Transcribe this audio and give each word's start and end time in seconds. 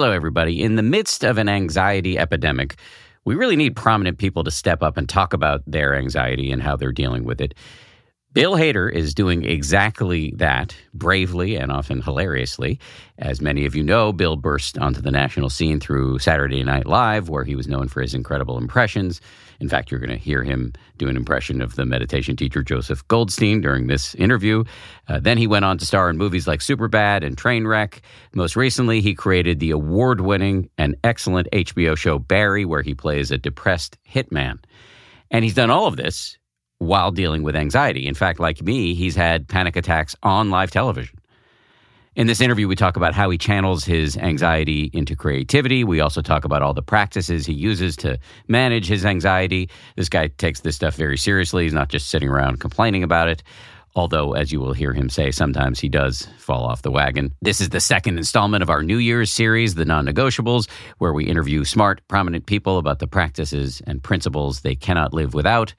Hello, 0.00 0.12
everybody. 0.12 0.62
In 0.62 0.76
the 0.76 0.82
midst 0.82 1.24
of 1.24 1.36
an 1.36 1.46
anxiety 1.46 2.16
epidemic, 2.16 2.76
we 3.26 3.34
really 3.34 3.54
need 3.54 3.76
prominent 3.76 4.16
people 4.16 4.42
to 4.44 4.50
step 4.50 4.82
up 4.82 4.96
and 4.96 5.06
talk 5.06 5.34
about 5.34 5.60
their 5.66 5.94
anxiety 5.94 6.50
and 6.50 6.62
how 6.62 6.74
they're 6.74 6.90
dealing 6.90 7.24
with 7.24 7.38
it. 7.38 7.52
Bill 8.32 8.54
Hader 8.54 8.90
is 8.90 9.12
doing 9.12 9.44
exactly 9.44 10.32
that 10.36 10.74
bravely 10.94 11.56
and 11.56 11.70
often 11.70 12.00
hilariously. 12.00 12.80
As 13.18 13.42
many 13.42 13.66
of 13.66 13.74
you 13.76 13.82
know, 13.82 14.10
Bill 14.10 14.36
burst 14.36 14.78
onto 14.78 15.02
the 15.02 15.10
national 15.10 15.50
scene 15.50 15.80
through 15.80 16.18
Saturday 16.18 16.64
Night 16.64 16.86
Live, 16.86 17.28
where 17.28 17.44
he 17.44 17.54
was 17.54 17.68
known 17.68 17.86
for 17.86 18.00
his 18.00 18.14
incredible 18.14 18.56
impressions. 18.56 19.20
In 19.60 19.68
fact, 19.68 19.90
you're 19.90 20.00
going 20.00 20.10
to 20.10 20.16
hear 20.16 20.42
him 20.42 20.72
do 20.96 21.08
an 21.08 21.16
impression 21.16 21.60
of 21.60 21.76
the 21.76 21.84
meditation 21.84 22.34
teacher 22.34 22.62
Joseph 22.62 23.06
Goldstein 23.08 23.60
during 23.60 23.86
this 23.86 24.14
interview. 24.14 24.64
Uh, 25.06 25.20
then 25.20 25.36
he 25.36 25.46
went 25.46 25.66
on 25.66 25.76
to 25.78 25.86
star 25.86 26.08
in 26.08 26.16
movies 26.16 26.48
like 26.48 26.60
Superbad 26.60 27.24
and 27.24 27.36
Trainwreck. 27.36 28.00
Most 28.34 28.56
recently, 28.56 29.00
he 29.00 29.14
created 29.14 29.60
the 29.60 29.70
award 29.70 30.22
winning 30.22 30.70
and 30.78 30.96
excellent 31.04 31.48
HBO 31.52 31.96
show 31.96 32.18
Barry, 32.18 32.64
where 32.64 32.82
he 32.82 32.94
plays 32.94 33.30
a 33.30 33.38
depressed 33.38 33.98
hitman. 34.10 34.58
And 35.30 35.44
he's 35.44 35.54
done 35.54 35.70
all 35.70 35.86
of 35.86 35.96
this 35.96 36.38
while 36.78 37.12
dealing 37.12 37.42
with 37.42 37.54
anxiety. 37.54 38.06
In 38.06 38.14
fact, 38.14 38.40
like 38.40 38.62
me, 38.62 38.94
he's 38.94 39.14
had 39.14 39.46
panic 39.46 39.76
attacks 39.76 40.16
on 40.22 40.50
live 40.50 40.70
television. 40.70 41.19
In 42.16 42.26
this 42.26 42.40
interview, 42.40 42.66
we 42.66 42.74
talk 42.74 42.96
about 42.96 43.14
how 43.14 43.30
he 43.30 43.38
channels 43.38 43.84
his 43.84 44.16
anxiety 44.16 44.90
into 44.92 45.14
creativity. 45.14 45.84
We 45.84 46.00
also 46.00 46.22
talk 46.22 46.44
about 46.44 46.60
all 46.60 46.74
the 46.74 46.82
practices 46.82 47.46
he 47.46 47.52
uses 47.52 47.96
to 47.98 48.18
manage 48.48 48.88
his 48.88 49.04
anxiety. 49.04 49.70
This 49.94 50.08
guy 50.08 50.26
takes 50.26 50.60
this 50.60 50.74
stuff 50.74 50.96
very 50.96 51.16
seriously. 51.16 51.62
He's 51.64 51.72
not 51.72 51.88
just 51.88 52.08
sitting 52.08 52.28
around 52.28 52.58
complaining 52.58 53.04
about 53.04 53.28
it. 53.28 53.44
Although, 53.94 54.32
as 54.32 54.50
you 54.50 54.58
will 54.58 54.72
hear 54.72 54.92
him 54.92 55.08
say, 55.08 55.30
sometimes 55.30 55.78
he 55.78 55.88
does 55.88 56.26
fall 56.38 56.64
off 56.64 56.82
the 56.82 56.90
wagon. 56.90 57.32
This 57.42 57.60
is 57.60 57.68
the 57.68 57.80
second 57.80 58.18
installment 58.18 58.62
of 58.62 58.70
our 58.70 58.82
New 58.82 58.98
Year's 58.98 59.30
series, 59.30 59.76
The 59.76 59.84
Non 59.84 60.04
Negotiables, 60.04 60.68
where 60.98 61.12
we 61.12 61.26
interview 61.26 61.64
smart, 61.64 62.00
prominent 62.08 62.46
people 62.46 62.78
about 62.78 62.98
the 62.98 63.06
practices 63.06 63.82
and 63.86 64.02
principles 64.02 64.60
they 64.60 64.74
cannot 64.74 65.14
live 65.14 65.32
without. 65.32 65.74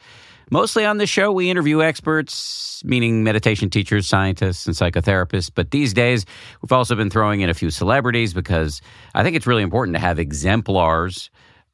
Mostly 0.53 0.83
on 0.83 0.97
this 0.97 1.09
show, 1.09 1.31
we 1.31 1.49
interview 1.49 1.81
experts, 1.81 2.83
meaning 2.83 3.23
meditation 3.23 3.69
teachers, 3.69 4.05
scientists, 4.05 4.67
and 4.67 4.75
psychotherapists. 4.75 5.49
But 5.53 5.71
these 5.71 5.93
days, 5.93 6.25
we've 6.61 6.73
also 6.73 6.93
been 6.93 7.09
throwing 7.09 7.39
in 7.39 7.49
a 7.49 7.53
few 7.53 7.69
celebrities 7.69 8.33
because 8.33 8.81
I 9.15 9.23
think 9.23 9.37
it's 9.37 9.47
really 9.47 9.63
important 9.63 9.95
to 9.95 10.01
have 10.01 10.19
exemplars 10.19 11.29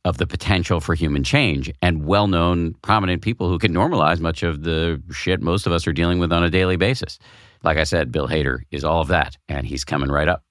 of 0.05 0.20
the 0.20 0.28
potential 0.28 0.80
for 0.80 0.94
human 0.94 1.23
change 1.23 1.72
and 1.81 2.05
well 2.05 2.28
known, 2.28 2.75
prominent 2.83 3.23
people 3.23 3.50
who 3.50 3.58
can 3.58 3.73
normalize 3.73 4.20
much 4.20 4.44
of 4.44 4.61
the 4.61 5.02
shit 5.11 5.42
most 5.42 5.66
of 5.66 5.73
us 5.73 5.88
are 5.88 5.92
dealing 5.92 6.20
with 6.20 6.31
on 6.31 6.44
a 6.44 6.50
daily 6.50 6.75
basis. 6.75 7.17
Like 7.64 7.78
I 7.78 7.83
said, 7.83 8.11
Bill 8.11 8.28
Hader 8.28 8.59
is 8.70 8.83
all 8.83 9.02
of 9.02 9.08
that, 9.08 9.36
and 9.50 9.66
he's 9.66 9.83
coming 9.83 10.09
right 10.09 10.28
up. 10.28 10.44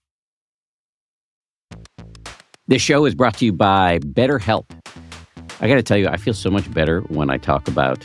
This 2.66 2.82
show 2.82 3.04
is 3.04 3.14
brought 3.14 3.38
to 3.38 3.44
you 3.44 3.52
by 3.52 4.00
BetterHelp. 4.00 4.64
I 5.60 5.68
got 5.68 5.76
to 5.76 5.82
tell 5.84 5.96
you, 5.96 6.08
I 6.08 6.16
feel 6.16 6.34
so 6.34 6.50
much 6.50 6.70
better 6.74 7.02
when 7.02 7.30
I 7.30 7.38
talk 7.38 7.68
about 7.68 8.04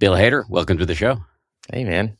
Bill 0.00 0.14
Hader, 0.14 0.48
welcome 0.48 0.78
to 0.78 0.86
the 0.86 0.94
show. 0.94 1.18
Hey, 1.72 1.82
man. 1.82 2.16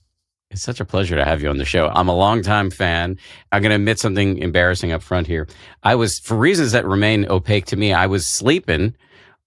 It's 0.50 0.62
such 0.62 0.80
a 0.80 0.84
pleasure 0.84 1.14
to 1.14 1.24
have 1.24 1.42
you 1.42 1.48
on 1.48 1.58
the 1.58 1.64
show. 1.64 1.86
I'm 1.94 2.08
a 2.08 2.16
longtime 2.16 2.72
fan. 2.72 3.16
I'm 3.52 3.62
going 3.62 3.70
to 3.70 3.76
admit 3.76 4.00
something 4.00 4.38
embarrassing 4.38 4.90
up 4.90 5.00
front 5.00 5.28
here. 5.28 5.46
I 5.84 5.94
was, 5.94 6.18
for 6.18 6.36
reasons 6.36 6.72
that 6.72 6.84
remain 6.84 7.30
opaque 7.30 7.66
to 7.66 7.76
me, 7.76 7.92
I 7.92 8.06
was 8.06 8.26
sleeping 8.26 8.96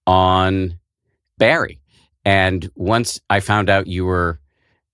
on 0.06 0.78
Barry. 1.36 1.78
And 2.24 2.70
once 2.74 3.20
I 3.28 3.40
found 3.40 3.68
out 3.68 3.86
you 3.86 4.06
were 4.06 4.40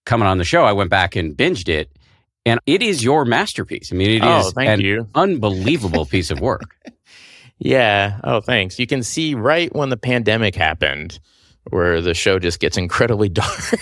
coming 0.05 0.27
on 0.27 0.39
the 0.39 0.45
show, 0.45 0.65
I 0.65 0.73
went 0.73 0.91
back 0.91 1.15
and 1.15 1.37
binged 1.37 1.69
it. 1.69 1.97
And 2.45 2.59
it 2.67 2.83
is 2.83 3.05
your 3.05 3.25
masterpiece. 3.25 3.93
I 3.93 3.95
mean, 3.95 4.11
it 4.11 4.25
oh, 4.25 4.49
is 4.49 4.53
thank 4.53 4.69
an 4.69 4.81
you. 4.81 5.07
unbelievable 5.15 6.07
piece 6.11 6.33
of 6.33 6.41
work. 6.41 6.75
Yeah. 7.59 8.19
Oh, 8.25 8.41
thanks. 8.41 8.81
You 8.81 8.89
can 8.89 9.05
see 9.05 9.37
right 9.37 9.73
when 9.73 9.91
the 9.91 9.97
pandemic 9.97 10.57
happened 10.57 11.21
where 11.71 12.01
the 12.01 12.15
show 12.15 12.39
just 12.39 12.61
gets 12.61 12.77
incredibly 12.77 13.29
dark. 13.31 13.75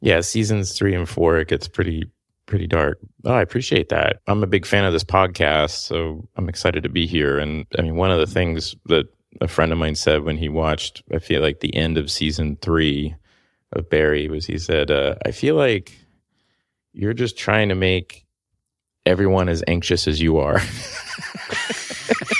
yeah, 0.00 0.20
seasons 0.20 0.76
three 0.76 0.94
and 0.94 1.08
four, 1.08 1.38
it 1.38 1.48
gets 1.48 1.68
pretty 1.68 2.04
pretty 2.46 2.66
dark. 2.66 2.98
Oh, 3.24 3.32
I 3.32 3.40
appreciate 3.40 3.88
that. 3.88 4.20
I'm 4.26 4.42
a 4.42 4.46
big 4.46 4.66
fan 4.66 4.84
of 4.84 4.92
this 4.92 5.04
podcast, 5.04 5.70
so 5.86 6.28
I'm 6.36 6.48
excited 6.48 6.82
to 6.82 6.88
be 6.88 7.06
here. 7.06 7.38
And 7.38 7.66
I 7.78 7.82
mean, 7.82 7.96
one 7.96 8.10
of 8.10 8.18
the 8.18 8.26
things 8.26 8.74
that 8.86 9.06
a 9.40 9.48
friend 9.48 9.72
of 9.72 9.78
mine 9.78 9.94
said 9.94 10.24
when 10.24 10.36
he 10.36 10.48
watched, 10.48 11.02
I 11.14 11.18
feel 11.18 11.40
like 11.40 11.60
the 11.60 11.74
end 11.74 11.96
of 11.96 12.10
season 12.10 12.58
three 12.60 13.14
of 13.72 13.88
Barry 13.88 14.28
was 14.28 14.44
he 14.44 14.58
said, 14.58 14.90
uh, 14.90 15.14
I 15.24 15.30
feel 15.30 15.54
like 15.54 15.96
you're 16.92 17.14
just 17.14 17.38
trying 17.38 17.70
to 17.70 17.74
make 17.74 18.26
everyone 19.06 19.48
as 19.48 19.64
anxious 19.66 20.06
as 20.06 20.20
you 20.20 20.36
are. 20.38 20.60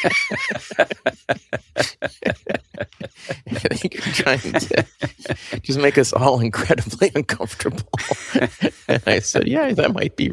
I 0.04 0.08
think 3.76 3.94
you're 3.94 4.14
trying 4.14 4.40
to 4.40 4.86
just 5.62 5.78
make 5.78 5.98
us 5.98 6.12
all 6.12 6.40
incredibly 6.40 7.12
uncomfortable. 7.14 7.88
and 8.88 9.02
I 9.06 9.20
said, 9.20 9.46
Yeah, 9.46 9.72
that 9.72 9.92
might 9.92 10.16
be, 10.16 10.32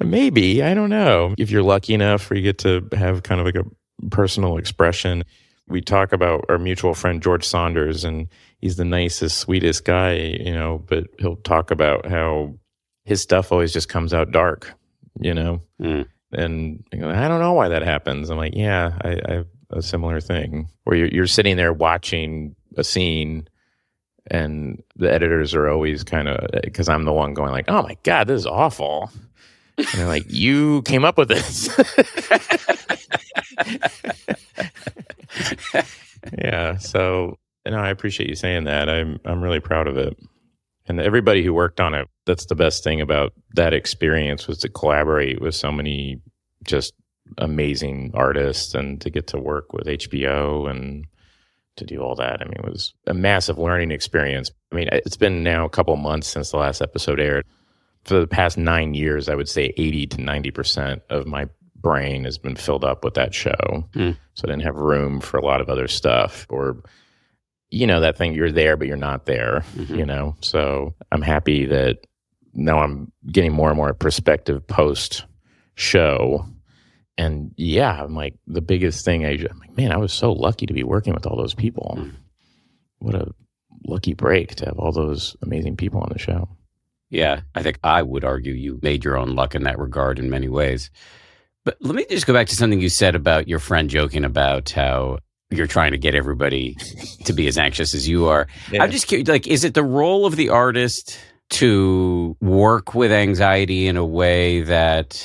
maybe. 0.00 0.62
I 0.62 0.74
don't 0.74 0.90
know. 0.90 1.34
If 1.38 1.50
you're 1.50 1.62
lucky 1.62 1.94
enough 1.94 2.30
or 2.30 2.34
you 2.34 2.42
get 2.42 2.58
to 2.58 2.86
have 2.92 3.22
kind 3.22 3.40
of 3.40 3.46
like 3.46 3.56
a 3.56 3.64
personal 4.10 4.58
expression, 4.58 5.24
we 5.68 5.80
talk 5.80 6.12
about 6.12 6.44
our 6.48 6.58
mutual 6.58 6.94
friend 6.94 7.22
George 7.22 7.46
Saunders, 7.46 8.04
and 8.04 8.28
he's 8.58 8.76
the 8.76 8.84
nicest, 8.84 9.38
sweetest 9.38 9.84
guy, 9.84 10.14
you 10.14 10.52
know, 10.52 10.82
but 10.86 11.04
he'll 11.18 11.36
talk 11.36 11.70
about 11.70 12.06
how 12.06 12.54
his 13.04 13.22
stuff 13.22 13.52
always 13.52 13.72
just 13.72 13.88
comes 13.88 14.12
out 14.12 14.32
dark, 14.32 14.74
you 15.20 15.34
know? 15.34 15.62
Mm. 15.80 16.06
And 16.32 16.84
you 16.92 17.00
know, 17.00 17.10
I 17.10 17.28
don't 17.28 17.40
know 17.40 17.52
why 17.52 17.68
that 17.68 17.82
happens. 17.82 18.30
I'm 18.30 18.38
like, 18.38 18.54
yeah, 18.54 18.98
I, 19.02 19.20
I 19.26 19.32
have 19.34 19.46
a 19.70 19.82
similar 19.82 20.20
thing 20.20 20.68
where 20.84 20.96
you're, 20.96 21.08
you're 21.08 21.26
sitting 21.26 21.56
there 21.56 21.72
watching 21.72 22.54
a 22.76 22.84
scene 22.84 23.48
and 24.28 24.82
the 24.96 25.12
editors 25.12 25.54
are 25.54 25.68
always 25.68 26.04
kind 26.04 26.28
of, 26.28 26.48
because 26.62 26.88
I'm 26.88 27.04
the 27.04 27.12
one 27.12 27.34
going 27.34 27.50
like, 27.50 27.64
oh 27.68 27.82
my 27.82 27.96
God, 28.02 28.28
this 28.28 28.40
is 28.40 28.46
awful. 28.46 29.10
And 29.78 29.86
they're 29.94 30.06
like, 30.06 30.30
you 30.30 30.82
came 30.82 31.04
up 31.04 31.18
with 31.18 31.28
this. 31.28 31.68
yeah. 36.38 36.76
So, 36.76 37.38
no, 37.66 37.78
I 37.78 37.90
appreciate 37.90 38.28
you 38.28 38.36
saying 38.36 38.64
that. 38.64 38.88
I'm, 38.88 39.18
I'm 39.24 39.42
really 39.42 39.60
proud 39.60 39.86
of 39.88 39.96
it. 39.96 40.16
And 40.92 41.00
everybody 41.00 41.42
who 41.42 41.54
worked 41.54 41.80
on 41.80 41.94
it, 41.94 42.06
that's 42.26 42.44
the 42.44 42.54
best 42.54 42.84
thing 42.84 43.00
about 43.00 43.32
that 43.54 43.72
experience 43.72 44.46
was 44.46 44.58
to 44.58 44.68
collaborate 44.68 45.40
with 45.40 45.54
so 45.54 45.72
many 45.72 46.20
just 46.64 46.92
amazing 47.38 48.10
artists 48.12 48.74
and 48.74 49.00
to 49.00 49.08
get 49.08 49.26
to 49.28 49.38
work 49.38 49.72
with 49.72 49.86
HBO 49.86 50.70
and 50.70 51.06
to 51.76 51.86
do 51.86 52.02
all 52.02 52.14
that. 52.16 52.42
I 52.42 52.44
mean, 52.44 52.58
it 52.58 52.64
was 52.70 52.92
a 53.06 53.14
massive 53.14 53.56
learning 53.56 53.90
experience. 53.90 54.50
I 54.70 54.74
mean, 54.74 54.90
it's 54.92 55.16
been 55.16 55.42
now 55.42 55.64
a 55.64 55.70
couple 55.70 55.96
months 55.96 56.28
since 56.28 56.50
the 56.50 56.58
last 56.58 56.82
episode 56.82 57.20
aired. 57.20 57.46
For 58.04 58.20
the 58.20 58.26
past 58.26 58.58
nine 58.58 58.92
years, 58.92 59.30
I 59.30 59.34
would 59.34 59.48
say 59.48 59.72
80 59.78 60.08
to 60.08 60.16
90% 60.18 61.00
of 61.08 61.26
my 61.26 61.48
brain 61.76 62.24
has 62.24 62.36
been 62.36 62.54
filled 62.54 62.84
up 62.84 63.02
with 63.02 63.14
that 63.14 63.32
show. 63.32 63.88
Hmm. 63.94 64.10
So 64.34 64.44
I 64.44 64.48
didn't 64.48 64.64
have 64.64 64.76
room 64.76 65.22
for 65.22 65.38
a 65.38 65.44
lot 65.44 65.62
of 65.62 65.70
other 65.70 65.88
stuff 65.88 66.46
or, 66.50 66.82
you 67.72 67.86
know, 67.86 68.00
that 68.00 68.18
thing 68.18 68.34
you're 68.34 68.52
there, 68.52 68.76
but 68.76 68.86
you're 68.86 68.96
not 68.98 69.24
there, 69.24 69.64
Mhm. 69.76 69.96
you 69.96 70.04
know? 70.06 70.36
So 70.42 70.94
I'm 71.10 71.22
happy 71.22 71.64
that 71.66 71.98
now 72.52 72.78
I'm 72.80 73.10
getting 73.32 73.52
more 73.52 73.70
and 73.70 73.76
more 73.78 73.94
perspective 73.94 74.64
post 74.66 75.24
show. 75.74 76.44
And 77.16 77.52
yeah, 77.56 78.02
I'm 78.04 78.14
like 78.14 78.34
the 78.46 78.60
biggest 78.60 79.04
thing 79.06 79.24
I, 79.24 79.30
I'm 79.50 79.58
like, 79.58 79.74
man, 79.76 79.90
I 79.90 79.96
was 79.96 80.12
so 80.12 80.32
lucky 80.32 80.66
to 80.66 80.74
be 80.74 80.84
working 80.84 81.14
with 81.14 81.26
all 81.26 81.36
those 81.36 81.54
people. 81.54 81.96
Mm. 81.98 82.12
What 82.98 83.14
a 83.14 83.32
lucky 83.86 84.12
break 84.14 84.54
to 84.56 84.66
have 84.66 84.78
all 84.78 84.92
those 84.92 85.34
amazing 85.42 85.76
people 85.76 86.00
on 86.00 86.10
the 86.12 86.18
show. 86.18 86.48
Yeah, 87.10 87.40
I 87.54 87.62
think 87.62 87.78
I 87.82 88.02
would 88.02 88.24
argue 88.24 88.52
you 88.52 88.80
made 88.82 89.02
your 89.04 89.16
own 89.16 89.34
luck 89.34 89.54
in 89.54 89.62
that 89.64 89.78
regard 89.78 90.18
in 90.18 90.28
many 90.30 90.48
ways. 90.48 90.90
But 91.64 91.76
let 91.80 91.94
me 91.94 92.04
just 92.10 92.26
go 92.26 92.32
back 92.34 92.48
to 92.48 92.56
something 92.56 92.80
you 92.80 92.88
said 92.90 93.14
about 93.14 93.48
your 93.48 93.58
friend 93.60 93.88
joking 93.88 94.24
about 94.24 94.68
how 94.70 95.18
you're 95.52 95.66
trying 95.66 95.92
to 95.92 95.98
get 95.98 96.14
everybody 96.14 96.76
to 97.24 97.32
be 97.32 97.46
as 97.46 97.58
anxious 97.58 97.94
as 97.94 98.08
you 98.08 98.26
are. 98.26 98.46
I'm 98.78 98.90
just 98.90 99.06
curious, 99.06 99.28
like, 99.28 99.46
is 99.46 99.64
it 99.64 99.74
the 99.74 99.84
role 99.84 100.26
of 100.26 100.36
the 100.36 100.48
artist 100.48 101.18
to 101.50 102.36
work 102.40 102.94
with 102.94 103.12
anxiety 103.12 103.86
in 103.86 103.96
a 103.96 104.04
way 104.04 104.62
that 104.62 105.24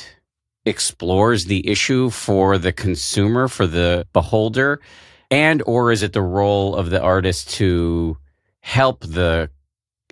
explores 0.65 1.45
the 1.45 1.67
issue 1.67 2.09
for 2.09 2.57
the 2.57 2.73
consumer, 2.73 3.47
for 3.47 3.65
the 3.65 4.05
beholder? 4.13 4.81
And 5.31 5.63
or 5.65 5.91
is 5.91 6.03
it 6.03 6.13
the 6.13 6.21
role 6.21 6.75
of 6.75 6.89
the 6.89 7.01
artist 7.01 7.49
to 7.55 8.17
help 8.59 9.01
the 9.01 9.49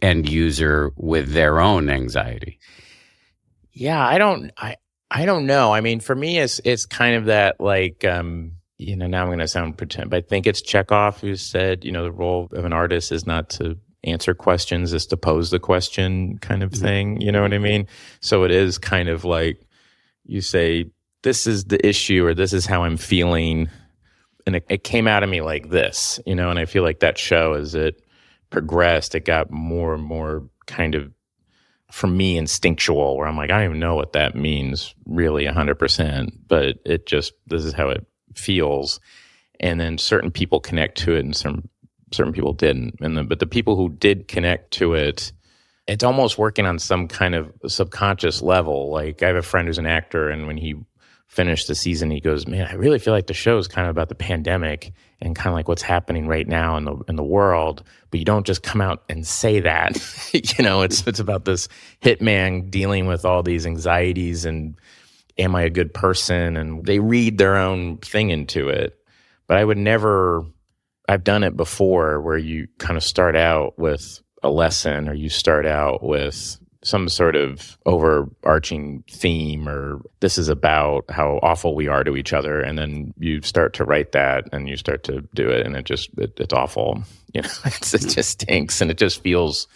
end 0.01 0.29
user 0.29 0.91
with 0.95 1.33
their 1.33 1.59
own 1.59 1.89
anxiety? 1.89 2.59
Yeah, 3.71 4.05
I 4.05 4.17
don't 4.17 4.51
I 4.57 4.77
I 5.11 5.25
don't 5.25 5.45
know. 5.45 5.73
I 5.73 5.81
mean, 5.81 5.99
for 5.99 6.15
me 6.15 6.39
it's 6.39 6.59
it's 6.63 6.85
kind 6.85 7.15
of 7.15 7.25
that 7.25 7.59
like 7.59 8.05
um 8.05 8.53
you 8.77 8.95
know, 8.95 9.07
now 9.07 9.21
I'm 9.21 9.27
going 9.29 9.39
to 9.39 9.47
sound 9.47 9.77
pretend, 9.77 10.09
but 10.09 10.17
I 10.17 10.21
think 10.21 10.45
it's 10.47 10.61
Chekhov 10.61 11.21
who 11.21 11.35
said, 11.35 11.85
you 11.85 11.91
know, 11.91 12.03
the 12.03 12.11
role 12.11 12.49
of 12.51 12.65
an 12.65 12.73
artist 12.73 13.11
is 13.11 13.25
not 13.25 13.49
to 13.51 13.77
answer 14.03 14.33
questions, 14.33 14.93
is 14.93 15.05
to 15.07 15.17
pose 15.17 15.49
the 15.49 15.59
question 15.59 16.37
kind 16.39 16.61
of 16.61 16.71
Mhm. 16.71 16.81
thing. 16.81 17.21
You 17.21 17.31
know 17.31 17.41
what 17.41 17.53
I 17.53 17.57
mean? 17.57 17.87
So 18.21 18.43
it 18.43 18.51
is 18.51 18.77
kind 18.77 19.09
of 19.09 19.23
like 19.25 19.65
you 20.25 20.41
say, 20.41 20.85
this 21.23 21.47
is 21.47 21.65
the 21.65 21.83
issue 21.87 22.25
or 22.25 22.33
this 22.33 22.53
is 22.53 22.65
how 22.65 22.83
I'm 22.83 22.97
feeling. 22.97 23.69
And 24.45 24.57
it, 24.57 24.65
it 24.69 24.83
came 24.83 25.07
out 25.07 25.23
of 25.23 25.29
me 25.29 25.41
like 25.41 25.69
this, 25.69 26.19
you 26.25 26.35
know, 26.35 26.49
and 26.51 26.59
I 26.59 26.65
feel 26.65 26.83
like 26.83 26.99
that 26.99 27.17
show 27.17 27.53
as 27.53 27.73
it 27.73 27.99
progressed, 28.51 29.15
it 29.15 29.25
got 29.25 29.49
more 29.49 29.95
and 29.95 30.03
more 30.03 30.47
kind 30.67 30.93
of 30.93 31.11
for 31.91 32.07
me 32.07 32.37
instinctual 32.37 33.15
where 33.17 33.27
I'm 33.27 33.37
like, 33.37 33.49
I 33.51 33.57
don't 33.57 33.65
even 33.65 33.79
know 33.79 33.95
what 33.95 34.13
that 34.13 34.35
means 34.35 34.93
really 35.05 35.45
100%, 35.45 36.31
but 36.47 36.77
it 36.85 37.05
just, 37.07 37.33
this 37.47 37.63
is 37.63 37.73
how 37.73 37.89
it 37.89 38.05
feels. 38.35 38.99
And 39.59 39.79
then 39.79 39.97
certain 39.97 40.31
people 40.31 40.59
connect 40.59 40.97
to 40.99 41.15
it 41.15 41.23
and 41.23 41.35
some 41.35 41.69
certain 42.11 42.33
people 42.33 42.53
didn't. 42.53 42.95
And 43.01 43.17
the, 43.17 43.23
but 43.23 43.39
the 43.39 43.47
people 43.47 43.75
who 43.75 43.89
did 43.89 44.27
connect 44.27 44.71
to 44.71 44.93
it, 44.93 45.31
it's 45.87 46.03
almost 46.03 46.37
working 46.37 46.65
on 46.65 46.79
some 46.79 47.07
kind 47.07 47.35
of 47.35 47.51
subconscious 47.67 48.41
level. 48.41 48.89
Like 48.89 49.21
I 49.21 49.27
have 49.27 49.35
a 49.35 49.41
friend 49.41 49.67
who's 49.67 49.77
an 49.77 49.85
actor, 49.85 50.29
and 50.29 50.47
when 50.47 50.57
he 50.57 50.75
finished 51.27 51.67
the 51.67 51.75
season, 51.75 52.09
he 52.09 52.19
goes, 52.19 52.47
"Man, 52.47 52.67
I 52.67 52.73
really 52.73 52.97
feel 52.97 53.13
like 53.13 53.27
the 53.27 53.33
show 53.33 53.57
is 53.57 53.67
kind 53.67 53.87
of 53.87 53.91
about 53.91 54.09
the 54.09 54.15
pandemic 54.15 54.93
and 55.21 55.35
kind 55.35 55.49
of 55.49 55.55
like 55.55 55.67
what's 55.67 55.81
happening 55.81 56.27
right 56.27 56.47
now 56.47 56.75
in 56.77 56.85
the 56.85 56.95
in 57.07 57.17
the 57.17 57.23
world." 57.23 57.83
But 58.09 58.19
you 58.19 58.25
don't 58.25 58.47
just 58.47 58.63
come 58.63 58.81
out 58.81 59.03
and 59.09 59.27
say 59.27 59.59
that. 59.59 59.97
you 60.33 60.63
know, 60.63 60.81
it's 60.81 61.05
it's 61.05 61.19
about 61.19 61.45
this 61.45 61.67
hitman 62.01 62.71
dealing 62.71 63.05
with 63.05 63.23
all 63.25 63.43
these 63.43 63.67
anxieties 63.67 64.45
and 64.45 64.75
am 65.37 65.55
I 65.55 65.63
a 65.63 65.69
good 65.69 65.93
person? 65.93 66.57
And 66.57 66.85
they 66.85 66.99
read 66.99 67.37
their 67.37 67.55
own 67.55 67.97
thing 67.97 68.29
into 68.29 68.69
it. 68.69 68.97
But 69.47 69.57
I 69.57 69.65
would 69.65 69.77
never. 69.77 70.45
I've 71.07 71.23
done 71.23 71.43
it 71.43 71.55
before 71.55 72.19
where 72.21 72.37
you 72.37 72.67
kind 72.79 72.97
of 72.97 73.03
start 73.03 73.35
out 73.35 73.77
with 73.77 74.21
a 74.41 74.49
lesson 74.49 75.07
or 75.07 75.13
you 75.13 75.29
start 75.29 75.67
out 75.67 76.01
with 76.01 76.57
some 76.85 77.09
sort 77.09 77.35
of 77.35 77.77
overarching 77.87 79.03
theme 79.09 79.67
or 79.67 80.01
this 80.19 80.37
is 80.37 80.47
about 80.47 81.03
how 81.09 81.39
awful 81.41 81.73
we 81.73 81.87
are 81.87 82.03
to 82.03 82.15
each 82.15 82.31
other 82.31 82.61
and 82.61 82.77
then 82.77 83.11
you 83.17 83.41
start 83.41 83.73
to 83.73 83.83
write 83.83 84.11
that 84.11 84.47
and 84.51 84.69
you 84.69 84.77
start 84.77 85.03
to 85.03 85.21
do 85.33 85.49
it 85.49 85.65
and 85.65 85.75
it 85.75 85.83
just 85.83 86.11
it, 86.19 86.33
it's 86.37 86.53
awful 86.53 87.01
you 87.33 87.41
know 87.41 87.49
it's, 87.65 87.93
it 87.95 88.07
just 88.07 88.41
stinks 88.41 88.81
and 88.81 88.91
it 88.91 88.97
just 88.97 89.21
feels 89.23 89.67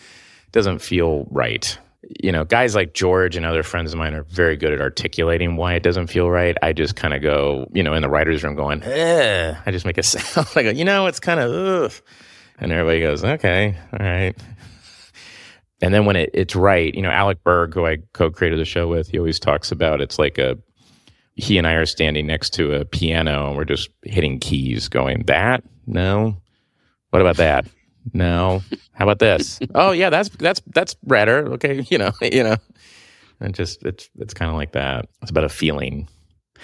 doesn't 0.51 0.80
feel 0.80 1.28
right 1.32 1.80
you 2.22 2.32
know 2.32 2.46
guys 2.46 2.75
like 2.75 2.94
george 2.94 3.36
and 3.36 3.46
other 3.46 3.63
friends 3.63 3.91
of 3.91 4.00
mine 4.00 4.13
are 4.13 4.24
very 4.24 4.56
good 4.56 4.72
at 4.72 4.79
articulating 4.79 5.58
why 5.58 5.74
it 5.74 5.84
doesn't 5.84 6.08
feel 6.08 6.29
right. 6.29 6.56
I 6.62 6.72
just 6.72 6.96
kind 6.96 7.13
of 7.13 7.22
go 7.22 7.68
you 7.74 7.84
know 7.84 7.94
in 7.94 8.01
the 8.01 8.10
writers 8.10 8.44
room 8.44 8.56
going 8.56 8.82
Ugh. 8.84 9.58
i 9.65 9.72
just 9.72 9.86
make 9.86 9.98
a 9.98 10.03
sound. 10.03 10.48
I 10.56 10.63
go, 10.63 10.70
you 10.70 10.86
know 10.86 11.08
it's 11.08 11.20
kind 11.20 11.39
of 11.39 12.01
and 12.60 12.72
everybody 12.72 13.01
goes 13.01 13.24
okay 13.24 13.77
all 13.94 14.06
right. 14.06 14.36
And 15.82 15.94
then 15.94 16.06
when 16.06 16.18
it, 16.18 16.32
it's 16.34 16.58
right, 16.58 16.94
you 16.94 17.01
know, 17.01 17.10
Alec 17.10 17.41
Berg, 17.44 17.74
who 17.74 17.86
I 17.86 18.00
co-created 18.12 18.60
the 18.60 18.65
show 18.65 18.88
with, 18.89 19.08
he 19.08 19.18
always 19.18 19.39
talks 19.39 19.72
about 19.72 20.01
it's 20.01 20.20
like 20.20 20.38
a 20.38 20.58
he 21.36 21.58
and 21.58 21.65
I 21.65 21.74
are 21.74 21.86
standing 21.86 22.27
next 22.27 22.50
to 22.56 22.74
a 22.74 22.84
piano 22.84 23.48
and 23.48 23.56
we're 23.56 23.63
just 23.63 23.89
hitting 24.03 24.39
keys, 24.39 24.89
going 24.89 25.24
that? 25.27 25.63
No, 25.88 26.36
what 27.12 27.22
about 27.22 27.38
that 27.38 27.65
no, 28.13 28.62
how 28.94 29.06
about 29.06 29.20
this? 29.20 29.60
oh 29.75 29.91
yeah, 29.91 30.10
that's 30.10 30.29
that's 30.29 30.62
that's 30.68 30.96
redder. 31.06 31.53
Okay, 31.53 31.86
you 31.89 31.98
know, 31.98 32.12
you 32.22 32.44
know, 32.44 32.58
and 33.39 33.53
just 33.53 33.84
it's 33.84 34.10
it's 34.18 34.34
kind 34.34 34.50
of 34.50 34.56
like 34.56 34.74
that. 34.74 35.08
It's 35.22 35.32
about 35.32 35.44
a 35.44 35.50
feeling. 35.50 36.08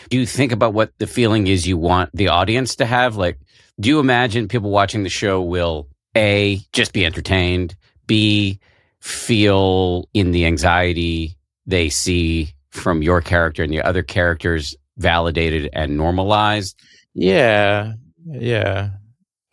Do 0.10 0.18
you 0.18 0.25
think 0.25 0.51
about 0.51 0.74
what 0.74 0.92
the 0.98 1.08
feeling 1.08 1.48
is 1.48 1.68
you 1.68 1.77
want 1.77 2.10
the 2.13 2.27
audience 2.27 2.75
to 2.77 2.86
have? 2.86 3.15
Like, 3.15 3.39
do 3.80 3.89
you 3.89 4.00
imagine 4.00 4.48
people 4.48 4.70
watching 4.70 5.04
the 5.04 5.10
show 5.10 5.42
will 5.42 5.88
A, 6.15 6.60
just 6.74 6.92
be 6.92 7.06
entertained, 7.06 7.75
B, 8.06 8.60
feel 9.00 10.10
in 10.13 10.32
the 10.32 10.46
anxiety 10.46 11.38
they 11.65 11.89
see 11.89 12.54
from 12.72 13.01
your 13.01 13.22
character 13.22 13.63
and 13.63 13.72
the 13.72 13.82
other 13.82 14.04
characters 14.04 14.75
validated 14.98 15.70
and 15.74 15.96
normalized? 15.96 16.77
Yeah. 17.13 17.94
Yeah. 18.25 18.89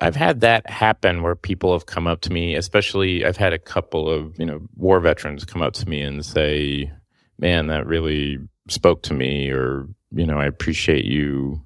I've 0.03 0.17
had 0.17 0.41
that 0.41 0.69
happen 0.69 1.23
where 1.23 1.37
people 1.37 1.73
have 1.73 1.87
come 1.87 2.09
up 2.09 2.23
to 2.23 2.33
me, 2.33 2.57
especially 2.57 3.25
I've 3.25 3.37
had 3.37 3.53
a 3.53 3.59
couple 3.59 4.11
of, 4.11 4.37
you 4.39 4.45
know, 4.45 4.61
war 4.77 4.99
veterans 4.99 5.45
come 5.45 5.63
up 5.63 5.75
to 5.75 5.89
me 5.89 6.01
and 6.01 6.25
say, 6.25 6.91
"Man, 7.39 7.69
that 7.69 7.87
really 7.87 8.39
spoke 8.69 9.03
to 9.05 9.15
me," 9.15 9.51
or, 9.51 9.87
you 10.11 10.27
know, 10.27 10.39
I 10.39 10.47
appreciate 10.47 11.05
you 11.05 11.63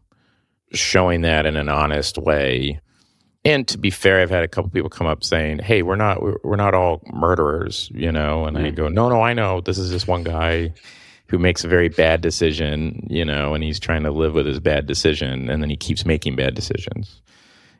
showing 0.72 1.22
that 1.22 1.46
in 1.46 1.56
an 1.56 1.70
honest 1.70 2.18
way. 2.18 2.80
And 3.44 3.66
to 3.68 3.78
be 3.78 3.90
fair, 3.90 4.20
I've 4.20 4.30
had 4.30 4.42
a 4.42 4.48
couple 4.48 4.70
people 4.70 4.90
come 4.90 5.06
up 5.06 5.24
saying, 5.24 5.60
"Hey, 5.60 5.82
we're 5.82 5.96
not 5.96 6.20
we're 6.44 6.56
not 6.56 6.74
all 6.74 7.02
murderers," 7.14 7.90
you 7.94 8.12
know, 8.12 8.44
and 8.44 8.56
mm-hmm. 8.56 8.66
I 8.66 8.70
go, 8.70 8.88
"No, 8.88 9.08
no, 9.08 9.22
I 9.22 9.32
know. 9.32 9.62
This 9.62 9.78
is 9.78 9.90
just 9.90 10.08
one 10.08 10.24
guy 10.24 10.74
who 11.28 11.38
makes 11.38 11.64
a 11.64 11.68
very 11.68 11.88
bad 11.88 12.20
decision, 12.20 13.06
you 13.08 13.24
know, 13.24 13.54
and 13.54 13.64
he's 13.64 13.80
trying 13.80 14.02
to 14.02 14.10
live 14.10 14.34
with 14.34 14.46
his 14.46 14.60
bad 14.60 14.86
decision 14.86 15.48
and 15.48 15.62
then 15.62 15.70
he 15.70 15.76
keeps 15.76 16.04
making 16.04 16.36
bad 16.36 16.54
decisions." 16.54 17.22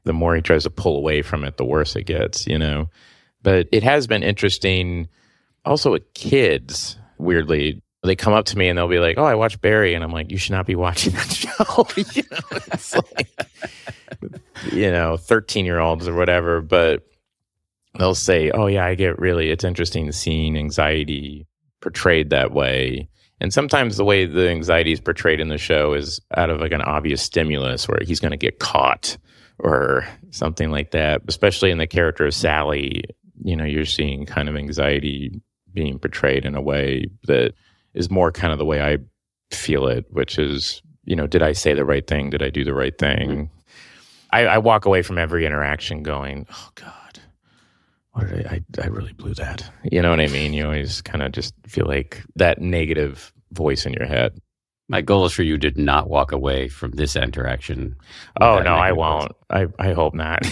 The 0.07 0.13
more 0.13 0.35
he 0.35 0.41
tries 0.41 0.63
to 0.63 0.71
pull 0.71 0.97
away 0.97 1.21
from 1.21 1.45
it, 1.45 1.57
the 1.57 1.65
worse 1.65 1.97
it 1.97 2.05
gets, 2.05 2.47
you 2.47 2.59
know. 2.59 2.89
But 3.43 3.69
it 3.73 3.83
has 3.83 4.07
been 4.07 4.23
interesting 4.23 5.09
also 5.65 5.93
with 5.93 6.15
kids, 6.15 6.97
weirdly. 7.19 7.83
They 8.05 8.15
come 8.15 8.33
up 8.33 8.47
to 8.47 8.59
me 8.59 8.69
and 8.69 8.79
they'll 8.79 8.89
be 8.89 9.01
like, 9.01 9.19
Oh, 9.19 9.25
I 9.25 9.35
watch 9.35 9.61
Barry. 9.61 9.95
And 9.95 10.05
I'm 10.05 10.13
like, 10.13 10.31
You 10.31 10.39
should 10.39 10.53
not 10.53 10.67
be 10.67 10.77
watching 10.77 11.13
that 11.15 11.31
show. 11.33 11.87
you 12.15 12.23
know, 12.31 12.61
it's 12.73 12.95
like, 12.95 13.29
you 14.73 14.91
know, 14.91 15.17
13 15.17 15.67
year 15.67 15.81
olds 15.81 16.07
or 16.07 16.15
whatever. 16.15 16.61
But 16.61 17.05
they'll 17.99 18.15
say, 18.15 18.53
Oh, 18.53 18.69
yeah, 18.69 18.87
I 18.87 18.95
get 18.95 19.19
really, 19.19 19.51
it's 19.51 19.65
interesting 19.65 20.11
seeing 20.13 20.57
anxiety 20.57 21.49
portrayed 21.81 22.31
that 22.31 22.53
way. 22.53 23.09
And 23.41 23.53
sometimes 23.53 23.97
the 23.97 24.05
way 24.05 24.25
the 24.25 24.49
anxiety 24.49 24.93
is 24.93 25.01
portrayed 25.01 25.41
in 25.41 25.49
the 25.49 25.59
show 25.59 25.93
is 25.93 26.21
out 26.37 26.49
of 26.49 26.61
like 26.61 26.73
an 26.73 26.83
obvious 26.83 27.21
stimulus 27.21 27.89
where 27.89 28.01
he's 28.07 28.21
going 28.21 28.31
to 28.31 28.37
get 28.37 28.61
caught 28.61 29.19
or 29.59 30.07
something 30.31 30.71
like 30.71 30.91
that. 30.93 31.23
Especially 31.29 31.71
in 31.71 31.79
the 31.79 31.87
character 31.87 32.27
of 32.27 32.35
Sally, 32.35 33.05
you 33.43 33.57
know, 33.57 33.65
you're 33.65 33.85
seeing 33.85 34.27
kind 34.27 34.49
of 34.49 34.57
anxiety 34.57 35.41
being 35.73 35.99
portrayed 35.99 36.45
in 36.45 36.55
a 36.55 36.61
way 36.61 37.07
that 37.25 37.53
is 37.95 38.11
more 38.11 38.33
kind 38.33 38.53
of 38.53 38.59
the 38.59 38.65
way 38.65 38.83
I 38.83 38.99
feel 39.55 39.87
it, 39.87 40.07
which 40.11 40.39
is, 40.39 40.83
you 41.05 41.17
know, 41.17 41.27
did 41.27 41.43
I 41.43 41.53
say 41.53 41.75
the 41.75 41.85
right 41.85 42.07
thing? 42.07 42.31
Did 42.31 42.43
I 42.43 42.51
do 42.51 42.65
the 42.65 42.75
right 42.75 42.97
thing? 42.97 43.29
Mm-hmm. 43.29 43.45
I, 44.31 44.47
I, 44.47 44.59
walk 44.59 44.85
away 44.85 45.03
from 45.03 45.19
every 45.19 45.47
interaction 45.47 46.03
going, 46.03 46.47
oh 46.51 46.71
God, 46.75 47.21
what 48.13 48.29
did 48.29 48.47
I, 48.47 48.55
I, 48.55 48.85
I 48.85 48.87
really 48.89 49.13
blew 49.13 49.35
that. 49.35 49.71
You 49.85 50.03
know 50.03 50.11
what 50.11 50.21
I 50.21 50.27
mean? 50.27 50.53
You 50.53 50.65
always 50.65 51.01
kind 51.01 51.23
of 51.23 51.33
just 51.33 51.55
feel 51.67 51.87
like 51.87 52.23
that 52.35 52.61
negative 52.61 53.33
voice 53.53 53.87
in 53.87 53.93
your 53.93 54.07
head. 54.07 54.39
My 54.89 54.99
mm-hmm. 54.99 55.07
goal 55.07 55.25
is 55.27 55.33
for 55.33 55.43
you 55.43 55.59
to 55.59 55.71
not 55.81 56.09
walk 56.09 56.33
away 56.33 56.69
from 56.69 56.93
this 56.93 57.17
interaction. 57.17 57.97
Oh 58.41 58.61
no, 58.61 58.75
I 58.75 58.93
won't. 58.93 59.33
I, 59.51 59.67
I 59.79 59.93
hope 59.93 60.15
not. 60.15 60.41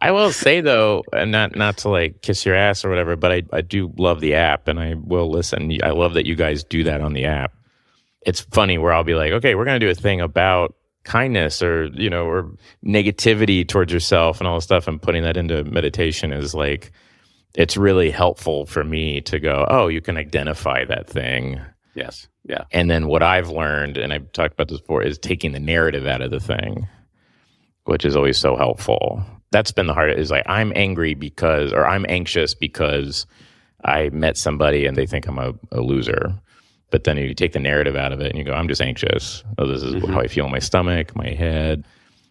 I 0.00 0.10
will 0.10 0.32
say 0.32 0.60
though, 0.60 1.04
and 1.12 1.30
not 1.32 1.56
not 1.56 1.78
to 1.78 1.88
like 1.88 2.20
kiss 2.22 2.44
your 2.44 2.54
ass 2.54 2.84
or 2.84 2.90
whatever, 2.90 3.16
but 3.16 3.32
I, 3.32 3.42
I 3.52 3.60
do 3.62 3.92
love 3.96 4.20
the 4.20 4.34
app 4.34 4.68
and 4.68 4.78
I 4.78 4.94
will 4.94 5.30
listen. 5.30 5.78
I 5.82 5.90
love 5.90 6.14
that 6.14 6.26
you 6.26 6.34
guys 6.34 6.62
do 6.64 6.84
that 6.84 7.00
on 7.00 7.14
the 7.14 7.24
app. 7.24 7.54
It's 8.26 8.40
funny 8.40 8.76
where 8.78 8.92
I'll 8.92 9.04
be 9.04 9.14
like, 9.14 9.32
okay, 9.32 9.54
we're 9.54 9.64
gonna 9.64 9.78
do 9.78 9.90
a 9.90 9.94
thing 9.94 10.20
about 10.20 10.74
kindness 11.04 11.62
or 11.62 11.86
you 11.94 12.10
know 12.10 12.26
or 12.26 12.50
negativity 12.84 13.66
towards 13.66 13.92
yourself 13.92 14.40
and 14.40 14.48
all 14.48 14.56
this 14.56 14.64
stuff 14.64 14.88
and 14.88 15.00
putting 15.00 15.22
that 15.22 15.36
into 15.36 15.62
meditation 15.64 16.32
is 16.32 16.54
like 16.54 16.92
it's 17.54 17.76
really 17.76 18.10
helpful 18.10 18.66
for 18.66 18.84
me 18.84 19.20
to 19.22 19.38
go, 19.38 19.66
oh, 19.70 19.88
you 19.88 20.00
can 20.00 20.16
identify 20.16 20.84
that 20.84 21.08
thing. 21.08 21.60
Yes. 21.94 22.28
Yeah. 22.44 22.64
And 22.72 22.90
then 22.90 23.06
what 23.06 23.22
I've 23.22 23.48
learned, 23.48 23.96
and 23.96 24.12
I've 24.12 24.30
talked 24.32 24.54
about 24.54 24.68
this 24.68 24.80
before, 24.80 25.02
is 25.02 25.18
taking 25.18 25.52
the 25.52 25.60
narrative 25.60 26.06
out 26.06 26.20
of 26.20 26.30
the 26.30 26.40
thing, 26.40 26.88
which 27.84 28.04
is 28.04 28.16
always 28.16 28.38
so 28.38 28.56
helpful. 28.56 29.24
That's 29.52 29.70
been 29.70 29.86
the 29.86 29.94
hardest. 29.94 30.18
Is 30.18 30.30
like 30.30 30.42
I'm 30.46 30.72
angry 30.74 31.14
because, 31.14 31.72
or 31.72 31.86
I'm 31.86 32.04
anxious 32.08 32.54
because 32.54 33.26
I 33.84 34.08
met 34.10 34.36
somebody 34.36 34.86
and 34.86 34.96
they 34.96 35.06
think 35.06 35.28
I'm 35.28 35.38
a, 35.38 35.52
a 35.70 35.80
loser. 35.80 36.34
But 36.90 37.04
then 37.04 37.16
you 37.16 37.34
take 37.34 37.52
the 37.52 37.60
narrative 37.60 37.96
out 37.96 38.12
of 38.12 38.20
it 38.20 38.30
and 38.30 38.38
you 38.38 38.44
go, 38.44 38.52
I'm 38.52 38.68
just 38.68 38.82
anxious. 38.82 39.44
Oh, 39.58 39.66
this 39.66 39.82
is 39.82 39.94
mm-hmm. 39.94 40.12
how 40.12 40.20
I 40.20 40.26
feel 40.26 40.46
in 40.46 40.52
my 40.52 40.58
stomach, 40.58 41.14
my 41.14 41.30
head. 41.30 41.84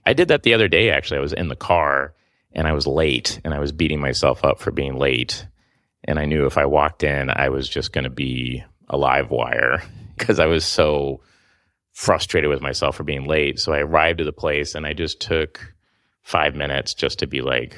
I 0.06 0.14
did 0.14 0.28
that 0.28 0.44
the 0.44 0.54
other 0.54 0.68
day. 0.68 0.90
Actually, 0.90 1.18
I 1.18 1.22
was 1.22 1.34
in 1.34 1.48
the 1.48 1.56
car 1.56 2.14
and 2.54 2.68
I 2.68 2.74
was 2.74 2.88
late 2.88 3.40
and 3.44 3.54
I 3.54 3.60
was 3.60 3.72
beating 3.72 4.00
myself 4.00 4.44
up 4.44 4.60
for 4.60 4.72
being 4.72 4.98
late. 4.98 5.46
And 6.06 6.20
I 6.20 6.26
knew 6.26 6.46
if 6.46 6.58
I 6.58 6.66
walked 6.66 7.04
in, 7.04 7.30
I 7.30 7.50
was 7.50 7.68
just 7.68 7.94
going 7.94 8.04
to 8.04 8.10
be 8.10 8.64
a 8.90 8.98
live 8.98 9.32
wire 9.32 9.82
because 10.18 10.40
I 10.40 10.46
was 10.46 10.66
so 10.66 11.22
frustrated 11.94 12.50
with 12.50 12.62
myself 12.62 12.96
for 12.96 13.04
being 13.04 13.26
late. 13.26 13.60
So 13.60 13.74
I 13.74 13.80
arrived 13.80 14.22
at 14.22 14.26
the 14.26 14.34
place 14.34 14.76
and 14.76 14.86
I 14.86 14.94
just 14.94 15.20
took 15.20 15.74
five 16.22 16.56
minutes 16.56 16.94
just 16.94 17.20
to 17.20 17.28
be 17.28 17.42
like, 17.42 17.76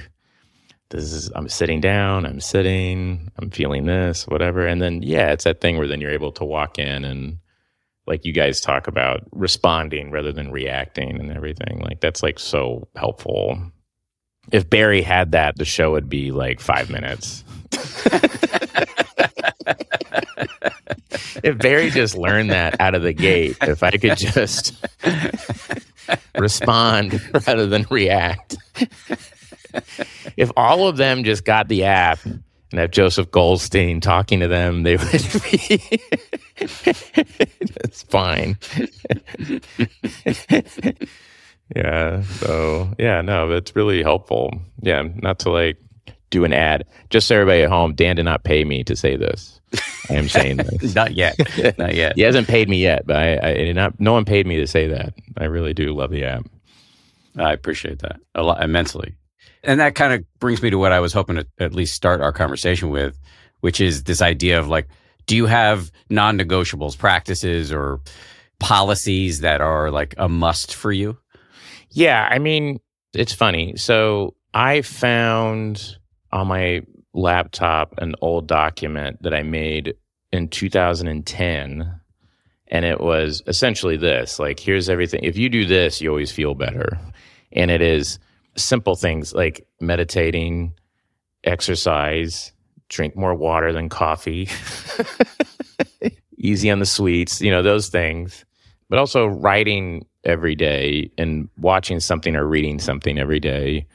this 0.90 1.12
is, 1.12 1.32
I'm 1.36 1.50
sitting 1.50 1.82
down, 1.82 2.26
I'm 2.26 2.40
sitting, 2.40 3.32
I'm 3.38 3.50
feeling 3.50 3.86
this, 3.86 4.28
whatever. 4.28 4.68
And 4.68 4.82
then, 4.82 5.02
yeah, 5.02 5.32
it's 5.32 5.46
that 5.46 5.60
thing 5.60 5.78
where 5.78 5.88
then 5.88 6.00
you're 6.00 6.12
able 6.12 6.32
to 6.34 6.46
walk 6.46 6.78
in 6.78 7.04
and, 7.04 7.40
like 8.08 8.24
you 8.24 8.34
guys 8.34 8.62
talk 8.62 8.88
about 8.88 9.22
responding 9.32 10.12
rather 10.12 10.32
than 10.32 10.52
reacting 10.52 11.20
and 11.20 11.32
everything. 11.32 11.80
Like 11.80 12.02
that's 12.02 12.22
like 12.22 12.38
so 12.38 12.88
helpful 12.96 13.72
if 14.52 14.70
Barry 14.70 15.02
had 15.02 15.32
that, 15.32 15.58
the 15.58 15.66
show 15.66 15.92
would 15.92 16.10
be 16.10 16.32
like 16.32 16.60
five 16.60 16.90
minutes. 16.90 17.44
if 21.44 21.58
Barry 21.58 21.90
just 21.90 22.16
learned 22.16 22.50
that 22.52 22.80
out 22.80 22.96
of 22.96 23.02
the 23.02 23.14
gate, 23.14 23.58
if 23.62 23.84
I 23.84 23.92
could 23.92 24.18
just 24.18 24.86
respond 26.38 27.22
rather 27.34 27.66
than 27.68 27.86
react. 27.90 28.58
if 30.38 30.52
all 30.56 30.88
of 30.88 30.98
them 30.98 31.24
just 31.24 31.46
got 31.46 31.68
the 31.68 31.84
app 31.84 32.24
and 32.26 32.44
have 32.74 32.92
Joseph 32.92 33.32
Goldstein 33.32 34.02
talking 34.02 34.40
to 34.40 34.48
them, 34.48 34.84
they 34.84 34.98
would 34.98 35.12
be 35.44 36.00
it's 36.58 38.04
fine. 38.04 38.58
Yeah. 41.76 42.22
So 42.24 42.90
yeah, 43.00 43.22
no, 43.22 43.52
it's 43.52 43.76
really 43.76 44.04
helpful. 44.04 44.60
Yeah, 44.82 45.04
not 45.16 45.40
to 45.40 45.50
like 45.52 45.78
do 46.30 46.44
an 46.44 46.54
ad. 46.54 46.86
Just 47.10 47.28
so 47.28 47.36
everybody 47.36 47.62
at 47.64 47.70
home, 47.70 47.96
Dan 47.96 48.18
did 48.18 48.24
not 48.24 48.44
pay 48.44 48.64
me 48.64 48.84
to 48.84 48.96
say 48.96 49.16
this. 49.16 49.62
I 50.10 50.16
am 50.16 50.28
saying 50.30 50.58
this. 50.82 50.96
not 50.96 51.14
yet. 51.14 51.38
Not 51.78 51.96
yet. 51.96 52.14
he 52.16 52.22
hasn't 52.22 52.48
paid 52.48 52.70
me 52.70 52.82
yet, 52.82 53.06
but 53.08 53.16
I, 53.16 53.38
I 53.38 53.72
not, 53.72 54.00
no 54.00 54.14
one 54.14 54.26
paid 54.26 54.46
me 54.46 54.58
to 54.58 54.68
say 54.68 54.88
that. 54.88 55.14
I 55.38 55.46
really 55.46 55.74
do 55.74 55.94
love 55.96 56.12
the 56.12 56.24
app. 56.26 56.46
I 57.38 57.54
appreciate 57.54 58.00
that 58.00 58.20
a 58.34 58.44
lot 58.44 58.64
immensely. 58.64 59.16
And 59.64 59.80
that 59.80 59.96
kind 59.96 60.14
of 60.14 60.24
brings 60.40 60.62
me 60.62 60.70
to 60.70 60.78
what 60.78 60.92
I 60.92 61.00
was 61.00 61.12
hoping 61.14 61.38
to 61.38 61.48
at 61.60 61.74
least 61.74 61.96
start 61.96 62.22
our 62.22 62.32
conversation 62.32 62.90
with, 62.90 63.20
which 63.62 63.82
is 63.82 64.04
this 64.04 64.22
idea 64.22 64.60
of 64.60 64.68
like, 64.68 64.88
do 65.26 65.36
you 65.36 65.48
have 65.48 65.92
non 66.10 66.38
negotiables, 66.38 66.98
practices, 66.98 67.74
or 67.74 68.00
policies 68.60 69.42
that 69.42 69.60
are 69.60 69.90
like 69.90 70.14
a 70.18 70.30
must 70.30 70.76
for 70.76 70.92
you? 70.92 71.18
Yeah, 71.96 72.28
I 72.30 72.40
mean, 72.40 72.82
it's 73.14 73.34
funny. 73.34 73.78
So 73.78 74.36
I 74.54 74.82
found 74.82 75.98
on 76.34 76.48
my 76.48 76.82
laptop 77.14 77.96
an 78.00 78.16
old 78.22 78.48
document 78.48 79.24
that 79.24 79.34
I 79.34 79.44
made 79.44 79.96
in 80.34 80.50
2010 80.50 82.00
and 82.68 82.86
it 82.86 83.00
was 83.00 83.42
essentially 83.48 83.96
this 83.96 84.38
like 84.38 84.60
here's 84.60 84.90
everything 84.90 85.24
if 85.24 85.38
you 85.38 85.48
do 85.48 85.66
this 85.66 86.02
you 86.02 86.10
always 86.10 86.34
feel 86.34 86.56
better 86.56 87.00
and 87.54 87.72
it 87.72 87.82
is 87.82 88.20
simple 88.58 88.98
things 88.98 89.34
like 89.34 89.66
meditating 89.80 90.74
exercise 91.46 92.52
drink 92.90 93.16
more 93.16 93.34
water 93.34 93.72
than 93.72 93.88
coffee 93.88 94.50
easy 96.38 96.70
on 96.70 96.80
the 96.80 96.86
sweets 96.86 97.40
you 97.40 97.52
know 97.52 97.64
those 97.64 97.88
things 97.88 98.44
but 98.90 99.00
also 99.00 99.26
writing 99.26 100.06
every 100.26 100.56
day 100.56 101.12
and 101.18 101.50
watching 101.58 102.00
something 102.00 102.36
or 102.36 102.46
reading 102.46 102.80
something 102.80 103.18
every 103.18 103.40
day 103.40 103.86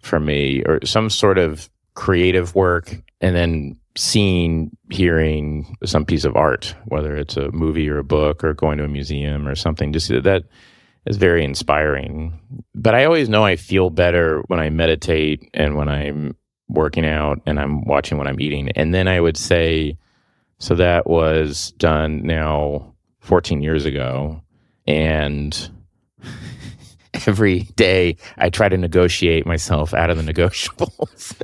for 0.00 0.20
me, 0.20 0.62
or 0.64 0.78
some 0.84 1.10
sort 1.10 1.38
of 1.38 1.68
creative 1.94 2.54
work, 2.54 3.02
and 3.20 3.34
then 3.34 3.76
seeing, 3.96 4.70
hearing 4.90 5.76
some 5.84 6.04
piece 6.04 6.24
of 6.24 6.36
art, 6.36 6.74
whether 6.86 7.16
it's 7.16 7.36
a 7.36 7.50
movie 7.50 7.88
or 7.88 7.98
a 7.98 8.04
book 8.04 8.44
or 8.44 8.54
going 8.54 8.78
to 8.78 8.84
a 8.84 8.88
museum 8.88 9.48
or 9.48 9.56
something, 9.56 9.92
just 9.92 10.08
that 10.08 10.44
is 11.06 11.16
very 11.16 11.44
inspiring. 11.44 12.38
But 12.74 12.94
I 12.94 13.04
always 13.04 13.28
know 13.28 13.44
I 13.44 13.56
feel 13.56 13.90
better 13.90 14.42
when 14.46 14.60
I 14.60 14.70
meditate 14.70 15.48
and 15.52 15.74
when 15.74 15.88
I'm 15.88 16.36
working 16.68 17.04
out 17.04 17.40
and 17.46 17.58
I'm 17.58 17.84
watching 17.86 18.18
what 18.18 18.28
I'm 18.28 18.40
eating. 18.40 18.70
And 18.76 18.94
then 18.94 19.08
I 19.08 19.20
would 19.20 19.36
say 19.36 19.96
So 20.58 20.74
that 20.74 21.08
was 21.08 21.72
done 21.78 22.22
now 22.22 22.94
14 23.20 23.62
years 23.62 23.86
ago. 23.86 24.42
And 24.88 25.70
every 27.26 27.60
day 27.76 28.16
I 28.38 28.48
try 28.48 28.70
to 28.70 28.78
negotiate 28.78 29.44
myself 29.44 29.92
out 29.92 30.08
of 30.08 30.16
the 30.16 30.32
negotiables. 30.32 31.34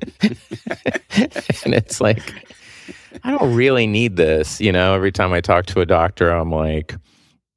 and 1.65 1.75
it's 1.75 2.01
like, 2.01 2.23
I 3.23 3.31
don't 3.31 3.55
really 3.55 3.87
need 3.87 4.17
this. 4.17 4.63
You 4.63 4.73
know, 4.73 4.95
every 4.95 5.13
time 5.13 5.35
I 5.35 5.43
talk 5.43 5.67
to 5.67 5.83
a 5.83 5.87
doctor, 5.87 6.31
I'm 6.31 6.51
like, 6.51 6.95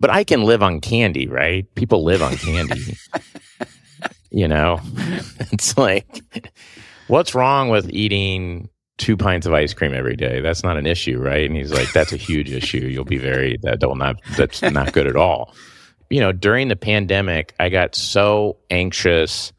but 0.01 0.09
I 0.09 0.25
can 0.25 0.43
live 0.43 0.61
on 0.61 0.81
candy, 0.81 1.25
right? 1.25 1.73
People 1.75 2.03
live 2.03 2.21
on 2.21 2.35
candy. 2.35 2.97
you 4.29 4.47
know, 4.47 4.81
it's 5.51 5.77
like, 5.77 6.21
what's 7.07 7.33
wrong 7.33 7.69
with 7.69 7.89
eating 7.91 8.69
two 8.97 9.15
pints 9.15 9.47
of 9.47 9.53
ice 9.53 9.73
cream 9.73 9.93
every 9.93 10.17
day? 10.17 10.41
That's 10.41 10.63
not 10.63 10.75
an 10.75 10.85
issue, 10.85 11.17
right? 11.17 11.45
And 11.45 11.55
he's 11.55 11.71
like, 11.71 11.93
that's 11.93 12.11
a 12.11 12.17
huge 12.17 12.51
issue. 12.51 12.85
You'll 12.87 13.05
be 13.05 13.17
very, 13.17 13.57
that 13.63 13.81
will 13.81 13.95
not, 13.95 14.17
that's 14.35 14.61
not 14.61 14.91
good 14.91 15.07
at 15.07 15.15
all. 15.15 15.55
You 16.09 16.21
know, 16.21 16.31
during 16.31 16.67
the 16.67 16.75
pandemic, 16.75 17.53
I 17.59 17.69
got 17.69 17.95
so 17.95 18.57
anxious 18.69 19.51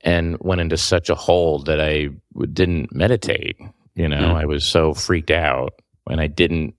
and 0.00 0.38
went 0.40 0.60
into 0.60 0.76
such 0.76 1.10
a 1.10 1.14
hole 1.14 1.60
that 1.64 1.80
I 1.80 2.08
didn't 2.52 2.94
meditate. 2.94 3.58
You 3.94 4.08
know, 4.08 4.34
mm. 4.34 4.34
I 4.34 4.44
was 4.44 4.64
so 4.64 4.94
freaked 4.94 5.30
out 5.30 5.80
and 6.08 6.20
I 6.20 6.26
didn't 6.26 6.74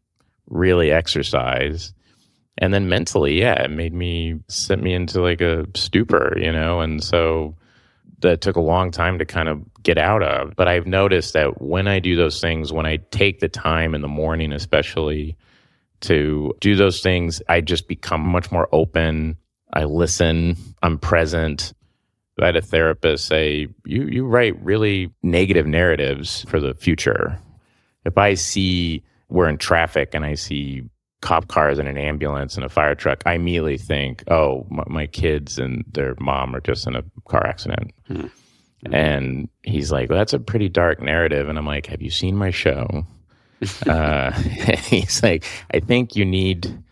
really 0.50 0.92
exercise 0.92 1.94
and 2.58 2.74
then 2.74 2.89
mentally 2.89 3.39
yeah 3.39 3.63
it 3.63 3.72
made 3.72 3.94
me 3.94 4.39
sent 4.48 4.82
me 4.82 4.94
into 4.94 5.22
like 5.22 5.42
a 5.42 5.66
stupor 5.75 6.38
you 6.38 6.51
know 6.51 6.80
and 6.80 7.04
so 7.04 7.56
that 8.20 8.42
took 8.42 8.56
a 8.56 8.62
long 8.62 8.89
time 8.89 9.20
to 9.20 9.25
kind 9.25 9.50
of 9.50 9.62
get 9.84 9.98
out 9.98 10.24
of 10.24 10.56
but 10.56 10.68
i've 10.68 10.88
noticed 10.88 11.34
that 11.34 11.62
when 11.62 11.88
i 11.88 12.00
do 12.00 12.16
those 12.16 12.42
things 12.42 12.72
when 12.74 12.86
i 12.86 12.98
take 13.12 13.39
the 13.39 13.50
time 13.50 13.94
in 13.94 14.01
the 14.01 14.08
morning 14.08 14.51
especially 14.51 15.36
to 16.01 16.54
do 16.60 16.75
those 16.75 17.01
things 17.01 17.42
i 17.50 17.62
just 17.62 17.88
become 17.88 18.22
much 18.22 18.51
more 18.51 18.68
open 18.72 19.36
i 19.74 19.84
listen 19.84 20.56
i'm 20.84 20.98
present 20.98 21.74
I 22.39 22.46
had 22.46 22.56
a 22.56 22.62
therapist 22.62 23.25
say, 23.25 23.68
"You 23.86 24.04
you 24.04 24.25
write 24.25 24.62
really 24.63 25.12
negative 25.24 25.66
narratives 25.66 26.46
for 26.48 26.60
the 26.60 26.75
future. 26.75 27.39
If 28.06 28.18
I 28.18 28.36
see 28.36 29.04
we're 29.30 29.50
in 29.50 29.58
traffic 29.58 30.13
and 30.13 30.24
I 30.24 30.36
see 30.36 30.84
cop 31.22 31.48
cars 31.48 31.80
and 31.80 31.88
an 31.88 31.98
ambulance 31.98 32.56
and 32.56 32.63
a 32.63 32.70
fire 32.70 32.96
truck, 32.96 33.24
I 33.25 33.34
immediately 33.34 33.77
think, 33.77 34.24
oh, 34.30 34.66
my, 34.70 34.84
my 34.88 35.08
kids 35.08 35.58
and 35.58 35.84
their 35.92 36.16
mom 36.20 36.56
are 36.56 36.62
just 36.62 36.88
in 36.88 36.96
a 36.96 37.04
car 37.27 37.46
accident. 37.46 37.92
Hmm. 38.08 38.27
And 38.92 39.50
he's 39.63 39.92
like, 39.92 40.10
well, 40.10 40.20
that's 40.20 40.34
a 40.34 40.39
pretty 40.39 40.70
dark 40.70 41.01
narrative. 41.01 41.50
And 41.50 41.58
I'm 41.58 41.66
like, 41.66 41.88
have 41.88 42.01
you 42.01 42.12
seen 42.12 42.38
my 42.38 42.51
show? 42.51 43.06
uh, 43.88 44.32
he's 44.32 45.22
like, 45.24 45.46
I 45.74 45.80
think 45.80 46.16
you 46.16 46.26
need 46.26 46.84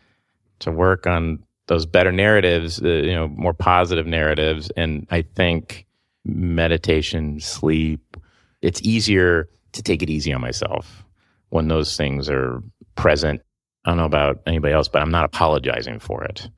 to 0.60 0.72
work 0.72 1.08
on 1.08 1.44
those 1.68 1.86
better 1.86 2.12
narratives, 2.12 2.80
you 2.80 3.14
know, 3.14 3.28
more 3.28 3.54
positive 3.54 4.06
narratives. 4.06 4.72
And 4.78 5.08
I 5.10 5.24
think 5.24 5.86
meditation, 6.24 7.40
sleep, 7.40 8.18
it's 8.62 8.82
easier 8.84 9.50
to 9.74 9.84
take 9.84 10.04
it 10.04 10.10
easy 10.10 10.32
on 10.32 10.42
myself 10.42 11.04
when 11.50 11.68
those 11.68 11.98
things 11.98 12.30
are 12.30 12.62
present 12.96 13.42
I 13.86 13.92
don't 13.92 13.98
know 13.98 14.06
about 14.06 14.42
anybody 14.48 14.74
else, 14.74 14.88
but 14.88 15.02
I'm 15.02 15.12
not 15.12 15.26
apologizing 15.26 16.00
for 16.00 16.24
it. 16.24 16.50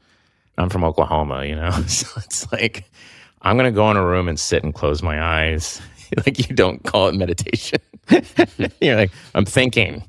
I'm 0.58 0.70
from 0.70 0.84
Oklahoma, 0.84 1.46
you 1.46 1.56
know, 1.56 1.70
so 1.88 2.08
it's 2.18 2.52
like 2.52 2.90
I'm 3.42 3.58
going 3.58 3.72
to 3.72 3.76
go 3.76 3.92
in 3.92 3.98
a 3.98 4.06
room 4.06 4.28
and 4.28 4.40
sit 4.40 4.64
and 4.64 4.74
close 4.74 5.04
my 5.04 5.22
eyes. 5.22 5.82
like 6.26 6.50
you 6.50 6.56
don't 6.56 6.84
call 6.84 7.10
it 7.10 7.16
meditation. 7.16 7.80
You're 8.82 8.96
like 8.96 9.12
I'm 9.36 9.46
thinking, 9.46 10.04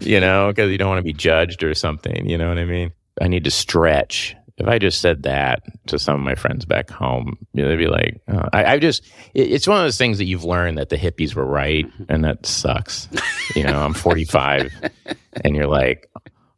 you 0.00 0.20
know, 0.20 0.48
because 0.48 0.70
you 0.70 0.78
don't 0.78 0.88
want 0.88 0.98
to 0.98 1.04
be 1.04 1.12
judged 1.12 1.62
or 1.62 1.74
something. 1.74 2.28
You 2.28 2.38
know 2.38 2.48
what 2.48 2.58
I 2.58 2.64
mean? 2.64 2.92
I 3.20 3.28
need 3.28 3.44
to 3.44 3.50
stretch. 3.50 4.34
If 4.58 4.68
I 4.68 4.78
just 4.78 5.00
said 5.00 5.22
that 5.24 5.62
to 5.86 5.98
some 5.98 6.14
of 6.14 6.20
my 6.20 6.34
friends 6.34 6.64
back 6.64 6.90
home, 6.90 7.36
you 7.52 7.62
know, 7.62 7.68
they'd 7.68 7.76
be 7.76 7.88
like, 7.88 8.20
oh. 8.28 8.48
I, 8.52 8.74
I, 8.74 8.78
just, 8.78 9.04
it, 9.34 9.50
it's 9.50 9.66
one 9.66 9.78
of 9.78 9.84
those 9.84 9.98
things 9.98 10.18
that 10.18 10.26
you've 10.26 10.44
learned 10.44 10.78
that 10.78 10.88
the 10.88 10.96
hippies 10.96 11.34
were 11.34 11.46
right, 11.46 11.86
mm-hmm. 11.86 12.04
and 12.08 12.24
that 12.24 12.44
sucks. 12.46 13.08
you 13.56 13.64
know, 13.64 13.82
I'm 13.82 13.94
45, 13.94 14.72
and 15.44 15.56
you're 15.56 15.66
like, 15.66 16.10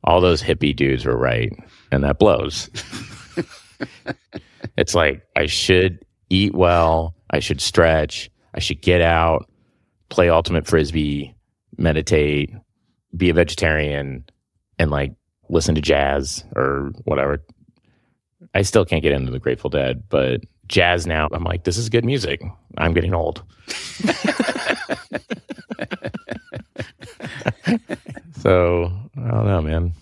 all 0.03 0.21
those 0.21 0.43
hippie 0.43 0.75
dudes 0.75 1.07
were 1.07 1.17
right, 1.17 1.53
and 1.91 2.05
that 2.05 2.19
blows. 2.19 2.69
it's 4.77 4.95
like 4.95 5.23
I 5.37 5.47
should 5.47 6.05
eat 6.31 6.55
well, 6.55 7.15
I 7.31 7.39
should 7.39 7.61
stretch, 7.61 8.31
I 8.55 8.61
should 8.61 8.83
get 8.83 9.01
out, 9.01 9.49
play 10.09 10.29
ultimate 10.29 10.67
frisbee, 10.67 11.35
meditate, 11.77 12.53
be 13.17 13.31
a 13.31 13.35
vegetarian, 13.35 14.25
and 14.79 14.91
like 14.91 15.15
listen 15.49 15.75
to 15.75 15.81
jazz 15.81 16.45
or 16.57 16.93
whatever. 17.05 17.43
I 18.55 18.63
still 18.63 18.85
can't 18.85 19.03
get 19.03 19.13
into 19.13 19.33
the 19.33 19.39
Grateful 19.39 19.71
Dead, 19.71 20.05
but 20.09 20.41
jazz 20.69 21.07
now, 21.07 21.29
I'm 21.33 21.45
like, 21.45 21.65
this 21.65 21.77
is 21.77 21.89
good 21.89 22.05
music. 22.05 22.43
I'm 22.79 22.95
getting 22.95 23.15
old. 23.15 23.43
so 28.39 28.93
I 29.17 29.31
don't 29.31 29.47
know, 29.47 29.63
man. 29.63 29.93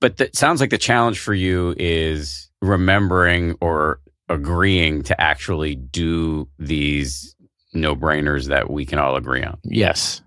But 0.00 0.20
it 0.20 0.36
sounds 0.36 0.60
like 0.60 0.70
the 0.70 0.78
challenge 0.78 1.18
for 1.18 1.34
you 1.34 1.74
is 1.76 2.48
remembering 2.60 3.56
or 3.60 4.00
agreeing 4.28 5.02
to 5.04 5.20
actually 5.20 5.74
do 5.74 6.48
these 6.58 7.34
no 7.72 7.94
brainers 7.94 8.46
that 8.46 8.70
we 8.70 8.86
can 8.86 8.98
all 8.98 9.16
agree 9.16 9.42
on. 9.42 9.58
Yes. 9.64 10.22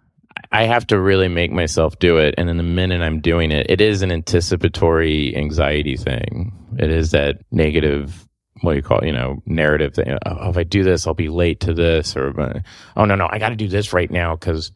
I 0.51 0.63
have 0.63 0.87
to 0.87 0.99
really 0.99 1.27
make 1.27 1.51
myself 1.51 1.99
do 1.99 2.17
it. 2.17 2.35
And 2.37 2.49
in 2.49 2.57
the 2.57 2.63
minute 2.63 3.01
I'm 3.01 3.19
doing 3.19 3.51
it, 3.51 3.67
it 3.69 3.81
is 3.81 4.01
an 4.01 4.11
anticipatory 4.11 5.35
anxiety 5.35 5.97
thing. 5.97 6.53
It 6.77 6.89
is 6.91 7.11
that 7.11 7.39
negative, 7.51 8.27
what 8.61 8.73
do 8.73 8.77
you 8.77 8.83
call 8.83 8.99
it, 8.99 9.07
you 9.07 9.13
know, 9.13 9.41
narrative 9.45 9.93
thing. 9.93 10.17
Oh, 10.25 10.37
oh, 10.39 10.49
if 10.49 10.57
I 10.57 10.63
do 10.63 10.83
this, 10.83 11.07
I'll 11.07 11.13
be 11.13 11.29
late 11.29 11.61
to 11.61 11.73
this. 11.73 12.15
Or, 12.15 12.63
oh, 12.95 13.05
no, 13.05 13.15
no, 13.15 13.27
I 13.29 13.39
got 13.39 13.49
to 13.49 13.55
do 13.55 13.67
this 13.67 13.93
right 13.93 14.09
now 14.09 14.35
because 14.35 14.71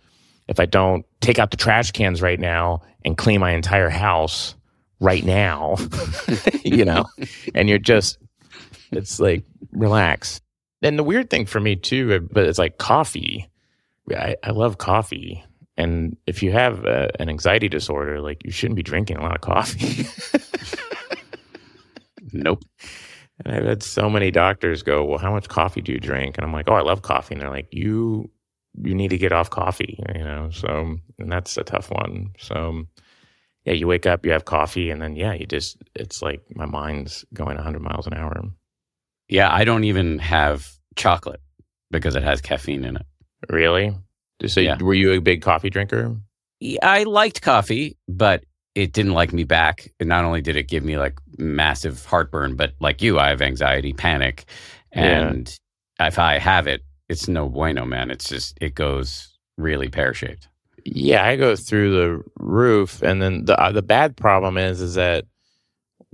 if 0.48 0.60
I 0.60 0.66
don't 0.66 1.06
take 1.22 1.40
out 1.40 1.52
the 1.52 1.58
trash 1.58 1.92
cans 1.92 2.22
right 2.22 2.40
now 2.40 2.82
and 3.04 3.18
clean 3.18 3.40
my 3.40 3.52
entire 3.52 3.90
house 3.90 4.56
right 5.00 5.24
now, 5.24 5.76
you 6.64 6.86
know, 6.86 7.06
and 7.56 7.68
you're 7.70 7.80
just, 7.80 8.18
it's 8.92 9.20
like, 9.20 9.44
relax. 9.72 10.42
And 10.86 11.00
the 11.00 11.04
weird 11.04 11.32
thing 11.32 11.48
for 11.48 11.60
me 11.60 11.76
too, 11.76 12.14
uh, 12.14 12.20
but 12.20 12.46
it's 12.46 12.60
like 12.60 12.78
coffee. 12.78 13.50
I, 14.12 14.36
I 14.44 14.52
love 14.52 14.78
coffee. 14.78 15.44
And 15.78 16.16
if 16.28 16.44
you 16.44 16.52
have 16.52 16.86
a, 16.86 17.10
an 17.20 17.28
anxiety 17.28 17.68
disorder, 17.68 18.22
like 18.22 18.46
you 18.46 18.52
shouldn't 18.52 18.76
be 18.76 18.84
drinking 18.84 19.18
a 19.18 19.24
lot 19.24 19.34
of 19.34 19.42
coffee. 19.42 20.08
nope. 22.34 22.64
And 23.44 23.56
I've 23.56 23.66
had 23.66 23.82
so 23.82 24.12
many 24.12 24.30
doctors 24.30 24.84
go, 24.84 25.04
"Well, 25.04 25.18
how 25.18 25.32
much 25.32 25.50
coffee 25.50 25.82
do 25.82 25.92
you 25.92 26.00
drink?" 26.00 26.38
And 26.38 26.46
I'm 26.46 26.54
like, 26.54 26.70
"Oh, 26.70 26.76
I 26.76 26.82
love 26.82 27.02
coffee." 27.02 27.34
And 27.34 27.42
they're 27.42 27.50
like, 27.50 27.68
"You 27.72 28.30
you 28.84 28.94
need 28.94 29.10
to 29.10 29.18
get 29.18 29.32
off 29.32 29.50
coffee, 29.50 30.00
you 30.16 30.24
know. 30.24 30.50
So, 30.52 30.98
and 31.18 31.32
that's 31.32 31.58
a 31.58 31.64
tough 31.64 31.90
one. 31.90 32.32
So, 32.38 32.84
yeah, 33.66 33.74
you 33.74 33.88
wake 33.88 34.06
up, 34.06 34.24
you 34.24 34.32
have 34.34 34.46
coffee, 34.46 34.92
and 34.92 35.02
then 35.02 35.16
yeah, 35.16 35.34
you 35.34 35.48
just 35.48 35.78
it's 35.96 36.22
like 36.22 36.44
my 36.56 36.66
mind's 36.66 37.26
going 37.34 37.56
100 37.56 37.82
miles 37.82 38.06
an 38.06 38.14
hour. 38.14 38.40
Yeah, 39.28 39.52
I 39.52 39.64
don't 39.66 39.84
even 39.84 40.20
have 40.20 40.75
chocolate 40.96 41.42
because 41.92 42.16
it 42.16 42.24
has 42.24 42.42
caffeine 42.42 42.84
in 42.84 42.98
it. 42.98 43.06
Really? 43.50 43.96
So, 44.46 44.60
yeah. 44.60 44.78
were 44.82 44.94
you 44.94 45.12
a 45.12 45.20
big 45.20 45.42
coffee 45.42 45.70
drinker? 45.70 46.16
I 46.82 47.04
liked 47.04 47.42
coffee, 47.42 47.98
but 48.08 48.44
it 48.76 48.92
didn't 48.92 49.14
like 49.14 49.34
me 49.34 49.44
back. 49.44 49.92
And 50.00 50.10
not 50.10 50.26
only 50.26 50.42
did 50.42 50.58
it 50.58 50.68
give 50.68 50.84
me 50.84 50.98
like 50.98 51.18
massive 51.38 52.06
heartburn, 52.06 52.56
but 52.56 52.74
like 52.80 53.02
you, 53.02 53.18
I 53.20 53.30
have 53.30 53.42
anxiety, 53.42 53.94
panic, 53.94 54.46
and 54.92 55.58
yeah. 56.00 56.08
if 56.08 56.20
I 56.20 56.38
have 56.38 56.68
it, 56.68 56.82
it's 57.10 57.28
no 57.28 57.48
bueno, 57.48 57.86
man. 57.86 58.12
It's 58.12 58.28
just 58.28 58.58
it 58.62 58.76
goes 58.76 59.38
really 59.58 59.90
pear 59.90 60.14
shaped. 60.14 60.48
Yeah, 60.84 61.26
I 61.26 61.36
go 61.36 61.56
through 61.56 61.92
the 61.92 62.24
roof, 62.40 63.02
and 63.02 63.22
then 63.22 63.46
the 63.46 63.60
uh, 63.60 63.72
the 63.72 63.82
bad 63.82 64.16
problem 64.18 64.58
is 64.58 64.82
is 64.82 64.96
that 64.96 65.26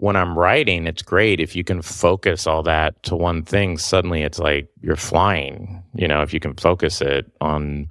when 0.02 0.16
I'm 0.16 0.38
writing, 0.38 0.88
it's 0.88 1.04
great 1.04 1.40
if 1.40 1.56
you 1.56 1.64
can 1.64 1.84
focus 1.84 2.48
all 2.48 2.64
that 2.64 3.02
to 3.04 3.16
one 3.16 3.44
thing. 3.44 3.78
Suddenly, 3.78 4.24
it's 4.24 4.40
like 4.40 4.68
you're 4.82 4.96
flying. 4.96 5.84
You 5.94 6.08
know, 6.08 6.24
if 6.24 6.34
you 6.34 6.40
can 6.40 6.56
focus 6.56 7.02
it 7.02 7.32
on 7.40 7.88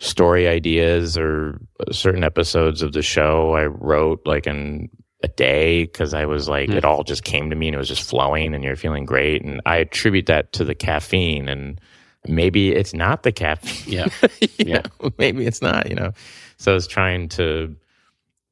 story 0.00 0.46
ideas 0.46 1.16
or 1.16 1.58
certain 1.92 2.24
episodes 2.24 2.82
of 2.82 2.92
the 2.92 3.00
show, 3.00 3.54
I 3.54 3.64
wrote 3.64 4.20
like 4.26 4.46
in 4.46 4.90
a 5.22 5.28
day 5.28 5.84
because 5.84 6.12
I 6.12 6.26
was 6.26 6.46
like, 6.46 6.68
mm. 6.68 6.74
it 6.74 6.84
all 6.84 7.04
just 7.04 7.24
came 7.24 7.48
to 7.48 7.56
me 7.56 7.68
and 7.68 7.74
it 7.74 7.78
was 7.78 7.88
just 7.88 8.02
flowing, 8.02 8.52
and 8.52 8.62
you're 8.62 8.76
feeling 8.76 9.06
great. 9.06 9.42
And 9.42 9.62
I 9.64 9.76
attribute 9.76 10.26
that 10.26 10.52
to 10.52 10.64
the 10.64 10.74
caffeine 10.74 11.48
and 11.48 11.80
maybe 12.28 12.72
it's 12.72 12.92
not 12.92 13.22
the 13.22 13.32
caffeine. 13.32 13.90
Yeah. 13.90 14.08
yeah. 14.58 14.82
Know? 15.02 15.10
Maybe 15.16 15.46
it's 15.46 15.62
not, 15.62 15.88
you 15.88 15.94
know. 15.94 16.12
So 16.58 16.76
it's 16.76 16.86
trying 16.86 17.30
to 17.30 17.74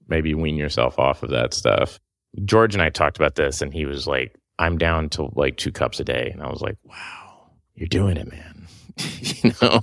maybe 0.08 0.32
wean 0.32 0.56
yourself 0.56 0.98
off 0.98 1.22
of 1.22 1.28
that 1.28 1.52
stuff. 1.52 2.00
George 2.44 2.74
and 2.74 2.82
I 2.82 2.90
talked 2.90 3.16
about 3.16 3.34
this 3.34 3.62
and 3.62 3.72
he 3.72 3.86
was 3.86 4.06
like, 4.06 4.34
I'm 4.58 4.78
down 4.78 5.08
to 5.10 5.30
like 5.34 5.56
two 5.56 5.72
cups 5.72 6.00
a 6.00 6.04
day. 6.04 6.30
And 6.32 6.42
I 6.42 6.48
was 6.48 6.60
like, 6.60 6.76
wow, 6.84 7.50
you're 7.74 7.88
doing 7.88 8.16
it, 8.16 8.30
man. 8.30 8.66
you 9.20 9.52
know? 9.62 9.82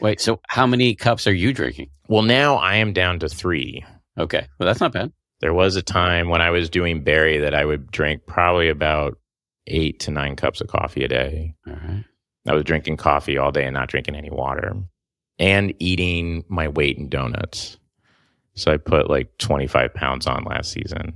Wait, 0.00 0.20
so 0.20 0.40
how 0.48 0.66
many 0.66 0.94
cups 0.94 1.26
are 1.26 1.34
you 1.34 1.52
drinking? 1.52 1.90
Well, 2.08 2.22
now 2.22 2.56
I 2.56 2.76
am 2.76 2.92
down 2.92 3.18
to 3.20 3.28
three. 3.28 3.84
Okay. 4.18 4.46
Well, 4.58 4.66
that's 4.66 4.80
not 4.80 4.92
bad. 4.92 5.12
There 5.40 5.54
was 5.54 5.76
a 5.76 5.82
time 5.82 6.28
when 6.28 6.40
I 6.40 6.50
was 6.50 6.70
doing 6.70 7.02
Barry 7.02 7.38
that 7.38 7.54
I 7.54 7.64
would 7.64 7.90
drink 7.90 8.22
probably 8.26 8.68
about 8.68 9.18
eight 9.66 10.00
to 10.00 10.10
nine 10.10 10.36
cups 10.36 10.60
of 10.60 10.68
coffee 10.68 11.04
a 11.04 11.08
day. 11.08 11.54
All 11.66 11.74
right. 11.74 12.04
I 12.48 12.54
was 12.54 12.64
drinking 12.64 12.96
coffee 12.96 13.38
all 13.38 13.50
day 13.50 13.64
and 13.64 13.74
not 13.74 13.88
drinking 13.88 14.14
any 14.14 14.30
water 14.30 14.74
and 15.38 15.74
eating 15.78 16.44
my 16.48 16.68
weight 16.68 16.96
in 16.98 17.08
donuts. 17.08 17.78
So 18.54 18.72
I 18.72 18.76
put 18.76 19.10
like 19.10 19.36
25 19.38 19.92
pounds 19.94 20.26
on 20.26 20.44
last 20.44 20.72
season. 20.72 21.14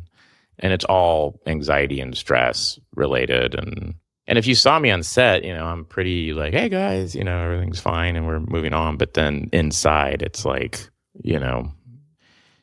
And 0.61 0.73
it's 0.73 0.85
all 0.85 1.41
anxiety 1.47 2.01
and 2.01 2.17
stress 2.17 2.79
related. 2.95 3.55
And, 3.55 3.95
and 4.27 4.39
if 4.39 4.47
you 4.47 4.55
saw 4.55 4.79
me 4.79 4.91
on 4.91 5.03
set, 5.03 5.45
you 5.45 5.55
know, 5.55 5.65
I'm 5.65 5.85
pretty 5.85 6.33
like, 6.33 6.53
hey 6.53 6.69
guys, 6.69 7.15
you 7.15 7.25
know, 7.25 7.43
everything's 7.43 7.81
fine 7.81 8.15
and 8.15 8.27
we're 8.27 8.41
moving 8.41 8.73
on. 8.73 8.97
But 8.97 9.15
then 9.15 9.49
inside, 9.53 10.23
it's 10.23 10.45
like, 10.45 10.89
you 11.23 11.41
know, 11.41 11.73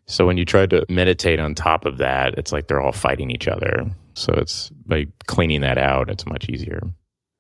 so 0.05 0.25
when 0.25 0.37
you 0.37 0.45
try 0.45 0.65
to 0.65 0.85
meditate 0.89 1.39
on 1.39 1.53
top 1.53 1.85
of 1.85 1.97
that, 1.97 2.37
it's 2.37 2.53
like 2.53 2.67
they're 2.67 2.81
all 2.81 2.93
fighting 2.93 3.29
each 3.29 3.47
other. 3.47 3.85
So 4.13 4.33
it's 4.33 4.69
by 4.85 5.07
cleaning 5.27 5.61
that 5.61 5.77
out, 5.77 6.09
it's 6.09 6.25
much 6.25 6.49
easier. 6.49 6.81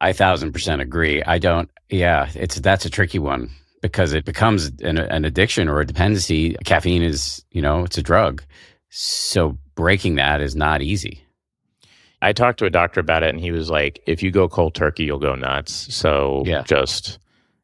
I 0.01 0.13
thousand 0.13 0.51
percent 0.51 0.81
agree. 0.81 1.23
I 1.23 1.39
don't. 1.39 1.71
Yeah, 1.89 2.29
it's 2.35 2.59
that's 2.59 2.85
a 2.85 2.89
tricky 2.89 3.19
one 3.19 3.49
because 3.81 4.13
it 4.13 4.25
becomes 4.25 4.71
an, 4.81 4.97
an 4.97 5.25
addiction 5.25 5.69
or 5.69 5.79
a 5.79 5.85
dependency. 5.85 6.55
Caffeine 6.65 7.01
is, 7.01 7.43
you 7.51 7.61
know, 7.61 7.83
it's 7.83 7.97
a 7.97 8.03
drug. 8.03 8.43
So 8.89 9.57
breaking 9.77 10.15
that 10.15 10.41
is 10.41 10.55
not 10.57 10.81
easy. 10.81 11.23
I 12.21 12.33
talked 12.33 12.59
to 12.59 12.65
a 12.65 12.69
doctor 12.69 12.99
about 12.99 13.23
it, 13.23 13.29
and 13.29 13.39
he 13.39 13.51
was 13.51 13.69
like, 13.69 14.01
"If 14.07 14.21
you 14.23 14.31
go 14.31 14.49
cold 14.49 14.73
turkey, 14.75 15.05
you'll 15.05 15.19
go 15.19 15.35
nuts. 15.35 15.93
So 15.95 16.43
Yeah. 16.45 16.63
just 16.63 17.19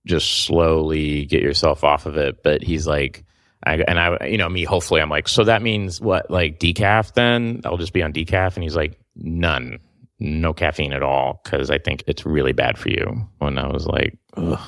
just 0.05 0.43
slowly 0.45 1.25
get 1.25 1.41
yourself 1.41 1.83
off 1.83 2.05
of 2.05 2.15
it." 2.17 2.43
But 2.43 2.61
he's 2.61 2.85
like, 2.87 3.25
I, 3.65 3.75
and 3.87 3.97
I, 3.99 4.27
you 4.27 4.37
know, 4.37 4.49
me. 4.49 4.63
Hopefully, 4.63 5.01
I'm 5.01 5.09
like, 5.09 5.27
so 5.27 5.43
that 5.45 5.61
means 5.61 5.99
what? 5.99 6.29
Like 6.29 6.59
decaf? 6.59 7.13
Then 7.13 7.61
I'll 7.65 7.77
just 7.77 7.93
be 7.93 8.03
on 8.03 8.13
decaf. 8.13 8.55
And 8.55 8.63
he's 8.63 8.75
like, 8.75 8.99
none, 9.15 9.79
no 10.19 10.53
caffeine 10.53 10.91
at 10.93 11.01
all, 11.01 11.39
because 11.43 11.71
I 11.71 11.77
think 11.79 12.03
it's 12.05 12.25
really 12.25 12.51
bad 12.51 12.77
for 12.77 12.89
you. 12.89 13.25
And 13.41 13.57
I 13.59 13.67
was 13.67 13.87
like, 13.87 14.17
ugh. 14.37 14.59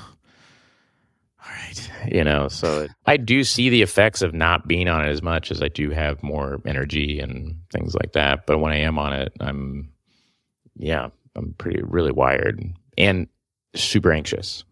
Right, 2.02 2.12
you 2.14 2.24
know, 2.24 2.48
so 2.48 2.84
it, 2.84 2.92
I 3.06 3.18
do 3.18 3.44
see 3.44 3.70
the 3.70 3.82
effects 3.82 4.22
of 4.22 4.34
not 4.34 4.68
being 4.68 4.88
on 4.88 5.06
it 5.06 5.10
as 5.10 5.22
much 5.22 5.52
as 5.52 5.62
I 5.62 5.68
do 5.68 5.92
have 5.92 6.22
more 6.24 6.62
energy 6.66 7.20
and 7.20 7.58
things 7.72 7.96
like 7.96 8.14
that. 8.14 8.46
But 8.46 8.60
when 8.60 8.72
I 8.72 8.78
am 8.80 8.98
on 9.00 9.14
it, 9.14 9.34
I'm, 9.40 9.92
yeah, 10.78 11.10
I'm 11.36 11.54
pretty 11.58 11.82
really 11.84 12.12
wired 12.12 12.64
and 12.98 13.28
super 13.76 14.12
anxious. 14.12 14.64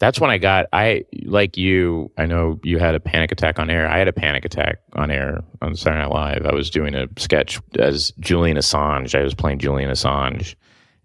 That's 0.00 0.20
when 0.20 0.30
I 0.30 0.38
got 0.38 0.66
I 0.72 1.04
like 1.22 1.56
you. 1.56 2.10
I 2.18 2.26
know 2.26 2.58
you 2.62 2.78
had 2.78 2.94
a 2.94 3.00
panic 3.00 3.30
attack 3.32 3.58
on 3.58 3.70
air. 3.70 3.88
I 3.88 3.98
had 3.98 4.08
a 4.08 4.12
panic 4.12 4.44
attack 4.44 4.80
on 4.94 5.10
air 5.10 5.42
on 5.62 5.76
Saturday 5.76 6.02
Night 6.02 6.10
Live. 6.10 6.46
I 6.46 6.54
was 6.54 6.68
doing 6.68 6.94
a 6.94 7.06
sketch 7.16 7.60
as 7.78 8.12
Julian 8.18 8.56
Assange. 8.56 9.18
I 9.18 9.22
was 9.22 9.34
playing 9.34 9.60
Julian 9.60 9.90
Assange, 9.90 10.56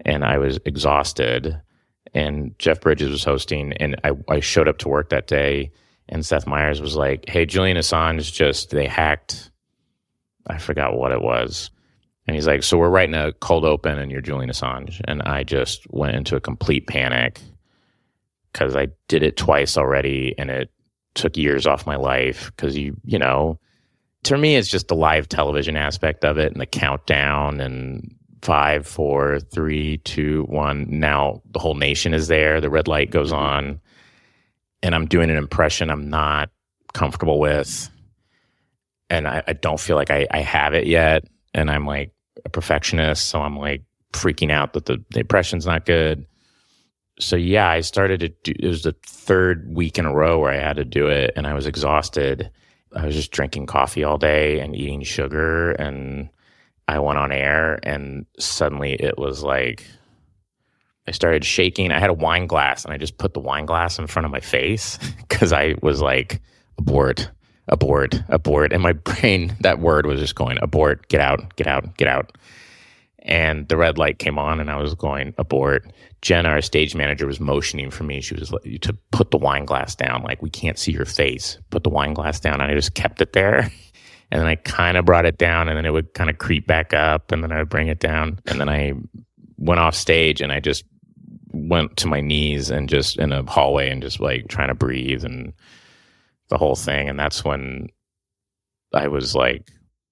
and 0.05 0.25
I 0.25 0.37
was 0.37 0.59
exhausted. 0.65 1.61
And 2.13 2.58
Jeff 2.60 2.82
Bridges 2.82 3.10
was 3.10 3.24
hosting, 3.24 3.74
and 3.74 3.95
I, 4.04 4.12
I 4.28 4.39
showed 4.39 4.67
up 4.67 4.80
to 4.80 4.89
work 4.89 5.10
that 5.10 5.28
day, 5.28 5.72
and 6.08 6.26
Seth 6.26 6.48
Meyers 6.48 6.82
was 6.82 6.95
like, 6.95 7.28
"Hey, 7.30 7.45
Julian 7.45 7.78
Assange 7.78 8.34
just 8.34 8.72
they 8.72 8.88
hacked. 8.88 9.52
I 10.48 10.58
forgot 10.58 10.98
what 10.98 11.12
it 11.12 11.22
was." 11.22 11.69
And 12.28 12.36
he's 12.36 12.48
like, 12.48 12.63
"So 12.63 12.78
we're 12.78 12.89
writing 12.89 13.15
a 13.15 13.34
cold 13.34 13.65
open, 13.65 14.00
and 14.00 14.12
you're 14.12 14.22
Julian 14.22 14.50
Assange." 14.50 15.02
And 15.06 15.22
I 15.22 15.43
just 15.43 15.86
went 15.91 16.15
into 16.15 16.36
a 16.36 16.41
complete 16.41 16.88
panic 16.88 17.41
because 18.52 18.76
I 18.76 18.88
did 19.08 19.24
it 19.24 19.38
twice 19.38 19.78
already 19.78 20.36
and 20.38 20.50
it 20.50 20.72
took 21.15 21.38
years 21.38 21.65
off 21.65 21.86
my 21.86 21.95
life 21.95 22.52
because 22.56 22.78
you 22.78 22.95
you 23.04 23.19
know 23.19 23.60
to 24.24 24.38
me 24.38 24.56
it's 24.56 24.69
just 24.69 24.88
the 24.88 24.95
live 24.95 25.28
television 25.28 25.76
aspect 25.76 26.24
of 26.24 26.38
it 26.38 26.52
and 26.52 26.62
the 26.62 26.65
countdown 26.65 27.60
and 27.60 28.15
five 28.41 28.88
four 28.88 29.39
three 29.39 29.97
two 29.99 30.43
one. 30.43 30.86
Now 30.89 31.41
the 31.52 31.60
whole 31.60 31.75
nation 31.75 32.13
is 32.13 32.28
there. 32.28 32.62
The 32.62 32.69
red 32.69 32.88
light 32.88 33.12
goes 33.12 33.32
mm-hmm. 33.32 33.43
on. 33.43 33.82
And 34.82 34.95
i'm 34.95 35.08
doing 35.08 35.30
an 35.30 35.38
impression 35.38 35.89
i'm 35.89 36.10
not 36.10 36.49
comfortable 36.93 37.39
with. 37.39 37.89
And 39.10 39.28
i, 39.28 39.43
I 39.47 39.54
don't 39.54 39.80
feel 39.80 39.95
like 39.95 40.12
I, 40.12 40.28
I 40.32 40.39
have 40.39 40.73
it 40.73 40.88
yet. 40.88 41.25
And 41.54 41.69
i'm 41.69 41.86
like 41.86 42.13
a 42.45 42.49
perfectionist. 42.49 43.28
So 43.28 43.41
i'm 43.41 43.58
like 43.58 43.84
freaking 44.13 44.52
out 44.52 44.73
that 44.73 44.86
the, 44.86 45.04
the 45.12 45.19
impression's 45.19 45.65
not 45.65 45.86
good. 45.86 46.25
So 47.19 47.36
yeah, 47.36 47.69
I 47.69 47.82
started 47.82 48.21
to 48.21 48.30
do. 48.30 48.54
It 48.58 48.67
was 48.67 48.84
the 48.84 48.95
third 49.06 49.69
week 49.75 49.97
in 49.97 50.06
a 50.06 50.13
row 50.13 50.39
where 50.39 50.54
I 50.54 50.58
had 50.58 50.78
to 50.78 50.86
do 50.86 51.08
it, 51.08 51.34
and 51.36 51.45
I 51.45 51.54
was 51.54 51.67
exhausted. 51.67 52.49
I 52.95 53.06
was 53.06 53.13
just 53.13 53.32
drinking 53.32 53.65
coffee 53.65 54.04
all 54.04 54.17
day 54.17 54.60
and 54.60 54.75
eating 54.75 55.04
sugar, 55.04 55.71
and 55.73 56.30
I 56.89 56.99
went 56.99 57.19
on 57.19 57.32
air, 57.32 57.80
and 57.84 58.25
suddenly 58.39 58.93
it 58.93 59.17
was 59.17 59.43
like 59.43 59.86
I 61.08 61.12
started 61.12 61.45
shaking. 61.45 61.91
I 61.91 61.99
had 61.99 62.10
a 62.10 62.13
wine 62.13 62.47
glass, 62.47 62.84
and 62.84 62.93
I 62.93 62.97
just 62.97 63.17
put 63.17 63.34
the 63.34 63.39
wine 63.39 63.65
glass 63.65 63.99
in 63.99 64.08
front 64.08 64.25
of 64.25 64.32
my 64.32 64.39
face 64.39 64.97
because 65.28 65.54
I 65.54 65.75
was 65.82 66.02
like, 66.02 66.41
abort, 66.78 67.30
abort, 67.67 68.21
abort, 68.30 68.73
and 68.73 68.82
my 68.82 68.93
brain 69.10 69.56
that 69.62 69.80
word 69.80 70.06
was 70.06 70.19
just 70.19 70.36
going 70.36 70.58
abort, 70.62 71.08
get 71.10 71.21
out, 71.21 71.56
get 71.56 71.67
out, 71.67 71.97
get 71.97 72.08
out 72.08 72.32
and 73.23 73.67
the 73.67 73.78
red 73.78 73.97
light 73.97 74.19
came 74.19 74.39
on 74.39 74.60
and 74.60 74.69
I 74.69 74.78
was 74.78 74.95
going 74.95 75.34
abort. 75.38 75.91
Jen, 76.21 76.45
our 76.45 76.62
stage 76.62 76.95
manager, 76.95 77.28
was 77.28 77.39
motioning 77.39 77.91
for 77.91 78.04
me. 78.04 78.21
She 78.21 78.34
was 78.34 78.52
like, 78.52 78.82
to 78.82 78.97
put 79.12 79.32
the 79.32 79.38
wine 79.38 79.65
glass 79.65 79.95
down. 79.95 80.23
Like, 80.23 80.41
we 80.41 80.49
can't 80.49 80.80
see 80.80 80.91
your 80.91 81.06
face. 81.06 81.58
Put 81.69 81.84
the 81.84 81.89
wine 81.89 82.13
glass 82.13 82.39
down. 82.39 82.56
And 82.56 82.71
I 82.71 82.73
just 82.73 82.95
kept 82.95 83.21
it 83.21 83.34
there. 83.34 83.71
And 84.31 84.41
then 84.41 84.47
I 84.47 84.55
kind 84.55 84.95
of 84.97 85.05
brought 85.05 85.25
it 85.25 85.37
down 85.37 85.67
and 85.69 85.77
then 85.77 85.85
it 85.85 85.91
would 85.91 86.13
kind 86.13 86.29
of 86.29 86.37
creep 86.37 86.67
back 86.67 86.93
up 86.93 87.31
and 87.31 87.41
then 87.43 87.51
I 87.51 87.59
would 87.59 87.69
bring 87.69 87.87
it 87.87 87.99
down. 87.99 88.39
And 88.45 88.59
then 88.59 88.69
I 88.69 88.93
went 89.57 89.79
off 89.79 89.95
stage 89.95 90.39
and 90.41 90.51
I 90.51 90.59
just 90.59 90.83
went 91.51 91.97
to 91.97 92.07
my 92.07 92.21
knees 92.21 92.69
and 92.69 92.87
just 92.87 93.17
in 93.17 93.31
a 93.31 93.43
hallway 93.49 93.89
and 93.89 94.01
just 94.01 94.19
like 94.19 94.47
trying 94.47 94.67
to 94.67 94.75
breathe 94.75 95.23
and 95.25 95.51
the 96.49 96.57
whole 96.57 96.75
thing. 96.75 97.09
And 97.09 97.19
that's 97.19 97.43
when 97.43 97.89
I 98.93 99.07
was 99.07 99.33
like, 99.35 99.71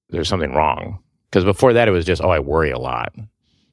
there's 0.09 0.29
something 0.29 0.53
wrong 0.53 0.99
because 1.29 1.43
before 1.43 1.73
that 1.73 1.89
it 1.89 1.91
was 1.91 2.05
just 2.05 2.23
oh 2.23 2.29
i 2.29 2.39
worry 2.39 2.71
a 2.71 2.79
lot 2.79 3.13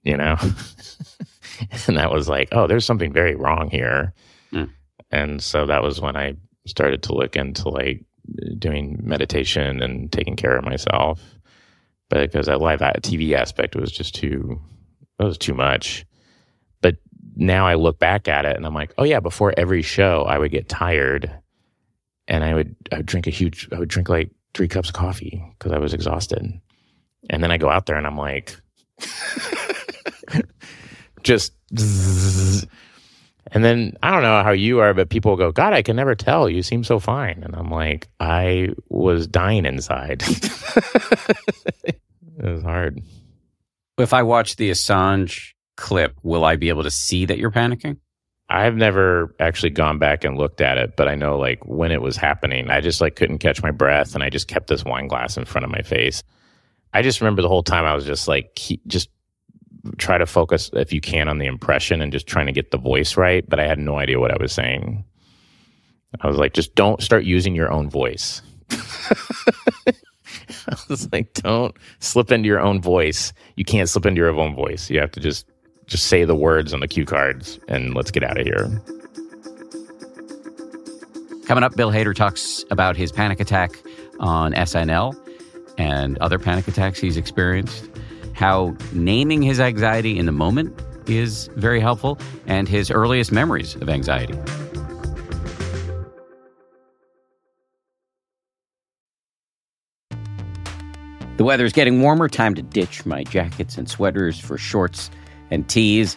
you 0.02 0.16
know 0.16 0.34
and 1.86 1.96
that 1.96 2.10
was 2.10 2.28
like 2.28 2.48
oh 2.50 2.66
there's 2.66 2.84
something 2.84 3.12
very 3.12 3.36
wrong 3.36 3.70
here 3.70 4.12
Mm. 4.52 4.70
and 5.12 5.40
so 5.40 5.66
that 5.66 5.84
was 5.84 6.00
when 6.00 6.16
i 6.16 6.34
started 6.66 7.04
to 7.04 7.14
look 7.14 7.36
into 7.36 7.68
like 7.68 8.04
doing 8.58 8.98
meditation 9.02 9.82
and 9.82 10.10
taking 10.12 10.36
care 10.36 10.56
of 10.56 10.64
myself 10.64 11.20
but 12.08 12.20
because 12.20 12.46
that 12.46 12.60
live 12.60 12.80
tv 12.80 13.32
aspect 13.32 13.76
was 13.76 13.90
just 13.90 14.14
too 14.14 14.60
it 15.18 15.24
was 15.24 15.38
too 15.38 15.54
much 15.54 16.06
but 16.80 16.96
now 17.36 17.66
i 17.66 17.74
look 17.74 17.98
back 17.98 18.28
at 18.28 18.44
it 18.44 18.56
and 18.56 18.66
i'm 18.66 18.74
like 18.74 18.92
oh 18.98 19.04
yeah 19.04 19.20
before 19.20 19.52
every 19.56 19.82
show 19.82 20.22
i 20.22 20.38
would 20.38 20.50
get 20.50 20.68
tired 20.68 21.30
and 22.28 22.42
i 22.44 22.54
would 22.54 22.74
i 22.92 22.96
would 22.96 23.06
drink 23.06 23.26
a 23.26 23.30
huge 23.30 23.68
i 23.72 23.78
would 23.78 23.88
drink 23.88 24.08
like 24.08 24.30
three 24.54 24.68
cups 24.68 24.88
of 24.88 24.94
coffee 24.94 25.44
because 25.58 25.72
i 25.72 25.78
was 25.78 25.92
exhausted 25.92 26.60
and 27.30 27.42
then 27.42 27.50
I 27.50 27.56
go 27.56 27.68
out 27.68 27.86
there 27.86 27.96
and 27.96 28.06
I'm 28.06 28.18
like, 28.18 28.56
just, 31.22 31.52
zzz. 31.76 32.66
And 33.54 33.64
then 33.64 33.96
I 34.02 34.10
don't 34.10 34.22
know 34.22 34.42
how 34.42 34.50
you 34.50 34.80
are, 34.80 34.92
but 34.92 35.10
people 35.10 35.36
go, 35.36 35.52
God, 35.52 35.72
I 35.72 35.82
can 35.82 35.94
never 35.94 36.16
tell. 36.16 36.50
You 36.50 36.60
seem 36.60 36.82
so 36.82 36.98
fine. 36.98 37.40
And 37.44 37.54
I'm 37.54 37.70
like, 37.70 38.08
I 38.18 38.70
was 38.88 39.28
dying 39.28 39.64
inside. 39.64 40.24
it 40.26 41.96
was 42.42 42.64
hard. 42.64 43.00
If 43.96 44.12
I 44.12 44.24
watch 44.24 44.56
the 44.56 44.72
Assange 44.72 45.52
clip, 45.76 46.18
will 46.24 46.44
I 46.44 46.56
be 46.56 46.68
able 46.68 46.82
to 46.82 46.90
see 46.90 47.26
that 47.26 47.38
you're 47.38 47.52
panicking? 47.52 47.98
I've 48.48 48.74
never 48.74 49.32
actually 49.38 49.70
gone 49.70 50.00
back 50.00 50.24
and 50.24 50.36
looked 50.36 50.60
at 50.60 50.76
it, 50.76 50.96
but 50.96 51.06
I 51.06 51.14
know 51.14 51.38
like 51.38 51.64
when 51.64 51.92
it 51.92 52.02
was 52.02 52.16
happening, 52.16 52.70
I 52.70 52.80
just 52.80 53.00
like 53.00 53.14
couldn't 53.14 53.38
catch 53.38 53.62
my 53.62 53.70
breath 53.70 54.16
and 54.16 54.24
I 54.24 54.30
just 54.30 54.48
kept 54.48 54.66
this 54.66 54.84
wine 54.84 55.06
glass 55.06 55.36
in 55.36 55.44
front 55.44 55.64
of 55.64 55.70
my 55.70 55.82
face. 55.82 56.24
I 56.92 57.02
just 57.02 57.20
remember 57.20 57.40
the 57.40 57.48
whole 57.48 57.62
time 57.62 57.84
I 57.84 57.94
was 57.94 58.04
just 58.04 58.26
like, 58.26 58.58
just 58.88 59.10
try 59.98 60.18
to 60.18 60.26
focus 60.26 60.70
if 60.72 60.92
you 60.92 61.00
can 61.00 61.28
on 61.28 61.38
the 61.38 61.46
impression 61.46 62.00
and 62.00 62.12
just 62.12 62.26
trying 62.26 62.46
to 62.46 62.52
get 62.52 62.70
the 62.70 62.78
voice 62.78 63.16
right. 63.16 63.48
But 63.48 63.60
I 63.60 63.66
had 63.66 63.78
no 63.78 63.98
idea 63.98 64.20
what 64.20 64.30
I 64.30 64.36
was 64.40 64.52
saying. 64.52 65.04
I 66.20 66.26
was 66.26 66.36
like, 66.36 66.52
just 66.52 66.74
don't 66.74 67.02
start 67.02 67.24
using 67.24 67.54
your 67.54 67.72
own 67.72 67.90
voice. 67.90 68.42
I 68.70 68.76
was 70.88 71.10
like, 71.12 71.32
don't 71.34 71.76
slip 71.98 72.30
into 72.30 72.46
your 72.46 72.60
own 72.60 72.80
voice. 72.80 73.32
You 73.56 73.64
can't 73.64 73.88
slip 73.88 74.06
into 74.06 74.20
your 74.20 74.30
own 74.30 74.54
voice. 74.54 74.90
You 74.90 75.00
have 75.00 75.10
to 75.12 75.20
just 75.20 75.46
just 75.86 76.06
say 76.06 76.24
the 76.24 76.34
words 76.34 76.72
on 76.72 76.80
the 76.80 76.88
cue 76.88 77.04
cards 77.04 77.58
and 77.68 77.94
let's 77.94 78.10
get 78.10 78.24
out 78.24 78.38
of 78.38 78.46
here. 78.46 78.82
Coming 81.46 81.62
up, 81.62 81.76
Bill 81.76 81.90
Hader 81.90 82.14
talks 82.14 82.64
about 82.70 82.96
his 82.96 83.12
panic 83.12 83.38
attack 83.38 83.78
on 84.18 84.54
SNL 84.54 85.14
and 85.76 86.16
other 86.18 86.38
panic 86.38 86.66
attacks 86.68 86.98
he's 86.98 87.18
experienced, 87.18 87.90
how 88.34 88.76
naming 88.92 89.42
his 89.42 89.60
anxiety 89.60 90.18
in 90.18 90.26
the 90.26 90.32
moment 90.32 90.78
is 91.08 91.48
very 91.56 91.80
helpful, 91.80 92.18
and 92.46 92.68
his 92.68 92.90
earliest 92.90 93.32
memories 93.32 93.76
of 93.76 93.88
anxiety. 93.88 94.34
The 101.36 101.44
weather 101.44 101.64
is 101.64 101.72
getting 101.72 102.00
warmer, 102.00 102.28
time 102.28 102.54
to 102.54 102.62
ditch 102.62 103.04
my 103.04 103.24
jackets 103.24 103.76
and 103.76 103.90
sweaters 103.90 104.38
for 104.38 104.56
shorts 104.56 105.10
and 105.50 105.68
tees. 105.68 106.16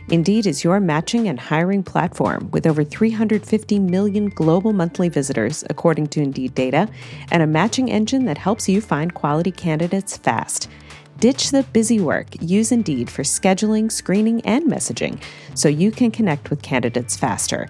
Indeed 0.11 0.45
is 0.45 0.61
your 0.61 0.81
matching 0.81 1.29
and 1.29 1.39
hiring 1.39 1.83
platform 1.83 2.51
with 2.51 2.67
over 2.67 2.83
350 2.83 3.79
million 3.79 4.27
global 4.27 4.73
monthly 4.73 5.07
visitors, 5.07 5.63
according 5.69 6.07
to 6.07 6.21
Indeed 6.21 6.53
data, 6.53 6.89
and 7.31 7.41
a 7.41 7.47
matching 7.47 7.89
engine 7.89 8.25
that 8.25 8.37
helps 8.37 8.67
you 8.67 8.81
find 8.81 9.13
quality 9.13 9.51
candidates 9.51 10.17
fast. 10.17 10.67
Ditch 11.19 11.51
the 11.51 11.63
busy 11.63 12.01
work. 12.01 12.27
Use 12.41 12.73
Indeed 12.73 13.09
for 13.09 13.23
scheduling, 13.23 13.89
screening, 13.89 14.41
and 14.41 14.69
messaging 14.69 15.23
so 15.53 15.69
you 15.69 15.91
can 15.91 16.11
connect 16.11 16.49
with 16.49 16.61
candidates 16.61 17.15
faster. 17.15 17.69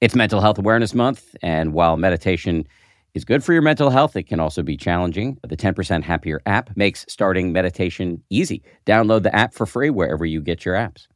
It's 0.00 0.14
Mental 0.14 0.40
Health 0.40 0.58
Awareness 0.58 0.94
Month, 0.94 1.34
and 1.42 1.72
while 1.72 1.96
meditation 1.96 2.66
is 3.14 3.24
good 3.24 3.42
for 3.42 3.54
your 3.54 3.62
mental 3.62 3.88
health, 3.88 4.14
it 4.14 4.24
can 4.24 4.40
also 4.40 4.62
be 4.62 4.76
challenging. 4.76 5.38
The 5.48 5.56
10% 5.56 6.02
Happier 6.02 6.42
app 6.44 6.76
makes 6.76 7.06
starting 7.08 7.50
meditation 7.50 8.22
easy. 8.28 8.62
Download 8.84 9.22
the 9.22 9.34
app 9.34 9.54
for 9.54 9.64
free 9.64 9.88
wherever 9.88 10.26
you 10.26 10.42
get 10.42 10.66
your 10.66 10.74
apps. 10.74 11.06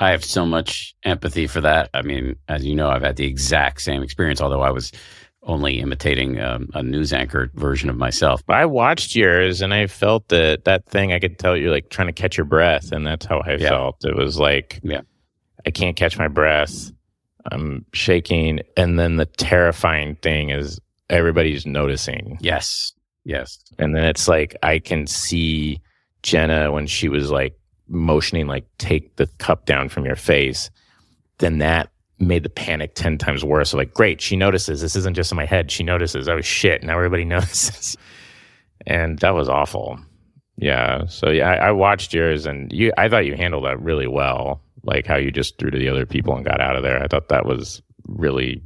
I 0.00 0.10
have 0.10 0.24
so 0.24 0.44
much 0.44 0.94
empathy 1.04 1.46
for 1.46 1.60
that. 1.60 1.90
I 1.94 2.02
mean, 2.02 2.34
as 2.48 2.64
you 2.64 2.74
know, 2.74 2.88
I've 2.88 3.02
had 3.02 3.16
the 3.16 3.26
exact 3.26 3.80
same 3.80 4.02
experience, 4.02 4.40
although 4.40 4.62
I 4.62 4.70
was 4.70 4.90
only 5.44 5.80
imitating 5.80 6.40
um, 6.40 6.68
a 6.74 6.82
news 6.82 7.12
anchor 7.12 7.50
version 7.54 7.88
of 7.88 7.96
myself. 7.96 8.42
I 8.48 8.66
watched 8.66 9.14
yours 9.14 9.60
and 9.60 9.72
I 9.72 9.86
felt 9.86 10.28
that 10.28 10.64
that 10.64 10.86
thing 10.86 11.12
I 11.12 11.20
could 11.20 11.38
tell 11.38 11.56
you're 11.56 11.70
like 11.70 11.88
trying 11.90 12.08
to 12.08 12.12
catch 12.12 12.36
your 12.36 12.44
breath, 12.44 12.90
and 12.90 13.06
that's 13.06 13.26
how 13.26 13.40
I 13.46 13.52
Yeah. 13.54 13.68
felt. 13.70 14.04
It 14.04 14.16
was 14.16 14.38
like, 14.38 14.80
Yeah. 14.82 15.02
I 15.66 15.70
can't 15.70 15.96
catch 15.96 16.18
my 16.18 16.28
breath. 16.28 16.90
I'm 17.50 17.84
shaking. 17.92 18.60
And 18.76 18.98
then 18.98 19.16
the 19.16 19.26
terrifying 19.26 20.16
thing 20.16 20.50
is 20.50 20.80
everybody's 21.10 21.66
noticing. 21.66 22.38
Yes. 22.40 22.92
Yes. 23.24 23.58
And 23.78 23.94
then 23.94 24.04
it's 24.04 24.28
like 24.28 24.56
I 24.62 24.78
can 24.78 25.06
see 25.06 25.80
Jenna 26.22 26.72
when 26.72 26.86
she 26.86 27.08
was 27.08 27.30
like 27.30 27.58
motioning, 27.88 28.46
like, 28.46 28.66
take 28.78 29.16
the 29.16 29.26
cup 29.38 29.66
down 29.66 29.88
from 29.88 30.04
your 30.04 30.16
face. 30.16 30.70
Then 31.38 31.58
that 31.58 31.90
made 32.18 32.42
the 32.42 32.50
panic 32.50 32.94
10 32.94 33.18
times 33.18 33.44
worse. 33.44 33.70
So 33.70 33.76
like, 33.76 33.94
great, 33.94 34.20
she 34.20 34.36
notices. 34.36 34.80
This 34.80 34.96
isn't 34.96 35.14
just 35.14 35.30
in 35.30 35.36
my 35.36 35.44
head. 35.44 35.70
She 35.70 35.84
notices. 35.84 36.28
Oh 36.28 36.40
shit. 36.40 36.82
Now 36.82 36.96
everybody 36.96 37.24
notices. 37.26 37.96
and 38.86 39.18
that 39.20 39.34
was 39.34 39.48
awful. 39.48 39.98
Yeah. 40.56 41.06
So 41.06 41.30
yeah, 41.30 41.50
I, 41.50 41.68
I 41.68 41.72
watched 41.72 42.12
yours 42.12 42.44
and 42.44 42.72
you 42.72 42.92
I 42.98 43.08
thought 43.08 43.26
you 43.26 43.36
handled 43.36 43.64
that 43.64 43.80
really 43.80 44.08
well. 44.08 44.60
Like 44.88 45.06
how 45.06 45.16
you 45.16 45.30
just 45.30 45.58
threw 45.58 45.70
to 45.70 45.78
the 45.78 45.88
other 45.88 46.06
people 46.06 46.34
and 46.34 46.46
got 46.46 46.62
out 46.62 46.76
of 46.76 46.82
there. 46.82 47.02
I 47.02 47.08
thought 47.08 47.28
that 47.28 47.44
was 47.44 47.82
really 48.06 48.62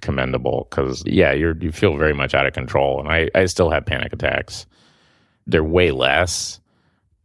commendable 0.00 0.66
because 0.70 1.04
yeah, 1.06 1.32
you're 1.32 1.56
you 1.58 1.70
feel 1.70 1.96
very 1.98 2.14
much 2.14 2.34
out 2.34 2.46
of 2.46 2.54
control. 2.54 2.98
And 2.98 3.08
I, 3.08 3.28
I 3.34 3.44
still 3.44 3.70
have 3.70 3.84
panic 3.84 4.12
attacks. 4.12 4.66
They're 5.46 5.62
way 5.62 5.90
less. 5.90 6.58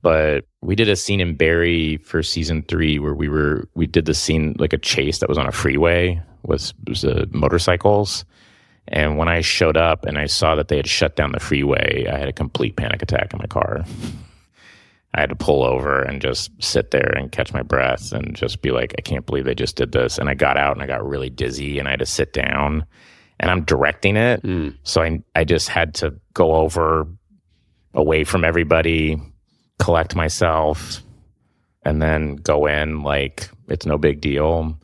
But 0.02 0.46
we 0.62 0.76
did 0.76 0.90
a 0.90 0.96
scene 0.96 1.22
in 1.22 1.36
Barry 1.36 1.98
for 1.98 2.22
season 2.22 2.64
three 2.64 3.00
where 3.00 3.16
we 3.16 3.30
were 3.30 3.68
we 3.76 3.88
did 3.88 4.06
the 4.06 4.14
scene 4.14 4.56
like 4.60 4.74
a 4.74 4.78
chase 4.78 5.20
that 5.20 5.30
was 5.30 5.38
on 5.38 5.48
a 5.48 5.52
freeway 5.52 6.22
with 6.44 6.74
uh, 7.06 7.26
motorcycles. 7.32 8.26
And 8.90 9.18
when 9.18 9.28
I 9.28 9.42
showed 9.42 9.78
up 9.78 10.06
and 10.06 10.18
I 10.18 10.28
saw 10.28 10.56
that 10.56 10.68
they 10.68 10.78
had 10.78 10.88
shut 10.88 11.16
down 11.16 11.32
the 11.32 11.40
freeway, 11.40 12.08
I 12.12 12.18
had 12.18 12.30
a 12.30 12.34
complete 12.34 12.76
panic 12.76 13.02
attack 13.02 13.34
in 13.34 13.40
my 13.40 13.48
car. 13.48 13.86
I 15.14 15.22
had 15.22 15.30
to 15.30 15.36
pull 15.36 15.64
over 15.64 16.02
and 16.02 16.22
just 16.22 16.52
sit 16.62 16.92
there 16.92 17.14
and 17.16 17.32
catch 17.32 17.54
my 17.54 17.64
breath 17.64 18.12
and 18.12 18.36
just 18.36 18.62
be 18.62 18.72
like, 18.72 18.94
I 18.98 19.02
can't 19.02 19.26
believe 19.26 19.46
they 19.46 19.56
just 19.56 19.76
did 19.76 19.92
this. 19.92 20.18
And 20.18 20.30
I 20.30 20.34
got 20.34 20.58
out 20.58 20.74
and 20.74 20.84
I 20.84 20.88
got 20.88 21.08
really 21.08 21.30
dizzy 21.30 21.80
and 21.80 21.88
I 21.88 21.92
had 21.92 22.00
to 22.00 22.06
sit 22.06 22.34
down 22.34 22.86
and 23.40 23.50
I'm 23.50 23.64
directing 23.64 24.18
it. 24.18 24.44
Mm. 24.44 24.78
So 24.84 25.02
I, 25.02 25.20
I 25.36 25.44
just 25.44 25.70
had 25.70 25.96
to 25.96 26.14
go 26.34 26.56
over 26.56 27.08
away 27.94 28.24
from 28.24 28.44
everybody, 28.44 29.18
collect 29.80 30.16
myself, 30.16 31.02
and 31.84 32.02
then 32.02 32.36
go 32.36 32.66
in 32.66 33.02
like 33.02 33.50
it's 33.70 33.86
no 33.86 33.98
big 33.98 34.22
deal. 34.22 34.78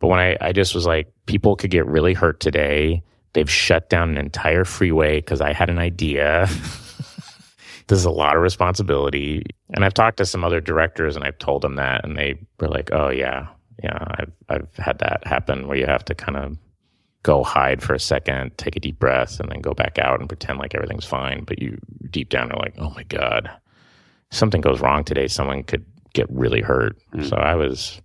But 0.00 0.08
when 0.08 0.18
I, 0.18 0.36
I 0.40 0.52
just 0.52 0.74
was 0.74 0.86
like, 0.86 1.12
people 1.26 1.56
could 1.56 1.70
get 1.70 1.86
really 1.86 2.14
hurt 2.14 2.40
today. 2.40 3.02
They've 3.32 3.50
shut 3.50 3.90
down 3.90 4.10
an 4.10 4.18
entire 4.18 4.64
freeway 4.64 5.16
because 5.20 5.40
I 5.40 5.52
had 5.52 5.70
an 5.70 5.78
idea. 5.78 6.48
this 7.88 7.98
is 7.98 8.04
a 8.04 8.10
lot 8.10 8.36
of 8.36 8.42
responsibility. 8.42 9.44
And 9.74 9.84
I've 9.84 9.94
talked 9.94 10.18
to 10.18 10.26
some 10.26 10.44
other 10.44 10.60
directors 10.60 11.16
and 11.16 11.24
I've 11.24 11.38
told 11.38 11.62
them 11.62 11.76
that, 11.76 12.04
and 12.04 12.16
they 12.16 12.34
were 12.60 12.68
like, 12.68 12.90
"Oh 12.92 13.08
yeah, 13.10 13.48
yeah, 13.82 13.98
I've 14.18 14.32
I've 14.48 14.76
had 14.76 14.98
that 15.00 15.26
happen 15.26 15.66
where 15.66 15.76
you 15.76 15.86
have 15.86 16.04
to 16.06 16.14
kind 16.14 16.36
of 16.36 16.56
go 17.22 17.42
hide 17.42 17.82
for 17.82 17.94
a 17.94 18.00
second, 18.00 18.56
take 18.58 18.76
a 18.76 18.80
deep 18.80 18.98
breath, 18.98 19.40
and 19.40 19.50
then 19.50 19.60
go 19.60 19.74
back 19.74 19.98
out 19.98 20.20
and 20.20 20.28
pretend 20.28 20.58
like 20.58 20.74
everything's 20.74 21.04
fine. 21.04 21.44
But 21.44 21.60
you 21.60 21.78
deep 22.10 22.28
down 22.28 22.52
are 22.52 22.58
like, 22.58 22.74
oh 22.78 22.90
my 22.90 23.02
god, 23.04 23.50
something 24.30 24.60
goes 24.60 24.80
wrong 24.80 25.04
today. 25.04 25.28
Someone 25.28 25.62
could 25.62 25.84
get 26.14 26.30
really 26.30 26.60
hurt. 26.60 26.96
Mm. 27.14 27.28
So 27.28 27.36
I 27.36 27.54
was, 27.54 28.00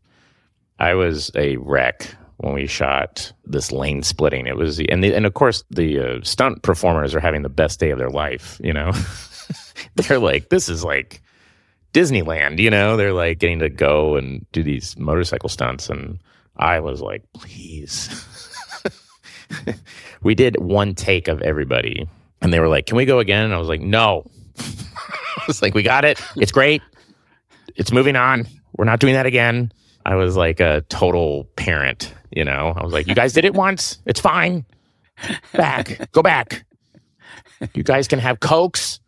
I 0.79 0.93
was 0.93 1.31
a 1.35 1.57
wreck 1.57 2.15
when 2.37 2.53
we 2.53 2.67
shot 2.67 3.31
this 3.45 3.71
lane 3.71 4.03
splitting. 4.03 4.47
It 4.47 4.57
was, 4.57 4.79
and 4.79 5.03
the, 5.03 5.13
and 5.13 5.25
of 5.25 5.33
course 5.33 5.63
the 5.69 5.99
uh, 5.99 6.19
stunt 6.23 6.61
performers 6.63 7.15
are 7.15 7.19
having 7.19 7.43
the 7.43 7.49
best 7.49 7.79
day 7.79 7.91
of 7.91 7.99
their 7.99 8.09
life. 8.09 8.59
You 8.63 8.73
know, 8.73 8.91
they're 9.95 10.19
like, 10.19 10.49
this 10.49 10.69
is 10.69 10.83
like 10.83 11.21
Disneyland. 11.93 12.59
You 12.59 12.69
know, 12.69 12.97
they're 12.97 13.13
like 13.13 13.39
getting 13.39 13.59
to 13.59 13.69
go 13.69 14.15
and 14.15 14.45
do 14.51 14.63
these 14.63 14.97
motorcycle 14.97 15.49
stunts, 15.49 15.89
and 15.89 16.19
I 16.57 16.79
was 16.79 17.01
like, 17.01 17.23
please. 17.33 18.09
we 20.23 20.35
did 20.35 20.59
one 20.59 20.95
take 20.95 21.27
of 21.27 21.41
everybody, 21.41 22.07
and 22.41 22.53
they 22.53 22.59
were 22.59 22.67
like, 22.67 22.85
"Can 22.85 22.97
we 22.97 23.05
go 23.05 23.19
again?" 23.19 23.45
And 23.45 23.53
I 23.53 23.57
was 23.57 23.67
like, 23.69 23.81
"No." 23.81 24.29
It's 25.45 25.61
like, 25.61 25.73
"We 25.73 25.83
got 25.83 26.05
it. 26.05 26.21
It's 26.37 26.53
great. 26.53 26.81
It's 27.75 27.91
moving 27.91 28.15
on. 28.15 28.47
We're 28.77 28.85
not 28.85 28.99
doing 28.99 29.13
that 29.13 29.25
again." 29.25 29.73
I 30.05 30.15
was 30.15 30.37
like 30.37 30.59
a 30.59 30.81
total 30.89 31.45
parent, 31.55 32.13
you 32.31 32.45
know. 32.45 32.73
I 32.75 32.83
was 32.83 32.93
like, 32.93 33.07
"You 33.07 33.15
guys 33.15 33.33
did 33.33 33.43
it 33.43 33.53
once. 33.53 33.99
It's 34.05 34.21
fine. 34.21 34.65
Back. 35.53 36.11
Go 36.11 36.21
back. 36.21 36.65
You 37.73 37.83
guys 37.83 38.07
can 38.07 38.19
have 38.19 38.39
cokes. 38.39 38.99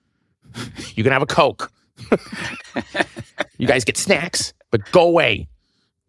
You 0.96 1.04
can 1.04 1.12
have 1.12 1.22
a 1.22 1.28
coke. 1.28 1.72
you 3.58 3.68
guys 3.68 3.84
get 3.84 3.98
snacks, 3.98 4.54
but 4.72 4.90
go 4.92 5.08
away." 5.08 5.48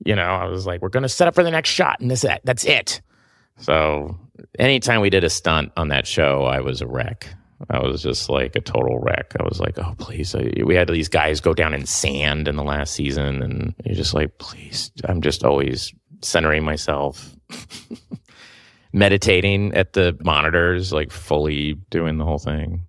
You 0.04 0.14
know, 0.14 0.22
I 0.22 0.46
was 0.46 0.66
like, 0.66 0.82
"We're 0.82 0.88
going 0.88 1.02
to 1.02 1.09
set 1.09 1.28
up 1.28 1.35
for 1.35 1.42
the 1.42 1.50
next 1.50 1.70
shot 1.70 2.00
and 2.00 2.11
this 2.11 2.24
that's 2.44 2.64
it." 2.64 3.00
So 3.59 4.16
anytime 4.59 5.00
we 5.00 5.11
did 5.11 5.24
a 5.24 5.30
stunt 5.30 5.72
on 5.76 5.88
that 5.88 6.06
show, 6.06 6.44
I 6.44 6.61
was 6.61 6.80
a 6.80 6.87
wreck. 6.87 7.28
I 7.70 7.80
was 7.80 8.02
just 8.02 8.28
like 8.28 8.54
a 8.54 8.61
total 8.61 8.98
wreck. 8.98 9.35
I 9.40 9.42
was 9.44 9.61
like, 9.61 9.78
oh, 9.78 9.94
please. 9.98 10.35
we 10.62 10.74
had 10.74 10.88
these 10.88 11.09
guys 11.09 11.40
go 11.40 11.54
down 11.54 11.72
in 11.72 11.87
sand 11.87 12.48
in 12.48 12.56
the 12.56 12.62
last 12.62 12.94
season, 12.94 13.42
and 13.42 13.74
you're 13.85 13.94
just 13.94 14.12
like, 14.12 14.37
please. 14.38 14.90
I'm 15.04 15.22
just 15.22 15.42
always 15.42 15.94
centering 16.22 16.64
myself, 16.64 17.35
meditating 18.92 19.74
at 19.74 19.94
the 19.94 20.16
monitors, 20.22 20.92
like 20.92 21.11
fully 21.11 21.74
doing 21.90 22.18
the 22.18 22.24
whole 22.24 22.38
thing. 22.38 22.87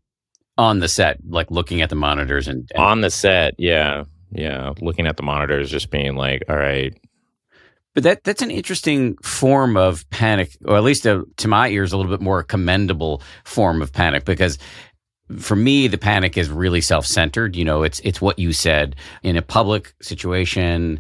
On 0.58 0.80
the 0.80 0.88
set, 0.88 1.20
like 1.28 1.52
looking 1.52 1.82
at 1.82 1.90
the 1.90 1.96
monitors 1.96 2.48
and, 2.48 2.70
and 2.74 2.84
on 2.84 3.02
the 3.02 3.10
set, 3.10 3.56
yeah. 3.58 4.06
Yeah. 4.32 4.74
Looking 4.82 5.08
at 5.08 5.18
the 5.18 5.24
monitors, 5.24 5.70
just 5.70 5.90
being 5.90 6.16
like, 6.16 6.44
all 6.50 6.58
right, 6.58 6.94
but 7.98 8.04
that 8.04 8.24
that's 8.24 8.44
an 8.44 8.52
interesting 8.52 9.18
form 9.24 9.76
of 9.76 10.08
panic, 10.12 10.56
or 10.66 10.78
at 10.78 10.84
least 10.84 11.08
a, 11.08 11.26
to 11.38 11.48
my 11.48 11.68
ears, 11.70 11.92
a 11.92 11.98
little 11.98 12.12
bit 12.12 12.22
more 12.22 12.44
commendable 12.44 13.24
form 13.44 13.82
of 13.82 13.92
panic 13.92 14.24
because 14.24 14.60
for 15.40 15.56
me, 15.56 15.88
the 15.88 15.98
panic 15.98 16.38
is 16.38 16.48
really 16.48 16.80
self-centered. 16.80 17.56
You 17.56 17.66
know, 17.66 17.82
it's 17.82 18.00
it's 18.02 18.22
what 18.22 18.38
you 18.38 18.54
said 18.54 18.96
in 19.24 19.36
a 19.36 19.42
public 19.42 19.96
situation 20.00 21.00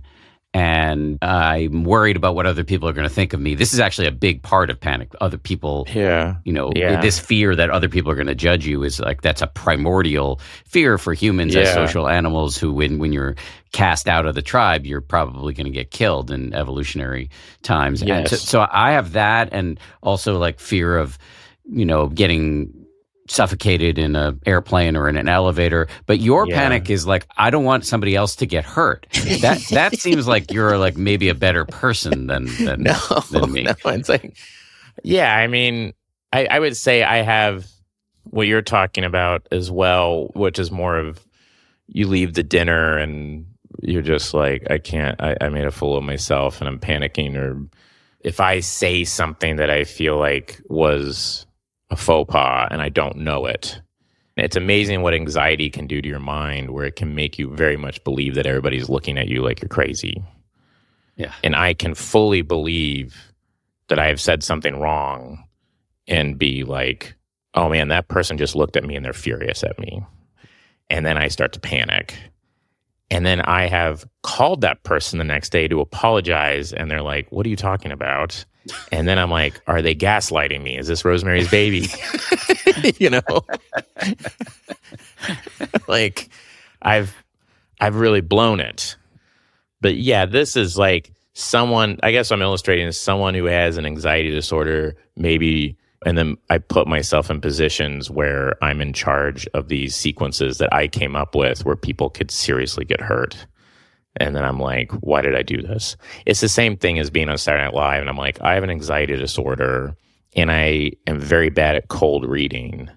and 0.58 1.20
I'm 1.22 1.84
worried 1.84 2.16
about 2.16 2.34
what 2.34 2.48
other 2.48 2.64
people 2.64 2.90
are 2.90 2.94
going 2.94 3.08
to 3.08 3.14
think 3.14 3.34
of 3.34 3.40
me. 3.40 3.54
This 3.54 3.76
is 3.76 3.80
actually 3.80 4.08
a 4.08 4.12
big 4.12 4.42
part 4.42 4.72
of 4.72 4.80
panic. 4.80 5.14
Other 5.22 5.38
people, 5.38 5.88
yeah, 5.94 6.38
you 6.46 6.52
know, 6.52 6.72
yeah. 6.76 7.00
this 7.00 7.20
fear 7.20 7.56
that 7.56 7.70
other 7.70 7.88
people 7.88 8.12
are 8.12 8.16
going 8.16 8.26
to 8.26 8.34
judge 8.34 8.66
you 8.66 8.82
is 8.82 9.00
like 9.00 9.22
that's 9.22 9.44
a 9.44 9.48
primordial 9.48 10.42
fear 10.66 10.98
for 10.98 11.14
humans 11.14 11.54
yeah. 11.54 11.62
as 11.62 11.74
social 11.76 12.10
animals. 12.10 12.58
Who, 12.58 12.74
when 12.74 12.98
when 12.98 13.14
you're 13.14 13.36
cast 13.72 14.08
out 14.08 14.26
of 14.26 14.34
the 14.34 14.42
tribe, 14.42 14.88
you're 14.88 15.00
probably 15.00 15.54
going 15.54 15.68
to 15.68 15.72
get 15.72 15.92
killed 15.92 16.32
in 16.32 16.56
evolutionary 16.56 17.30
times. 17.62 18.02
Yes. 18.02 18.32
So, 18.32 18.38
so 18.38 18.68
I 18.72 18.94
have 18.94 19.12
that, 19.12 19.50
and 19.52 19.80
also 20.02 20.40
like 20.40 20.60
fear 20.60 20.98
of 20.98 21.20
you 21.70 21.86
know 21.86 22.08
getting 22.08 22.87
suffocated 23.28 23.98
in 23.98 24.16
an 24.16 24.40
airplane 24.46 24.96
or 24.96 25.10
in 25.10 25.18
an 25.18 25.28
elevator 25.28 25.88
but 26.06 26.20
your 26.20 26.48
yeah. 26.48 26.56
panic 26.56 26.90
is 26.90 27.06
like 27.08 27.28
i 27.38 27.50
don't 27.50 27.64
want 27.64 27.86
somebody 27.86 28.16
else 28.16 28.36
to 28.36 28.46
get 28.46 28.64
hurt 28.64 29.08
that 29.42 29.62
that 29.72 29.96
seems 30.00 30.28
like 30.28 30.52
you're 30.52 30.78
like 30.78 30.98
maybe 30.98 31.30
a 31.30 31.36
better 31.36 31.66
person 31.66 32.28
than 32.28 32.46
than, 32.64 32.84
no, 32.84 32.98
than 33.32 33.52
me 33.52 33.64
no, 33.64 33.74
it's 33.86 34.10
like 34.10 34.38
yeah 35.04 35.36
i 35.36 35.48
mean 35.48 35.94
I, 36.32 36.46
I 36.46 36.60
would 36.60 36.78
say 36.78 37.04
i 37.04 37.18
have 37.18 37.68
what 38.26 38.48
you're 38.48 38.62
talking 38.62 39.04
about 39.04 39.48
as 39.52 39.72
well 39.72 40.32
which 40.36 40.60
is 40.60 40.72
more 40.72 40.98
of 40.98 41.26
you 41.88 42.08
leave 42.08 42.34
the 42.34 42.44
dinner 42.44 42.98
and 42.98 43.46
you're 43.82 44.02
just 44.02 44.34
like 44.34 44.70
i 44.70 44.78
can't 44.78 45.22
I, 45.22 45.36
I 45.42 45.50
made 45.50 45.66
a 45.66 45.72
fool 45.72 45.98
of 45.98 46.04
myself 46.04 46.62
and 46.62 46.68
i'm 46.68 46.80
panicking 46.80 47.36
or 47.36 47.68
if 48.22 48.40
i 48.40 48.60
say 48.60 49.04
something 49.04 49.56
that 49.56 49.70
i 49.70 49.84
feel 49.84 50.18
like 50.18 50.62
was 50.68 51.47
a 51.90 51.96
faux 51.96 52.32
pas 52.32 52.68
and 52.72 52.82
I 52.82 52.90
don't 52.90 53.18
know 53.18 53.46
it. 53.46 53.82
It's 54.36 54.56
amazing 54.56 55.02
what 55.02 55.16
anxiety 55.16 55.70
can 55.70 55.88
do 55.88 56.02
to 56.02 56.08
your 56.08 56.20
mind, 56.20 56.70
where 56.70 56.86
it 56.86 56.96
can 56.96 57.16
make 57.16 57.40
you 57.40 57.50
very 57.50 57.76
much 57.76 58.04
believe 58.04 58.36
that 58.36 58.46
everybody's 58.46 58.88
looking 58.88 59.18
at 59.18 59.28
you 59.28 59.42
like 59.42 59.62
you're 59.62 59.70
crazy. 59.70 60.24
Yeah. 61.16 61.34
And 61.44 61.56
I 61.56 61.74
can 61.74 61.96
fully 61.96 62.44
believe 62.44 63.34
that 63.88 63.98
I 63.98 64.08
have 64.08 64.22
said 64.22 64.44
something 64.44 64.80
wrong 64.80 65.44
and 66.08 66.38
be 66.38 66.64
like, 66.64 67.16
oh 67.56 67.70
man, 67.70 67.88
that 67.88 68.08
person 68.08 68.38
just 68.38 68.56
looked 68.56 68.78
at 68.78 68.84
me 68.84 68.96
and 68.96 69.04
they're 69.04 69.14
furious 69.14 69.64
at 69.64 69.80
me. 69.80 70.04
And 70.90 71.06
then 71.06 71.18
I 71.18 71.28
start 71.30 71.54
to 71.54 71.60
panic. 71.60 72.16
And 73.10 73.26
then 73.26 73.42
I 73.42 73.68
have 73.68 74.06
called 74.22 74.62
that 74.62 74.84
person 74.84 75.18
the 75.18 75.26
next 75.26 75.50
day 75.50 75.68
to 75.68 75.82
apologize. 75.82 76.74
And 76.74 76.92
they're 76.92 77.02
like, 77.02 77.32
what 77.32 77.46
are 77.46 77.50
you 77.50 77.56
talking 77.56 77.92
about? 77.92 78.46
And 78.92 79.08
then 79.08 79.20
I'm 79.20 79.32
like, 79.32 79.62
are 79.68 79.82
they 79.82 79.96
gaslighting 79.96 80.62
me? 80.62 80.78
Is 80.78 80.88
this 80.88 81.06
Rosemary's 81.06 81.50
Baby? 81.50 81.88
you 83.00 83.10
know? 83.10 83.22
like 85.88 86.30
I've 86.82 87.16
I've 87.80 87.96
really 87.96 88.22
blown 88.22 88.60
it. 88.60 88.96
But 89.82 89.98
yeah, 89.98 90.26
this 90.26 90.56
is 90.56 90.78
like 90.78 91.12
someone 91.34 92.00
I 92.04 92.12
guess 92.12 92.32
I'm 92.32 92.42
illustrating 92.42 92.88
as 92.88 93.00
someone 93.00 93.34
who 93.34 93.46
has 93.46 93.78
an 93.78 93.86
anxiety 93.86 94.32
disorder, 94.32 94.96
maybe 95.16 95.78
and 96.06 96.18
then 96.18 96.38
I 96.50 96.60
put 96.60 96.88
myself 96.88 97.30
in 97.30 97.42
positions 97.42 98.10
where 98.10 98.62
I'm 98.64 98.82
in 98.82 98.94
charge 98.94 99.48
of 99.54 99.68
these 99.68 99.96
sequences 99.96 100.60
that 100.60 100.74
I 100.74 100.88
came 100.88 101.16
up 101.16 101.36
with 101.36 101.66
where 101.66 101.76
people 101.76 102.10
could 102.10 102.30
seriously 102.30 102.86
get 102.86 103.02
hurt. 103.02 103.46
And 104.20 104.36
then 104.36 104.44
I'm 104.44 104.60
like, 104.60 104.92
why 104.94 105.22
did 105.22 105.36
I 105.36 105.44
do 105.44 105.62
this? 105.62 105.96
It's 106.26 106.42
the 106.42 106.50
same 106.50 106.78
thing 106.78 107.00
as 107.00 107.10
being 107.10 107.30
on 107.30 107.38
Saturday 107.38 107.64
Night 107.64 107.74
Live. 107.74 108.02
And 108.02 108.10
I'm 108.10 108.18
like, 108.18 108.42
I 108.42 108.54
have 108.56 108.64
an 108.64 108.70
anxiety 108.70 109.16
disorder 109.16 109.96
and 110.36 110.52
I 110.52 110.92
am 111.08 111.20
very 111.20 111.50
bad 111.50 111.76
at 111.76 111.88
cold 111.88 112.26
reading. 112.26 112.90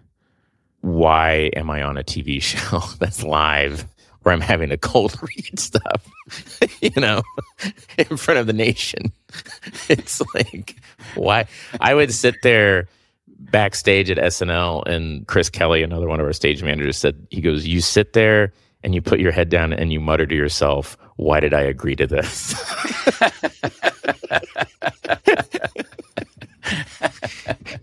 Why 0.82 1.50
am 1.56 1.70
I 1.70 1.82
on 1.82 1.96
a 1.96 2.04
TV 2.04 2.40
show 2.42 2.80
that's 2.98 3.22
live 3.22 3.86
where 4.22 4.34
I'm 4.34 4.40
having 4.40 4.68
to 4.68 4.76
cold 4.76 5.16
read 5.36 5.58
stuff, 5.58 6.06
you 6.80 6.90
know, 6.96 7.22
in 7.96 8.16
front 8.16 8.40
of 8.40 8.46
the 8.46 8.52
nation? 8.52 9.12
It's 9.88 10.22
like, 10.34 10.76
why? 11.14 11.46
I 11.80 11.94
would 11.94 12.12
sit 12.12 12.36
there 12.42 12.88
backstage 13.26 14.10
at 14.10 14.18
SNL 14.18 14.86
and 14.86 15.26
Chris 15.26 15.48
Kelly, 15.48 15.82
another 15.82 16.08
one 16.08 16.20
of 16.20 16.26
our 16.26 16.32
stage 16.32 16.62
managers, 16.62 16.98
said, 16.98 17.26
he 17.30 17.40
goes, 17.40 17.66
You 17.66 17.80
sit 17.80 18.12
there 18.12 18.52
and 18.82 18.94
you 18.94 19.02
put 19.02 19.20
your 19.20 19.32
head 19.32 19.48
down 19.48 19.72
and 19.72 19.92
you 19.92 20.00
mutter 20.00 20.26
to 20.26 20.34
yourself, 20.34 20.96
why 21.20 21.38
did 21.38 21.52
I 21.52 21.60
agree 21.60 21.94
to 21.96 22.06
this? 22.06 22.54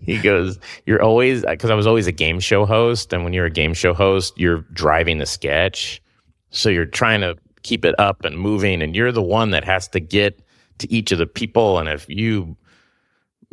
he 0.02 0.18
goes, 0.18 0.58
You're 0.86 1.00
always, 1.00 1.44
because 1.44 1.70
I 1.70 1.74
was 1.74 1.86
always 1.86 2.08
a 2.08 2.12
game 2.12 2.40
show 2.40 2.66
host. 2.66 3.12
And 3.12 3.22
when 3.22 3.32
you're 3.32 3.46
a 3.46 3.50
game 3.50 3.74
show 3.74 3.94
host, 3.94 4.36
you're 4.36 4.62
driving 4.72 5.18
the 5.18 5.26
sketch. 5.26 6.02
So 6.50 6.68
you're 6.68 6.84
trying 6.84 7.20
to 7.20 7.36
keep 7.62 7.84
it 7.84 7.94
up 8.00 8.24
and 8.24 8.36
moving. 8.36 8.82
And 8.82 8.96
you're 8.96 9.12
the 9.12 9.22
one 9.22 9.50
that 9.50 9.62
has 9.64 9.86
to 9.88 10.00
get 10.00 10.42
to 10.78 10.92
each 10.92 11.12
of 11.12 11.18
the 11.18 11.26
people. 11.26 11.78
And 11.78 11.88
if 11.88 12.08
you 12.08 12.56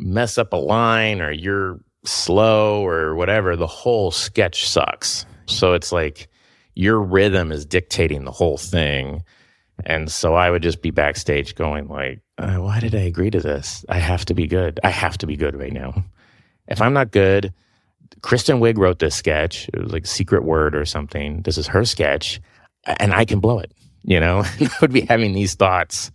mess 0.00 0.36
up 0.36 0.52
a 0.52 0.56
line 0.56 1.22
or 1.22 1.30
you're 1.30 1.78
slow 2.04 2.84
or 2.84 3.14
whatever, 3.14 3.54
the 3.54 3.68
whole 3.68 4.10
sketch 4.10 4.68
sucks. 4.68 5.26
So 5.46 5.74
it's 5.74 5.92
like 5.92 6.28
your 6.74 7.00
rhythm 7.00 7.52
is 7.52 7.64
dictating 7.64 8.24
the 8.24 8.32
whole 8.32 8.58
thing. 8.58 9.22
And 9.84 10.10
so 10.10 10.34
I 10.34 10.50
would 10.50 10.62
just 10.62 10.82
be 10.82 10.90
backstage 10.90 11.54
going 11.54 11.88
like, 11.88 12.20
uh, 12.38 12.56
why 12.56 12.80
did 12.80 12.94
I 12.94 13.00
agree 13.00 13.30
to 13.30 13.40
this? 13.40 13.84
I 13.88 13.98
have 13.98 14.24
to 14.26 14.34
be 14.34 14.46
good. 14.46 14.80
I 14.82 14.90
have 14.90 15.18
to 15.18 15.26
be 15.26 15.36
good 15.36 15.56
right 15.56 15.72
now. 15.72 16.04
If 16.68 16.80
I'm 16.80 16.92
not 16.92 17.10
good, 17.10 17.52
Kristen 18.22 18.58
Wiig 18.58 18.78
wrote 18.78 18.98
this 18.98 19.14
sketch. 19.14 19.68
It 19.72 19.80
was 19.80 19.92
like 19.92 20.06
secret 20.06 20.44
word 20.44 20.74
or 20.74 20.84
something. 20.84 21.42
This 21.42 21.58
is 21.58 21.66
her 21.66 21.84
sketch 21.84 22.40
and 22.86 23.12
I 23.12 23.24
can 23.24 23.40
blow 23.40 23.58
it, 23.58 23.72
you 24.02 24.20
know? 24.20 24.44
I 24.60 24.70
would 24.80 24.92
be 24.92 25.02
having 25.02 25.32
these 25.32 25.54
thoughts 25.54 26.10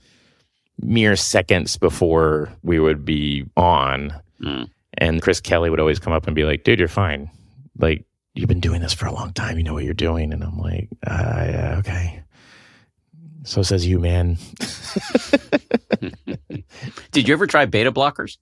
mere 0.80 1.16
seconds 1.16 1.78
before 1.78 2.51
we 2.64 2.80
would 2.80 3.05
be 3.05 3.45
on. 3.55 4.14
Mm. 4.41 4.70
And 4.97 5.22
Chris 5.22 5.41
Kelly 5.41 5.70
would 5.70 5.80
always 5.80 5.99
come 5.99 6.14
up 6.14 6.28
and 6.28 6.36
be 6.36 6.43
like, 6.43 6.64
dude, 6.64 6.80
you're 6.80 6.88
fine. 6.88 7.30
Like, 7.78 8.05
you've 8.34 8.49
been 8.49 8.59
doing 8.59 8.82
this 8.82 8.93
for 8.93 9.05
a 9.05 9.14
long 9.14 9.34
time. 9.34 9.57
You 9.57 9.64
know 9.64 9.74
what 9.74 9.84
you're 9.84 9.93
doing. 9.93 10.34
And 10.34 10.43
I'm 10.43 10.57
like, 10.57 10.89
uh, 11.05 11.45
yeah, 11.47 11.76
okay. 11.80 12.24
So 13.44 13.62
says 13.64 13.86
you, 13.88 14.00
man. 14.00 14.38
Did 17.12 17.28
you 17.28 17.34
ever 17.34 17.48
try 17.48 17.66
beta 17.66 17.92
blockers? 17.92 18.38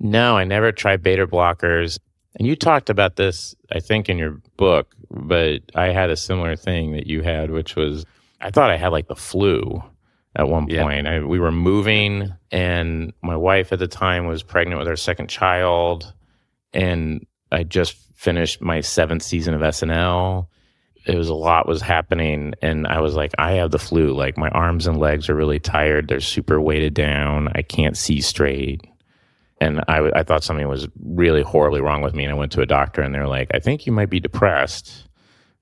No, 0.00 0.36
I 0.36 0.44
never 0.44 0.72
tried 0.72 1.02
beta 1.02 1.26
blockers. 1.26 1.98
And 2.36 2.46
you 2.48 2.56
talked 2.56 2.90
about 2.90 3.16
this, 3.16 3.54
I 3.72 3.80
think, 3.80 4.08
in 4.08 4.18
your 4.18 4.40
book, 4.56 4.94
but 5.10 5.62
I 5.74 5.86
had 5.88 6.10
a 6.10 6.16
similar 6.16 6.56
thing 6.56 6.92
that 6.92 7.06
you 7.06 7.22
had, 7.22 7.50
which 7.50 7.76
was 7.76 8.04
I 8.40 8.50
thought 8.50 8.70
I 8.70 8.76
had 8.76 8.88
like 8.92 9.06
the 9.08 9.14
flu. 9.16 9.82
at 10.36 10.48
one 10.48 10.66
Yeah. 10.68 10.82
point. 10.82 11.06
I, 11.06 11.20
we 11.20 11.38
were 11.38 11.52
moving, 11.52 12.32
and 12.50 13.12
my 13.22 13.36
wife 13.36 13.72
at 13.72 13.78
the 13.78 13.86
time 13.86 14.26
was 14.26 14.42
pregnant 14.42 14.80
with 14.80 14.88
our 14.88 14.96
second 14.96 15.28
child, 15.28 16.12
and 16.72 17.24
I 17.52 17.62
just 17.62 17.94
finished 18.16 18.60
my 18.60 18.80
seventh 18.80 19.22
season 19.22 19.54
of 19.54 19.60
SNL. 19.60 20.48
It 21.06 21.16
was 21.16 21.28
a 21.28 21.34
lot 21.34 21.68
was 21.68 21.82
happening, 21.82 22.54
and 22.62 22.86
I 22.86 23.00
was 23.00 23.14
like, 23.14 23.32
I 23.38 23.52
have 23.52 23.70
the 23.70 23.78
flu. 23.78 24.14
Like 24.14 24.38
my 24.38 24.48
arms 24.48 24.86
and 24.86 24.98
legs 24.98 25.28
are 25.28 25.34
really 25.34 25.60
tired. 25.60 26.08
They're 26.08 26.20
super 26.20 26.60
weighted 26.60 26.94
down. 26.94 27.48
I 27.54 27.62
can't 27.62 27.96
see 27.96 28.20
straight. 28.20 28.80
And 29.60 29.80
I, 29.86 30.10
I 30.14 30.22
thought 30.22 30.44
something 30.44 30.66
was 30.66 30.88
really 31.02 31.42
horribly 31.42 31.80
wrong 31.80 32.02
with 32.02 32.14
me. 32.14 32.24
And 32.24 32.32
I 32.32 32.36
went 32.36 32.52
to 32.52 32.62
a 32.62 32.66
doctor, 32.66 33.02
and 33.02 33.14
they're 33.14 33.28
like, 33.28 33.50
I 33.54 33.58
think 33.58 33.86
you 33.86 33.92
might 33.92 34.10
be 34.10 34.20
depressed, 34.20 35.08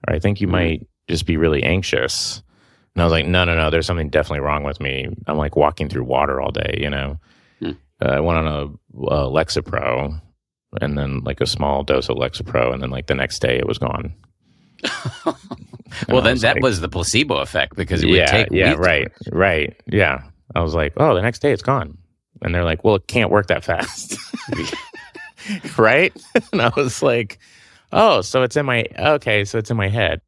or 0.07 0.14
I 0.14 0.18
think 0.18 0.40
you 0.40 0.47
might 0.47 0.86
just 1.09 1.26
be 1.26 1.36
really 1.36 1.62
anxious. 1.62 2.43
And 2.95 3.03
I 3.03 3.05
was 3.05 3.12
like, 3.12 3.26
no, 3.26 3.45
no, 3.45 3.57
no, 3.57 3.70
there's 3.70 3.86
something 3.86 4.11
definitely 4.11 4.40
wrong 4.40 4.64
with 4.64 4.80
me. 4.80 5.09
I'm 5.26 5.38
like 5.38 5.57
walking 5.57 5.88
through 5.88 6.05
water 6.05 6.40
all 6.40 6.51
day, 6.51 6.78
you 6.78 6.90
know. 6.90 7.18
Hmm. 7.61 7.72
Uh, 8.01 8.09
I 8.09 8.20
went 8.20 8.38
on 8.38 8.47
a, 8.47 9.07
a 9.07 9.30
Lexapro 9.30 10.20
and 10.80 10.99
then 10.99 11.20
like 11.20 11.40
a 11.40 11.47
small 11.47 11.84
dose 11.84 12.09
of 12.09 12.16
Lexapro. 12.16 12.72
And 12.72 12.82
then 12.82 12.90
like 12.90 13.07
the 13.07 13.14
next 13.14 13.40
day 13.40 13.57
it 13.57 13.66
was 13.66 13.78
gone. 13.78 14.14
Well, 16.09 16.22
then 16.22 16.39
that 16.39 16.57
like, 16.57 16.62
was 16.62 16.80
the 16.80 16.89
placebo 16.89 17.37
effect 17.37 17.76
because 17.76 18.03
it 18.03 18.07
would 18.07 18.16
yeah, 18.16 18.26
take 18.26 18.49
yeah, 18.51 18.74
right, 18.74 19.12
right. 19.30 19.76
Yeah. 19.87 20.22
I 20.55 20.61
was 20.61 20.74
like, 20.74 20.95
oh, 20.97 21.14
the 21.14 21.22
next 21.22 21.41
day 21.41 21.53
it's 21.53 21.62
gone. 21.62 21.97
And 22.43 22.55
they're 22.55 22.64
like, 22.64 22.83
well, 22.85 22.97
it 22.97 23.07
can't 23.07 23.30
work 23.30 23.47
that 23.49 23.64
fast. 23.64 24.16
right? 25.78 26.12
and 26.53 26.62
I 26.62 26.72
was 26.76 27.03
like, 27.03 27.39
oh, 27.93 28.20
so 28.20 28.43
it's 28.43 28.57
in 28.57 28.66
my, 28.66 28.87
okay, 28.99 29.45
so 29.45 29.59
it's 29.59 29.70
in 29.70 29.76
my 29.76 29.89
head. 29.89 30.20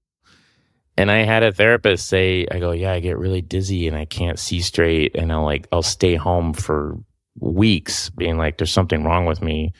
And 0.96 1.11
I 1.11 1.24
had 1.24 1.42
a 1.42 1.52
therapist 1.52 2.07
say, 2.07 2.46
I 2.50 2.61
go, 2.61 2.70
yeah, 2.70 2.92
I 2.92 3.00
get 3.00 3.18
really 3.18 3.40
dizzy 3.40 3.88
and 3.88 3.96
I 3.96 4.05
can't 4.05 4.38
see 4.38 4.61
straight. 4.61 5.16
And 5.16 5.32
I'll 5.32 5.44
like, 5.44 5.66
I'll 5.72 5.82
stay 5.82 6.14
home 6.14 6.52
for 6.52 6.96
weeks 7.40 8.11
being 8.11 8.38
like, 8.38 8.59
there's 8.59 8.70
something 8.70 9.02
wrong 9.02 9.26
with 9.26 9.42
me. 9.42 9.72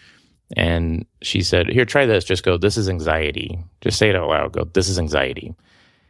And 0.57 1.05
she 1.23 1.43
said, 1.43 1.69
here, 1.69 1.85
try 1.85 2.07
this. 2.07 2.25
Just 2.25 2.45
go, 2.45 2.57
this 2.57 2.77
is 2.77 2.89
anxiety. 2.89 3.59
Just 3.81 3.99
say 3.99 4.11
it 4.11 4.17
out 4.17 4.29
loud. 4.29 4.53
Go, 4.53 4.65
this 4.65 4.89
is 4.89 4.99
anxiety. 4.99 5.55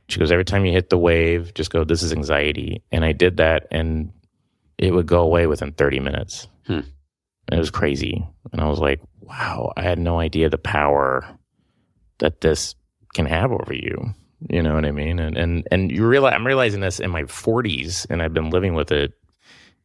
She 0.08 0.18
goes, 0.18 0.30
every 0.30 0.44
time 0.44 0.66
you 0.66 0.72
hit 0.72 0.90
the 0.90 0.98
wave, 0.98 1.54
just 1.54 1.70
go, 1.70 1.82
this 1.84 2.02
is 2.02 2.12
anxiety. 2.12 2.82
And 2.92 3.04
I 3.04 3.12
did 3.12 3.38
that 3.38 3.66
and 3.70 4.12
it 4.76 4.92
would 4.92 5.06
go 5.06 5.22
away 5.22 5.46
within 5.46 5.72
30 5.72 6.00
minutes. 6.00 6.46
Hmm. 6.66 6.80
It 7.50 7.58
was 7.58 7.70
crazy. 7.70 8.26
And 8.52 8.60
I 8.60 8.68
was 8.68 8.80
like, 8.80 9.00
wow, 9.20 9.72
I 9.76 9.82
had 9.82 9.98
no 9.98 10.18
idea 10.18 10.50
the 10.50 10.58
power 10.58 11.26
that 12.18 12.40
this 12.40 12.74
can 13.14 13.26
have 13.26 13.52
over 13.52 13.72
you. 13.72 14.14
You 14.50 14.62
know 14.62 14.74
what 14.74 14.84
I 14.84 14.90
mean? 14.90 15.18
And 15.18 15.38
and 15.38 15.66
and 15.70 15.90
you 15.90 16.06
realize 16.06 16.34
I'm 16.34 16.46
realizing 16.46 16.80
this 16.80 17.00
in 17.00 17.10
my 17.10 17.22
40s 17.22 18.06
and 18.10 18.20
I've 18.20 18.34
been 18.34 18.50
living 18.50 18.74
with 18.74 18.92
it 18.92 19.14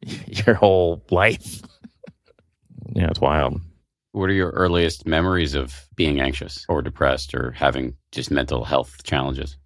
your 0.26 0.54
whole 0.54 1.02
life. 1.10 1.62
yeah, 2.92 3.08
it's 3.08 3.20
wild. 3.20 3.60
What 4.12 4.28
are 4.28 4.34
your 4.34 4.50
earliest 4.50 5.06
memories 5.06 5.54
of 5.54 5.88
being 5.94 6.20
anxious 6.20 6.66
or 6.68 6.82
depressed 6.82 7.34
or 7.34 7.52
having 7.52 7.94
just 8.10 8.30
mental 8.30 8.64
health 8.64 9.04
challenges? 9.04 9.56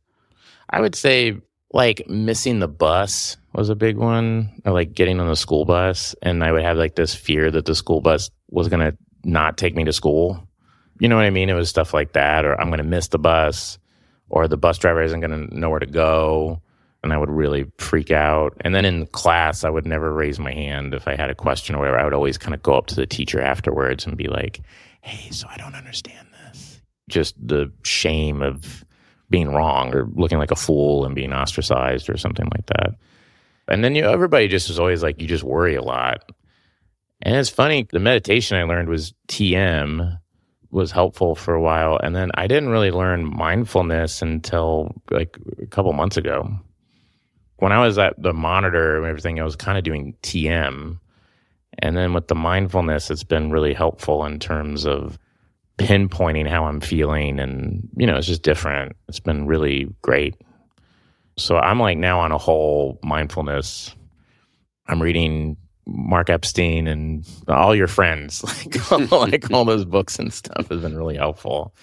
I 0.71 0.81
would 0.81 0.95
say 0.95 1.41
like 1.73 2.09
missing 2.09 2.59
the 2.59 2.69
bus 2.69 3.37
was 3.53 3.69
a 3.69 3.75
big 3.75 3.97
one, 3.97 4.61
or 4.65 4.73
like 4.73 4.95
getting 4.95 5.21
on 5.21 5.29
the 5.29 5.37
school 5.37 5.65
bus, 5.65 6.15
and 6.23 6.45
I 6.45 6.53
would 6.53 6.63
have 6.63 6.77
like 6.77 6.95
this 6.95 7.15
fear 7.15 7.51
that 7.51 7.67
the 7.67 7.75
school 7.75 8.01
bus 8.01 8.31
was 8.51 8.69
gonna 8.69 8.93
not 9.25 9.57
take 9.57 9.75
me 9.75 9.85
to 9.85 9.93
school. 9.93 10.47
You 11.01 11.09
know 11.09 11.17
what 11.17 11.25
I 11.25 11.31
mean? 11.31 11.49
It 11.49 11.55
was 11.55 11.69
stuff 11.69 11.95
like 11.95 12.13
that, 12.13 12.45
or 12.45 12.61
I'm 12.61 12.71
gonna 12.71 12.85
miss 12.85 13.09
the 13.09 13.19
bus, 13.19 13.79
or 14.29 14.47
the 14.47 14.57
bus 14.57 14.79
driver 14.79 15.03
isn't 15.03 15.21
gonna 15.21 15.47
know 15.51 15.71
where 15.71 15.81
to 15.81 15.87
go, 15.87 16.61
and 17.05 17.13
I 17.13 17.19
would 17.19 17.31
really 17.31 17.67
freak 17.79 18.11
out. 18.11 18.57
And 18.63 18.75
then 18.75 18.85
in 18.85 19.07
class, 19.07 19.63
I 19.63 19.71
would 19.71 19.87
never 19.87 20.13
raise 20.13 20.41
my 20.41 20.53
hand 20.53 20.95
if 20.95 21.07
I 21.07 21.15
had 21.15 21.31
a 21.31 21.35
question 21.35 21.77
or 21.77 21.81
whatever. 21.81 21.99
I 21.99 22.05
would 22.05 22.15
always 22.15 22.39
kind 22.39 22.55
of 22.55 22.63
go 22.63 22.75
up 22.75 22.87
to 22.87 22.97
the 22.97 23.07
teacher 23.07 23.41
afterwards 23.41 24.07
and 24.07 24.17
be 24.17 24.27
like, 24.27 24.61
"Hey, 25.03 25.31
so 25.31 25.47
I 25.49 25.57
don't 25.57 25.75
understand 25.75 26.27
this." 26.33 26.81
Just 27.09 27.35
the 27.47 27.71
shame 27.85 28.43
of 28.43 28.85
being 29.31 29.53
wrong 29.53 29.95
or 29.95 30.09
looking 30.15 30.39
like 30.39 30.51
a 30.51 30.57
fool 30.57 31.05
and 31.05 31.15
being 31.15 31.33
ostracized 31.33 32.09
or 32.09 32.17
something 32.17 32.47
like 32.47 32.67
that. 32.67 32.95
And 33.69 33.85
then 33.85 33.95
you 33.95 34.05
everybody 34.05 34.49
just 34.49 34.71
is 34.71 34.79
always 34.79 35.03
like 35.03 35.21
you 35.21 35.29
just 35.29 35.45
worry 35.45 35.75
a 35.75 35.83
lot. 35.83 36.31
And 37.23 37.37
it's 37.37 37.51
funny, 37.51 37.87
the 37.91 38.01
meditation 38.01 38.57
I 38.57 38.65
learned 38.65 38.89
was 38.89 39.15
TM 39.29 40.19
was 40.71 40.91
helpful 40.91 41.35
for 41.35 41.55
a 41.55 41.61
while 41.61 41.99
and 42.03 42.17
then 42.17 42.31
I 42.35 42.49
didn't 42.49 42.69
really 42.69 42.91
learn 42.91 43.25
mindfulness 43.25 44.23
until 44.23 44.93
like 45.11 45.39
a 45.63 45.67
couple 45.67 45.93
months 45.93 46.17
ago. 46.17 46.49
When 47.59 47.73
I 47.73 47.85
was 47.85 47.99
at 47.99 48.21
the 48.21 48.33
monitor 48.33 48.97
and 48.97 49.07
everything, 49.07 49.41
I 49.41 49.45
was 49.45 49.57
kind 49.57 49.79
of 49.79 49.85
doing 49.85 50.15
TM. 50.23 50.99
And 51.79 51.97
then 51.97 52.13
with 52.13 52.29
the 52.29 52.35
mindfulness, 52.35 53.11
it's 53.11 53.25
been 53.25 53.51
really 53.51 53.75
helpful 53.75 54.25
in 54.25 54.39
terms 54.39 54.87
of 54.87 55.19
pinpointing 55.79 56.49
how 56.49 56.65
I'm 56.65 56.81
feeling. 56.81 57.41
And, 57.41 57.89
you 57.97 58.07
know, 58.07 58.17
it's 58.17 58.27
just 58.27 58.43
different. 58.43 58.97
It's 59.09 59.21
been 59.21 59.47
really 59.47 59.89
great. 60.03 60.37
So 61.37 61.57
I'm 61.57 61.81
like 61.81 61.99
now 61.99 62.21
on 62.21 62.33
a 62.33 62.39
whole 62.39 62.99
mindfulness. 63.03 63.95
I'm 64.87 65.03
reading 65.03 65.57
Mark 65.87 66.31
Epstein 66.31 66.87
and 66.87 67.27
all 67.49 67.75
your 67.75 67.89
friends, 67.89 68.43
like, 68.91 69.11
like 69.11 69.51
all 69.51 69.65
those 69.65 69.85
books 69.85 70.19
and 70.19 70.33
stuff 70.33 70.69
has 70.69 70.81
been 70.81 70.97
really 70.97 71.17
helpful. 71.17 71.75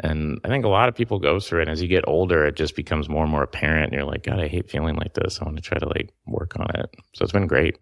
And 0.00 0.40
I 0.44 0.48
think 0.48 0.64
a 0.64 0.68
lot 0.68 0.88
of 0.88 0.94
people 0.94 1.18
go 1.18 1.40
through 1.40 1.60
it. 1.60 1.62
And 1.62 1.70
as 1.70 1.80
you 1.80 1.88
get 1.88 2.06
older, 2.06 2.46
it 2.46 2.56
just 2.56 2.76
becomes 2.76 3.08
more 3.08 3.22
and 3.22 3.30
more 3.30 3.42
apparent. 3.42 3.84
And 3.84 3.92
you're 3.92 4.04
like, 4.04 4.24
God, 4.24 4.40
I 4.40 4.48
hate 4.48 4.70
feeling 4.70 4.96
like 4.96 5.14
this. 5.14 5.40
I 5.40 5.44
want 5.44 5.56
to 5.56 5.62
try 5.62 5.78
to 5.78 5.88
like 5.88 6.12
work 6.26 6.58
on 6.58 6.66
it. 6.74 6.94
So 7.14 7.22
it's 7.22 7.32
been 7.32 7.46
great. 7.46 7.78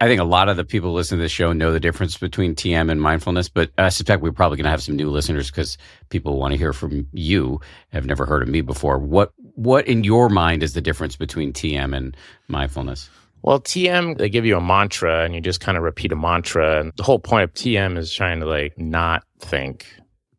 I 0.00 0.08
think 0.08 0.20
a 0.20 0.24
lot 0.24 0.48
of 0.48 0.56
the 0.56 0.64
people 0.64 0.92
listening 0.92 1.20
to 1.20 1.22
the 1.22 1.28
show 1.28 1.52
know 1.52 1.72
the 1.72 1.78
difference 1.78 2.16
between 2.16 2.56
TM 2.56 2.90
and 2.90 3.00
mindfulness, 3.00 3.48
but 3.48 3.70
I 3.78 3.88
suspect 3.88 4.20
we're 4.20 4.32
probably 4.32 4.56
going 4.56 4.64
to 4.64 4.70
have 4.70 4.82
some 4.82 4.96
new 4.96 5.08
listeners 5.08 5.48
because 5.48 5.78
people 6.08 6.40
want 6.40 6.50
to 6.50 6.58
hear 6.58 6.72
from 6.72 7.06
you. 7.12 7.60
Have 7.90 8.04
never 8.04 8.26
heard 8.26 8.42
of 8.42 8.48
me 8.48 8.62
before. 8.62 8.98
What 8.98 9.32
what 9.54 9.86
in 9.86 10.02
your 10.02 10.28
mind 10.28 10.64
is 10.64 10.72
the 10.72 10.80
difference 10.80 11.14
between 11.14 11.52
TM 11.52 11.96
and 11.96 12.16
mindfulness? 12.48 13.10
Well, 13.42 13.60
TM, 13.60 14.18
they 14.18 14.28
give 14.28 14.44
you 14.44 14.56
a 14.56 14.60
mantra 14.60 15.24
and 15.24 15.36
you 15.36 15.40
just 15.40 15.60
kind 15.60 15.76
of 15.76 15.84
repeat 15.84 16.10
a 16.10 16.16
mantra. 16.16 16.80
And 16.80 16.92
the 16.96 17.04
whole 17.04 17.20
point 17.20 17.44
of 17.44 17.54
TM 17.54 17.96
is 17.96 18.12
trying 18.12 18.40
to 18.40 18.46
like 18.46 18.76
not 18.78 19.24
think. 19.38 19.86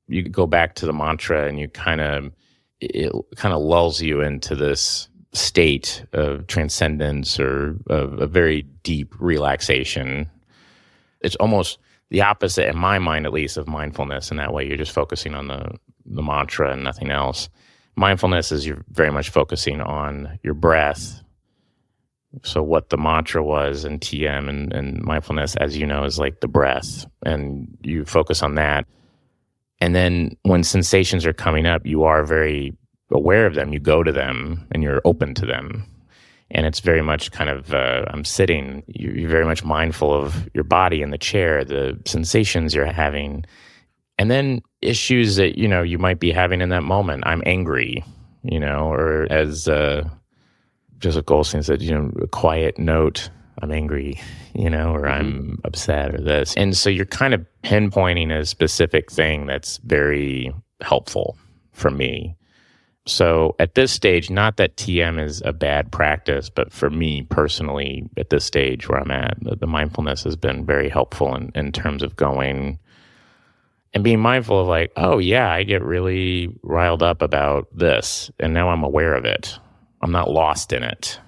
You 0.07 0.23
go 0.23 0.45
back 0.45 0.75
to 0.75 0.85
the 0.85 0.93
mantra 0.93 1.47
and 1.47 1.59
you 1.59 1.67
kind 1.67 2.01
of, 2.01 2.31
it 2.79 3.11
kind 3.35 3.53
of 3.53 3.61
lulls 3.61 4.01
you 4.01 4.21
into 4.21 4.55
this 4.55 5.07
state 5.31 6.05
of 6.13 6.47
transcendence 6.47 7.39
or 7.39 7.77
of 7.87 8.19
a 8.19 8.27
very 8.27 8.63
deep 8.83 9.13
relaxation. 9.19 10.29
It's 11.21 11.35
almost 11.37 11.79
the 12.09 12.21
opposite, 12.21 12.67
in 12.67 12.77
my 12.77 12.99
mind 12.99 13.25
at 13.25 13.33
least, 13.33 13.57
of 13.57 13.67
mindfulness. 13.67 14.29
And 14.29 14.39
that 14.39 14.53
way 14.53 14.67
you're 14.67 14.77
just 14.77 14.91
focusing 14.91 15.33
on 15.33 15.47
the, 15.47 15.77
the 16.05 16.21
mantra 16.21 16.73
and 16.73 16.83
nothing 16.83 17.09
else. 17.09 17.49
Mindfulness 17.95 18.51
is 18.51 18.65
you're 18.65 18.83
very 18.89 19.11
much 19.11 19.29
focusing 19.29 19.79
on 19.79 20.39
your 20.43 20.55
breath, 20.55 21.23
so 22.41 22.63
what 22.63 22.89
the 22.89 22.97
mantra 22.97 23.43
was 23.43 23.85
in 23.85 23.99
TM 23.99 24.49
and, 24.49 24.73
and 24.73 25.01
mindfulness, 25.03 25.55
as 25.57 25.77
you 25.77 25.85
know, 25.85 26.03
is 26.03 26.17
like 26.17 26.39
the 26.39 26.47
breath, 26.47 27.05
and 27.23 27.77
you 27.83 28.05
focus 28.05 28.41
on 28.41 28.55
that. 28.55 28.87
And 29.83 29.93
then 29.93 30.37
when 30.43 30.63
sensations 30.63 31.25
are 31.25 31.33
coming 31.33 31.65
up, 31.65 31.85
you 31.85 32.03
are 32.03 32.23
very 32.23 32.71
aware 33.11 33.45
of 33.45 33.53
them. 33.53 33.73
You 33.73 33.81
go 33.81 34.01
to 34.01 34.13
them 34.13 34.65
and 34.71 34.81
you're 34.81 35.01
open 35.03 35.33
to 35.33 35.45
them. 35.45 35.85
And 36.51 36.65
it's 36.65 36.79
very 36.79 37.01
much 37.01 37.33
kind 37.33 37.49
of, 37.49 37.73
uh, 37.73 38.05
I'm 38.07 38.23
sitting, 38.23 38.83
you- 38.87 39.11
you're 39.11 39.29
very 39.29 39.43
much 39.43 39.65
mindful 39.65 40.13
of 40.13 40.49
your 40.53 40.63
body 40.63 41.01
in 41.01 41.09
the 41.09 41.17
chair, 41.17 41.65
the 41.65 41.99
sensations 42.05 42.73
you're 42.73 42.85
having. 42.85 43.43
And 44.17 44.31
then 44.31 44.61
issues 44.81 45.35
that, 45.35 45.57
you 45.57 45.67
know, 45.67 45.81
you 45.81 45.97
might 45.97 46.21
be 46.21 46.31
having 46.31 46.61
in 46.61 46.69
that 46.69 46.83
moment. 46.83 47.23
I'm 47.25 47.43
angry, 47.45 48.05
you 48.41 48.61
know, 48.61 48.89
or 48.89 49.27
as, 49.29 49.67
uh, 49.67 50.07
Joseph 50.99 51.25
Goldstein 51.25 51.61
said, 51.61 51.81
you 51.81 51.93
know, 51.93 52.09
a 52.21 52.27
quiet 52.27 52.79
note, 52.79 53.29
I'm 53.61 53.71
angry, 53.71 54.19
you 54.53 54.69
know, 54.69 54.93
or 54.93 55.01
mm-hmm. 55.01 55.11
I'm 55.11 55.61
upset 55.63 56.15
or 56.15 56.21
this. 56.21 56.53
And 56.55 56.75
so 56.75 56.89
you're 56.89 57.05
kind 57.05 57.33
of 57.33 57.45
pinpointing 57.63 58.31
a 58.31 58.45
specific 58.45 59.11
thing 59.11 59.45
that's 59.45 59.77
very 59.77 60.53
helpful 60.81 61.37
for 61.71 61.91
me. 61.91 62.35
So 63.05 63.55
at 63.59 63.75
this 63.75 63.91
stage, 63.91 64.29
not 64.29 64.57
that 64.57 64.77
TM 64.77 65.21
is 65.21 65.41
a 65.43 65.51
bad 65.51 65.91
practice, 65.91 66.49
but 66.49 66.71
for 66.71 66.89
me 66.89 67.23
personally, 67.23 68.09
at 68.17 68.29
this 68.29 68.45
stage 68.45 68.87
where 68.87 68.99
I'm 68.99 69.11
at, 69.11 69.37
the, 69.41 69.57
the 69.57 69.67
mindfulness 69.67 70.23
has 70.23 70.37
been 70.37 70.65
very 70.65 70.87
helpful 70.87 71.35
in, 71.35 71.51
in 71.53 71.71
terms 71.73 72.01
of 72.01 72.15
going 72.15 72.79
and 73.93 74.03
being 74.03 74.19
mindful 74.19 74.59
of 74.59 74.67
like, 74.67 74.91
oh 74.95 75.19
yeah, 75.19 75.51
I 75.51 75.63
get 75.63 75.83
really 75.83 76.49
riled 76.63 77.03
up 77.03 77.21
about 77.21 77.67
this, 77.75 78.31
and 78.39 78.53
now 78.53 78.69
I'm 78.69 78.83
aware 78.83 79.13
of 79.13 79.25
it. 79.25 79.59
I'm 80.01 80.11
not 80.11 80.31
lost 80.31 80.73
in 80.73 80.83
it. 80.83 81.19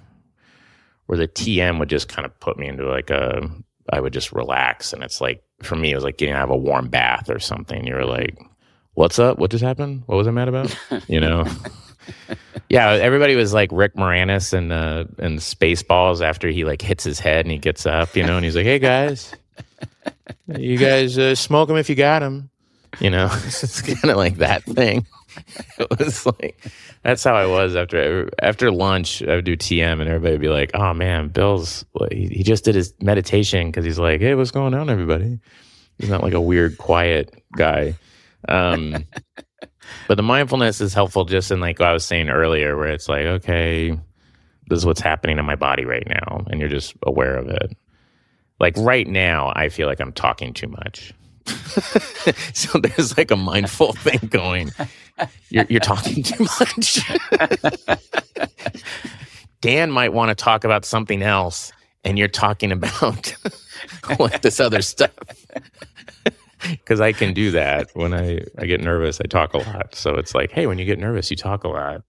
Where 1.08 1.18
the 1.18 1.28
TM 1.28 1.80
would 1.80 1.90
just 1.90 2.08
kind 2.08 2.26
of 2.26 2.40
put 2.40 2.58
me 2.58 2.68
into 2.68 2.88
like 2.90 3.10
a, 3.10 3.48
I 3.92 4.00
would 4.00 4.14
just 4.14 4.32
relax, 4.32 4.92
and 4.94 5.04
it's 5.04 5.22
like 5.22 5.44
for 5.62 5.76
me, 5.76 5.92
it 5.92 5.96
was 5.96 6.04
like 6.04 6.18
getting 6.18 6.34
out 6.34 6.44
of 6.44 6.50
a 6.50 6.58
warm 6.58 6.90
bath 6.90 7.30
or 7.30 7.40
something. 7.40 7.86
You're 7.86 8.06
like, 8.06 8.38
what's 8.96 9.20
up? 9.20 9.38
What 9.38 9.52
just 9.52 9.64
happened? 9.64 10.04
What 10.08 10.16
was 10.16 10.28
I 10.28 10.32
mad 10.32 10.48
about? 10.48 10.76
You 11.08 11.20
know. 11.20 11.46
yeah, 12.70 12.92
everybody 12.92 13.36
was 13.36 13.54
like 13.54 13.70
Rick 13.72 13.96
Moranis 13.96 14.54
and 14.54 14.72
uh 14.72 15.06
and 15.20 15.40
Spaceballs 15.40 16.22
after 16.22 16.50
he 16.50 16.64
like 16.66 16.82
hits 16.82 17.04
his 17.04 17.20
head 17.20 17.46
and 17.46 17.52
he 17.52 17.58
gets 17.58 17.86
up, 17.86 18.16
you 18.16 18.24
know, 18.24 18.36
and 18.36 18.46
he's 18.46 18.56
like, 18.56 18.66
"Hey 18.66 18.80
guys, 18.80 19.34
you 20.48 20.78
guys 20.78 21.18
uh, 21.18 21.36
smoke 21.36 21.68
them 21.68 21.78
if 21.78 21.90
you 21.90 21.96
got 21.96 22.20
them." 22.20 22.50
You 23.00 23.10
know, 23.10 23.30
it's 23.46 23.82
kind 23.82 24.12
of 24.12 24.18
like 24.18 24.38
that 24.38 24.64
thing. 24.64 25.06
It 25.78 26.00
was 26.00 26.26
like 26.26 26.72
that's 27.04 27.24
how 27.24 27.36
I 27.36 27.46
was 27.46 27.76
after 27.76 28.30
after 28.42 28.72
lunch. 28.72 29.22
I 29.22 29.36
would 29.36 29.46
do 29.46 29.58
TM, 29.58 30.00
and 30.00 30.10
everybody 30.10 30.34
would 30.34 30.42
be 30.42 30.50
like, 30.50 30.72
"Oh 30.74 30.94
man, 30.94 31.28
Bill's 31.30 31.86
he, 32.12 32.28
he 32.28 32.44
just 32.44 32.64
did 32.64 32.76
his 32.76 32.94
meditation 33.02 33.68
because 33.68 33.86
he's 33.86 34.00
like, 34.00 34.22
hey, 34.22 34.36
what's 34.36 34.52
going 34.52 34.74
on, 34.74 34.90
everybody?" 34.90 35.40
He's 35.98 36.10
not 36.10 36.24
like 36.24 36.34
a 36.34 36.42
weird, 36.42 36.78
quiet 36.78 37.44
guy. 37.56 37.96
Um, 38.48 39.06
but 40.08 40.16
the 40.16 40.24
mindfulness 40.24 40.82
is 40.82 40.94
helpful 40.94 41.26
just 41.26 41.52
in 41.52 41.60
like 41.60 41.80
what 41.80 41.90
I 41.90 41.94
was 41.94 42.06
saying 42.06 42.30
earlier, 42.30 42.76
where 42.76 42.88
it's 42.88 43.10
like, 43.10 43.26
okay, 43.26 43.92
this 44.68 44.78
is 44.78 44.86
what's 44.86 45.02
happening 45.02 45.38
in 45.38 45.46
my 45.46 45.56
body 45.56 45.86
right 45.86 46.08
now, 46.08 46.44
and 46.48 46.60
you're 46.60 46.70
just 46.70 46.96
aware 47.04 47.36
of 47.36 47.48
it. 47.48 47.78
Like 48.60 48.76
right 48.78 49.08
now, 49.08 49.52
I 49.56 49.70
feel 49.70 49.88
like 49.88 50.00
I'm 50.00 50.14
talking 50.14 50.54
too 50.54 50.68
much. 50.68 51.14
so 52.54 52.80
there's 52.80 53.18
like 53.18 53.32
a 53.32 53.36
mindful 53.36 53.94
thing 53.94 54.20
going. 54.30 54.72
You're, 55.50 55.66
you're 55.70 55.80
talking 55.80 56.24
too 56.24 56.44
much. 56.60 57.00
Dan 59.62 59.92
might 59.92 60.14
want 60.14 60.30
to 60.30 60.36
talk 60.36 60.64
about 60.64 60.86
something 60.86 61.22
else, 61.22 61.72
and 62.04 62.18
you're 62.20 62.28
talking 62.28 62.72
about 62.72 63.36
like 64.20 64.42
this 64.42 64.60
other 64.60 64.82
stuff. 64.82 65.12
Because 66.62 67.00
I 67.00 67.12
can 67.12 67.34
do 67.34 67.52
that 67.52 67.90
when 67.94 68.14
I, 68.14 68.42
I 68.58 68.66
get 68.66 68.82
nervous, 68.82 69.22
I 69.22 69.26
talk 69.26 69.54
a 69.54 69.60
lot. 69.60 69.94
So 69.94 70.16
it's 70.16 70.34
like, 70.34 70.52
hey, 70.52 70.66
when 70.68 70.80
you 70.80 70.86
get 70.86 71.00
nervous, 71.00 71.30
you 71.30 71.38
talk 71.38 71.64
a 71.64 71.68
lot. 71.68 72.02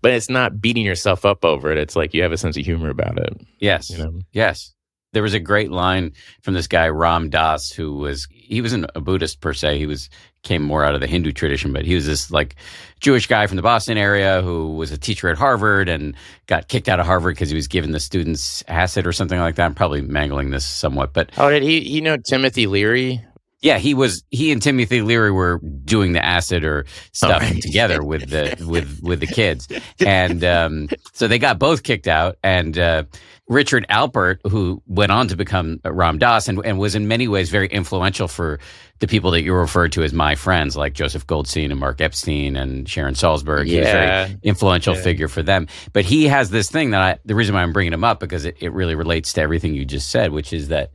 But 0.00 0.12
it's 0.12 0.28
not 0.28 0.60
beating 0.60 0.84
yourself 0.84 1.24
up 1.24 1.44
over 1.44 1.70
it. 1.70 1.78
It's 1.78 1.94
like 1.94 2.12
you 2.12 2.22
have 2.22 2.32
a 2.32 2.36
sense 2.36 2.56
of 2.56 2.64
humor 2.64 2.90
about 2.90 3.18
it. 3.18 3.40
Yes. 3.58 3.90
You 3.90 3.98
know? 3.98 4.20
Yes. 4.32 4.74
There 5.12 5.22
was 5.22 5.34
a 5.34 5.40
great 5.40 5.70
line 5.70 6.12
from 6.40 6.54
this 6.54 6.66
guy 6.66 6.88
Ram 6.88 7.28
Dass, 7.28 7.70
who 7.70 7.94
was 7.94 8.28
he 8.30 8.60
wasn't 8.60 8.86
a 8.94 9.00
Buddhist 9.00 9.40
per 9.40 9.52
se. 9.52 9.78
He 9.78 9.86
was 9.86 10.08
came 10.42 10.62
more 10.62 10.84
out 10.84 10.94
of 10.94 11.00
the 11.00 11.06
Hindu 11.06 11.32
tradition, 11.32 11.72
but 11.72 11.84
he 11.84 11.94
was 11.94 12.06
this 12.06 12.30
like 12.30 12.56
Jewish 13.00 13.26
guy 13.26 13.46
from 13.46 13.56
the 13.56 13.62
Boston 13.62 13.96
area 13.96 14.42
who 14.42 14.74
was 14.74 14.90
a 14.90 14.98
teacher 14.98 15.28
at 15.28 15.38
Harvard 15.38 15.88
and 15.88 16.16
got 16.46 16.68
kicked 16.68 16.88
out 16.88 16.98
of 16.98 17.06
Harvard 17.06 17.34
because 17.34 17.50
he 17.50 17.54
was 17.54 17.68
giving 17.68 17.92
the 17.92 18.00
students 18.00 18.64
acid 18.68 19.06
or 19.06 19.12
something 19.12 19.38
like 19.38 19.56
that. 19.56 19.66
I'm 19.66 19.74
probably 19.74 20.00
mangling 20.00 20.50
this 20.50 20.66
somewhat, 20.66 21.12
but 21.12 21.30
oh, 21.36 21.50
did 21.50 21.62
he? 21.62 21.78
You 21.80 22.00
know 22.00 22.16
Timothy 22.16 22.66
Leary? 22.66 23.24
Yeah, 23.62 23.78
he 23.78 23.94
was. 23.94 24.24
He 24.30 24.50
and 24.50 24.60
Timothy 24.60 25.02
Leary 25.02 25.30
were 25.30 25.60
doing 25.84 26.12
the 26.12 26.24
acid 26.24 26.64
or 26.64 26.84
stuff 27.12 27.42
right. 27.42 27.62
together 27.62 28.02
with 28.02 28.28
the 28.28 28.56
with 28.66 29.00
with 29.02 29.20
the 29.20 29.26
kids, 29.28 29.68
and 30.04 30.42
um, 30.42 30.88
so 31.12 31.28
they 31.28 31.38
got 31.38 31.60
both 31.60 31.84
kicked 31.84 32.08
out. 32.08 32.38
And 32.42 32.76
uh, 32.76 33.04
Richard 33.46 33.86
Alpert, 33.88 34.38
who 34.50 34.82
went 34.88 35.12
on 35.12 35.28
to 35.28 35.36
become 35.36 35.80
Ram 35.84 36.18
Dass 36.18 36.48
and, 36.48 36.60
and 36.64 36.80
was 36.80 36.96
in 36.96 37.06
many 37.06 37.28
ways 37.28 37.50
very 37.50 37.68
influential 37.68 38.26
for 38.26 38.58
the 38.98 39.06
people 39.06 39.30
that 39.30 39.42
you 39.42 39.54
referred 39.54 39.92
to 39.92 40.02
as 40.02 40.12
my 40.12 40.34
friends, 40.34 40.76
like 40.76 40.94
Joseph 40.94 41.26
Goldstein 41.26 41.70
and 41.70 41.78
Mark 41.78 42.00
Epstein 42.00 42.56
and 42.56 42.88
Sharon 42.88 43.14
Salzberg. 43.14 43.66
Yeah. 43.66 43.72
He 43.72 43.78
was 43.78 43.88
a 43.88 43.92
very 43.92 44.38
influential 44.42 44.94
yeah. 44.94 45.02
figure 45.02 45.28
for 45.28 45.42
them. 45.42 45.68
But 45.92 46.04
he 46.04 46.26
has 46.26 46.50
this 46.50 46.70
thing 46.70 46.90
that 46.90 47.00
I, 47.00 47.18
the 47.24 47.34
reason 47.34 47.54
why 47.54 47.62
I'm 47.62 47.72
bringing 47.72 47.92
him 47.92 48.04
up, 48.04 48.18
because 48.18 48.44
it, 48.44 48.56
it 48.60 48.72
really 48.72 48.94
relates 48.94 49.32
to 49.34 49.40
everything 49.40 49.74
you 49.74 49.84
just 49.84 50.08
said, 50.08 50.32
which 50.32 50.52
is 50.52 50.68
that 50.68 50.92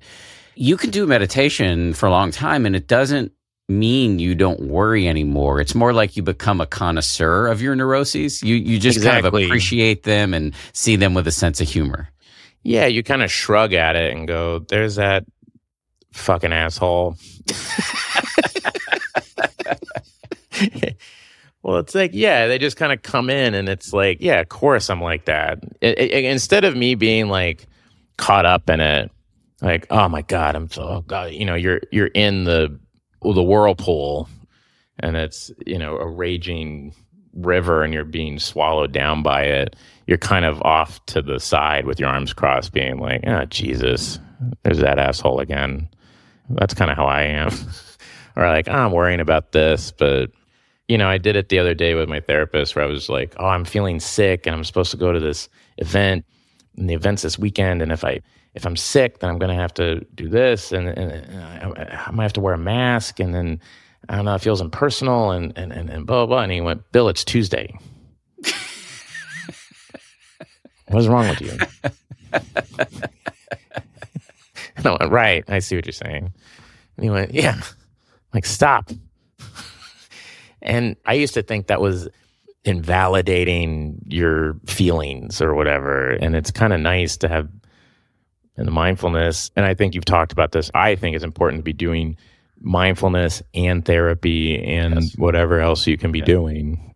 you 0.58 0.76
can 0.76 0.90
do 0.90 1.06
meditation 1.06 1.94
for 1.94 2.08
a 2.08 2.10
long 2.10 2.32
time 2.32 2.66
and 2.66 2.76
it 2.76 2.88
doesn't 2.88 3.32
mean 3.70 4.18
you 4.18 4.34
don't 4.34 4.62
worry 4.62 5.08
anymore. 5.08 5.62
It's 5.62 5.76
more 5.76 5.94
like 5.94 6.18
you 6.18 6.24
become 6.24 6.60
a 6.62 6.66
connoisseur 6.66 7.48
of 7.48 7.62
your 7.62 7.76
neuroses. 7.76 8.42
You 8.42 8.56
you 8.56 8.80
just 8.80 8.98
exactly. 8.98 9.22
kind 9.22 9.36
of 9.36 9.48
appreciate 9.48 10.04
them 10.04 10.34
and 10.34 10.56
see 10.74 10.96
them 10.96 11.14
with 11.14 11.28
a 11.28 11.32
sense 11.32 11.62
of 11.62 11.68
humor. 11.68 12.10
Yeah, 12.64 12.88
you 12.88 13.04
kind 13.04 13.22
of 13.24 13.32
shrug 13.32 13.74
at 13.74 13.96
it 13.96 14.16
and 14.16 14.28
go, 14.28 14.60
"There's 14.60 14.96
that 14.96 15.26
fucking 16.14 16.54
asshole." 16.54 17.18
well, 21.62 21.78
it's 21.78 21.94
like, 21.94 22.12
yeah, 22.14 22.48
they 22.48 22.58
just 22.58 22.78
kind 22.78 22.92
of 22.92 23.04
come 23.04 23.30
in 23.30 23.54
and 23.54 23.70
it's 23.70 23.94
like, 23.94 24.18
yeah, 24.22 24.40
of 24.40 24.50
course 24.50 24.90
I'm 24.90 25.02
like 25.02 25.26
that. 25.26 25.60
It, 25.82 26.00
it, 26.00 26.26
instead 26.26 26.64
of 26.64 26.76
me 26.76 26.96
being 26.96 27.28
like 27.28 27.68
caught 28.18 28.46
up 28.46 28.70
in 28.70 28.80
it 28.80 29.12
like 29.62 29.88
oh 29.90 30.08
my 30.08 30.22
god 30.22 30.56
i'm 30.56 30.70
so 30.70 30.84
oh 30.84 31.02
god 31.02 31.32
you 31.32 31.46
know 31.46 31.56
you're 31.56 31.82
you're 31.92 32.08
in 32.08 32.44
the 32.44 32.80
the 33.24 33.44
whirlpool 33.44 34.30
and 35.00 35.16
it's 35.16 35.52
you 35.66 35.78
know 35.78 35.98
a 35.98 36.08
raging 36.08 36.94
river 37.38 37.84
and 37.84 37.94
you're 37.94 38.04
being 38.04 38.40
swallowed 38.40 38.92
down 38.92 39.22
by 39.22 39.44
it. 39.44 39.76
You're 40.08 40.18
kind 40.18 40.46
of 40.46 40.62
off 40.64 41.06
to 41.08 41.22
the 41.22 41.40
side 41.40 41.86
with 41.86 42.00
your 42.00 42.10
arms 42.10 42.34
crossed 42.34 42.74
being 42.74 43.00
like 43.00 43.22
oh 43.28 43.46
jesus 43.46 44.20
there's 44.64 44.80
that 44.80 45.00
asshole 45.00 45.40
again. 45.40 45.90
That's 46.50 46.74
kind 46.74 46.92
of 46.92 46.98
how 46.98 47.06
i 47.06 47.24
am. 47.24 47.52
Or 48.36 48.48
like 48.48 48.68
oh, 48.70 48.72
i'm 48.72 48.92
worrying 48.92 49.20
about 49.20 49.52
this 49.52 49.92
but 49.92 50.30
you 50.88 50.96
know 50.96 51.10
i 51.10 51.18
did 51.18 51.36
it 51.36 51.50
the 51.50 51.58
other 51.58 51.74
day 51.74 51.96
with 51.96 52.08
my 52.08 52.20
therapist 52.20 52.76
where 52.76 52.86
i 52.86 52.88
was 52.88 53.10
like 53.10 53.34
oh 53.40 53.48
i'm 53.48 53.66
feeling 53.66 54.00
sick 54.00 54.46
and 54.46 54.56
i'm 54.56 54.64
supposed 54.64 54.92
to 54.92 54.98
go 54.98 55.12
to 55.12 55.20
this 55.20 55.50
event 55.80 56.24
and 56.78 56.88
the 56.88 56.94
event's 56.94 57.24
this 57.24 57.40
weekend 57.40 57.82
and 57.82 57.92
if 57.92 58.04
i 58.04 58.22
if 58.58 58.66
I'm 58.66 58.76
sick, 58.76 59.20
then 59.20 59.30
I'm 59.30 59.38
going 59.38 59.56
to 59.56 59.62
have 59.62 59.74
to 59.76 60.02
do 60.16 60.28
this, 60.28 60.72
and, 60.72 60.88
and, 60.88 61.12
and, 61.12 61.90
I 61.94 62.10
might 62.12 62.24
have 62.24 62.34
to 62.34 62.42
wear 62.42 62.56
a 62.56 62.58
mask, 62.58 63.20
and 63.20 63.34
then 63.34 63.62
I 64.10 64.16
don't 64.16 64.26
know, 64.26 64.34
it 64.34 64.42
feels 64.42 64.62
impersonal, 64.62 65.30
and 65.32 65.54
and 65.56 65.72
and, 65.72 65.90
and 65.90 66.06
blah, 66.08 66.26
blah 66.26 66.36
blah. 66.36 66.44
And 66.44 66.52
he 66.52 66.60
went, 66.60 66.92
Bill, 66.92 67.08
it's 67.08 67.24
Tuesday. 67.24 67.78
What's 70.90 71.08
wrong 71.08 71.30
with 71.30 71.42
you? 71.42 71.56
and 74.76 74.86
I 74.86 74.98
went, 75.00 75.12
right. 75.12 75.44
I 75.48 75.60
see 75.60 75.76
what 75.76 75.86
you're 75.86 75.94
saying. 75.94 76.34
And 76.96 77.04
he 77.04 77.10
went, 77.10 77.34
yeah. 77.34 77.54
I'm 77.56 77.64
like, 78.34 78.46
stop. 78.46 78.90
and 80.62 80.96
I 81.06 81.14
used 81.14 81.36
to 81.36 81.44
think 81.44 81.68
that 81.68 81.82
was 81.82 82.10
invalidating 82.64 84.02
your 84.08 84.56
feelings 84.66 85.42
or 85.42 85.54
whatever. 85.54 86.12
And 86.12 86.36
it's 86.36 86.52
kind 86.52 86.74
of 86.74 86.80
nice 86.80 87.18
to 87.18 87.28
have 87.28 87.50
and 88.58 88.68
the 88.68 88.72
mindfulness. 88.72 89.52
And 89.56 89.66
I 89.66 89.74
think 89.74 89.96
you've 89.96 90.06
talked 90.06 90.32
about 90.32 90.52
this. 90.52 90.70
I 90.74 90.96
think 90.96 91.16
it's 91.16 91.24
important 91.24 91.60
to 91.60 91.64
be 91.64 91.74
doing 91.74 92.18
mindfulness 92.60 93.42
and 93.54 93.86
therapy 93.86 94.62
and 94.64 95.04
yes. 95.04 95.18
whatever 95.18 95.60
else 95.60 95.86
you 95.88 95.98
can 95.98 96.12
be 96.12 96.22
doing. 96.22 96.94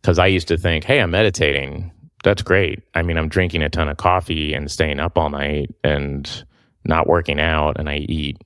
Because 0.00 0.18
I 0.18 0.26
used 0.26 0.48
to 0.48 0.56
think, 0.56 0.84
hey, 0.84 1.00
I'm 1.00 1.10
meditating. 1.10 1.92
That's 2.24 2.42
great. 2.42 2.82
I 2.94 3.02
mean, 3.02 3.16
I'm 3.16 3.28
drinking 3.28 3.62
a 3.62 3.70
ton 3.70 3.88
of 3.88 3.96
coffee 3.96 4.52
and 4.52 4.70
staying 4.70 5.00
up 5.00 5.16
all 5.16 5.30
night 5.30 5.70
and 5.84 6.44
not 6.84 7.06
working 7.06 7.38
out, 7.38 7.78
and 7.78 7.88
I 7.88 7.96
eat 7.96 8.38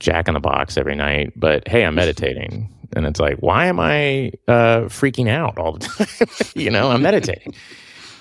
Jack 0.00 0.28
in 0.28 0.34
the 0.34 0.40
Box 0.40 0.76
every 0.76 0.94
night. 0.94 1.32
But 1.36 1.66
hey, 1.68 1.84
I'm 1.84 1.94
meditating. 1.94 2.70
And 2.96 3.06
it's 3.06 3.18
like, 3.18 3.38
why 3.38 3.66
am 3.66 3.80
I 3.80 4.30
uh, 4.46 4.82
freaking 4.82 5.28
out 5.28 5.58
all 5.58 5.72
the 5.72 5.80
time? 5.88 6.28
you 6.54 6.70
know, 6.70 6.92
I'm 6.92 7.02
meditating. 7.02 7.52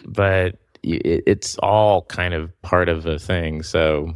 but 0.03 0.55
it's 0.83 1.57
all 1.59 2.03
kind 2.03 2.33
of 2.33 2.61
part 2.61 2.89
of 2.89 3.03
the 3.03 3.17
thing. 3.17 3.63
So 3.63 4.13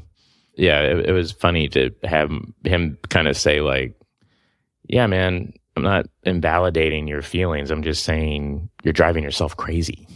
yeah, 0.56 0.82
it, 0.82 1.10
it 1.10 1.12
was 1.14 1.32
funny 1.32 1.70
to 1.70 1.92
have 2.04 2.32
him 2.64 2.98
kind 3.10 3.28
of 3.28 3.38
say 3.38 3.62
like, 3.62 3.96
"Yeah, 4.88 5.08
man, 5.08 5.54
I'm 5.76 5.84
not 5.84 6.08
invalidating 6.24 7.08
your 7.08 7.22
feelings. 7.22 7.72
I'm 7.72 7.84
just 7.84 8.04
saying 8.04 8.70
you're 8.84 8.94
driving 8.94 9.24
yourself 9.24 9.56
crazy. 9.56 10.08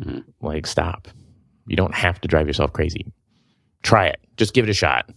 Mm-hmm. 0.00 0.20
Like, 0.46 0.66
stop. 0.66 1.08
You 1.66 1.76
don't 1.76 1.94
have 1.94 2.20
to 2.20 2.28
drive 2.28 2.46
yourself 2.46 2.72
crazy. 2.72 3.12
Try 3.82 4.06
it. 4.06 4.20
Just 4.36 4.54
give 4.54 4.64
it 4.64 4.70
a 4.70 4.74
shot." 4.74 5.08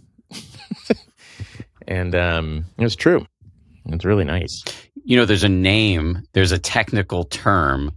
and 1.88 2.16
um, 2.16 2.66
it's 2.78 2.96
true. 2.96 3.26
It's 3.88 4.06
really 4.06 4.24
nice. 4.24 4.64
You 5.04 5.18
know, 5.18 5.26
there's 5.26 5.44
a 5.44 5.50
name, 5.50 6.24
there's 6.32 6.54
a 6.54 6.60
technical 6.60 7.26
term 7.26 7.92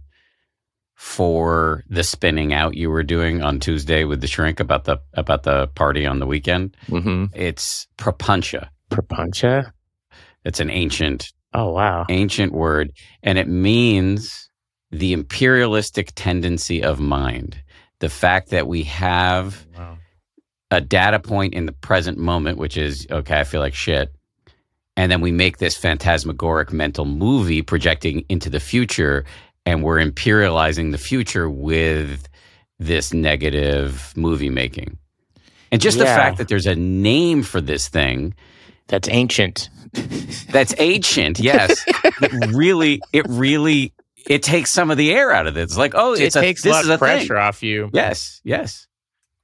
for 0.97 1.83
the 1.87 2.03
spinning 2.03 2.53
out 2.53 2.75
you 2.75 2.89
were 2.89 3.03
doing 3.03 3.43
on 3.43 3.59
Tuesday 3.59 4.03
with 4.03 4.19
the 4.19 4.27
shrink 4.27 4.59
about 4.59 4.85
the 4.85 4.97
about 5.13 5.43
the 5.43 5.67
party 5.67 6.07
on 6.07 6.17
the 6.17 6.25
weekend. 6.25 6.75
Mm-hmm. 6.87 7.25
It's 7.33 7.87
prapancha. 7.97 8.69
Prapancha. 8.89 9.71
It's 10.43 10.59
an 10.59 10.71
ancient. 10.71 11.31
Oh 11.53 11.71
wow! 11.71 12.05
Ancient 12.09 12.51
word, 12.51 12.91
and 13.21 13.37
it 13.37 13.47
means 13.47 14.49
the 14.91 15.13
imperialistic 15.13 16.13
tendency 16.15 16.83
of 16.83 16.99
mind. 16.99 17.61
The 17.99 18.09
fact 18.09 18.49
that 18.49 18.67
we 18.67 18.83
have 18.83 19.67
wow. 19.77 19.97
a 20.71 20.81
data 20.81 21.19
point 21.19 21.53
in 21.53 21.67
the 21.67 21.71
present 21.73 22.17
moment, 22.17 22.57
which 22.57 22.75
is 22.75 23.05
okay. 23.11 23.39
I 23.39 23.43
feel 23.43 23.61
like 23.61 23.75
shit. 23.75 24.11
And 24.95 25.11
then 25.11 25.21
we 25.21 25.31
make 25.31 25.59
this 25.59 25.77
phantasmagoric 25.77 26.73
mental 26.73 27.05
movie 27.05 27.61
projecting 27.61 28.25
into 28.29 28.49
the 28.49 28.59
future 28.59 29.25
and 29.67 29.83
we're 29.83 29.99
imperializing 29.99 30.93
the 30.93 30.97
future 30.97 31.49
with 31.49 32.29
this 32.79 33.13
negative 33.13 34.13
movie 34.15 34.49
making. 34.49 34.97
And 35.73 35.81
just 35.81 35.97
yeah. 35.97 36.05
the 36.05 36.09
fact 36.09 36.37
that 36.37 36.47
there's 36.47 36.65
a 36.65 36.75
name 36.75 37.43
for 37.43 37.59
this 37.59 37.89
thing 37.89 38.33
that's 38.87 39.09
ancient. 39.09 39.69
that's 40.51 40.73
ancient, 40.77 41.39
yes. 41.41 41.83
it 41.85 42.55
really 42.55 43.01
it 43.11 43.25
really 43.27 43.93
it 44.25 44.41
takes 44.41 44.71
some 44.71 44.89
of 44.89 44.97
the 44.97 45.11
air 45.11 45.33
out 45.33 45.47
of 45.47 45.57
it. 45.57 45.63
It's 45.63 45.77
like, 45.77 45.93
oh, 45.95 46.13
it 46.13 46.21
it's 46.21 46.37
a, 46.37 46.41
takes 46.41 46.61
this 46.63 46.83
is 46.83 46.89
a 46.89 46.97
pressure 46.97 47.35
thing. 47.35 47.37
off 47.37 47.61
you. 47.61 47.89
Yes, 47.91 48.39
yes. 48.45 48.87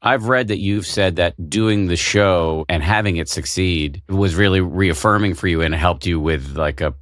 I've 0.02 0.30
read 0.30 0.48
that 0.48 0.60
you've 0.60 0.88
said 0.88 1.18
that 1.18 1.50
doing 1.50 1.88
the 1.88 1.98
show 1.98 2.66
and 2.70 2.82
having 2.82 3.18
it 3.18 3.28
succeed 3.28 4.04
was 4.08 4.36
really 4.36 4.62
reaffirming 4.62 5.34
for 5.34 5.48
you 5.48 5.62
and 5.62 5.76
helped 5.76 6.06
you 6.06 6.20
with 6.20 6.56
like 6.56 6.80
a, 6.80 6.94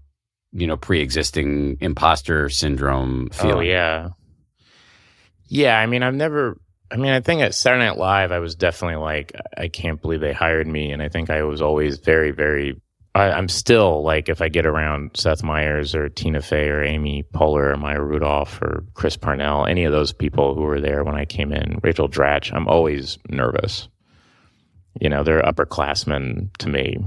you 0.54 0.68
know, 0.68 0.78
pre-existing 0.78 1.78
imposter 1.80 2.50
syndrome 2.50 3.30
oh, 3.32 3.36
feeling. 3.36 3.58
Oh 3.58 3.62
yeah, 3.62 4.10
yeah. 5.48 5.80
I 5.80 5.86
mean, 5.86 6.04
I've 6.04 6.16
never. 6.16 6.60
I 6.92 6.98
mean, 6.98 7.14
I 7.14 7.22
think 7.22 7.42
at 7.42 7.56
Saturday 7.56 7.86
Night 7.86 7.98
Live, 7.98 8.34
I 8.34 8.40
was 8.40 8.54
definitely 8.54 8.98
like, 8.98 9.32
I 9.58 9.70
can't 9.70 10.02
believe 10.02 10.20
they 10.20 10.34
hired 10.34 10.68
me, 10.68 10.92
and 10.92 11.02
I 11.02 11.08
think 11.08 11.30
I 11.30 11.44
was 11.44 11.62
always 11.62 12.00
very, 12.00 12.32
very. 12.32 12.82
I, 13.16 13.32
I'm 13.32 13.48
still 13.48 14.04
like, 14.04 14.28
if 14.28 14.42
I 14.42 14.50
get 14.50 14.66
around 14.66 15.12
Seth 15.16 15.42
Meyers 15.42 15.96
or 15.96 16.10
Tina 16.10 16.42
Fey 16.42 16.68
or 16.68 16.84
Amy 16.84 17.24
Poehler 17.34 17.74
or 17.74 17.78
Maya 17.78 18.02
Rudolph 18.02 18.62
or 18.62 18.84
Chris 18.94 19.16
Parnell, 19.16 19.66
any 19.66 19.86
of 19.86 19.94
those 19.94 20.12
people 20.12 20.54
who 20.54 20.62
were 20.62 20.82
there 20.82 21.04
when 21.04 21.16
I 21.16 21.26
came 21.26 21.54
in, 21.54 21.80
Rachel 21.82 22.10
Dratch, 22.10 22.54
I'm 22.54 22.68
always 22.68 23.18
nervous. 23.30 23.88
You 25.00 25.08
know, 25.10 25.24
they're 25.24 25.42
upperclassmen 25.42 26.58
to 26.58 26.70
me, 26.70 26.98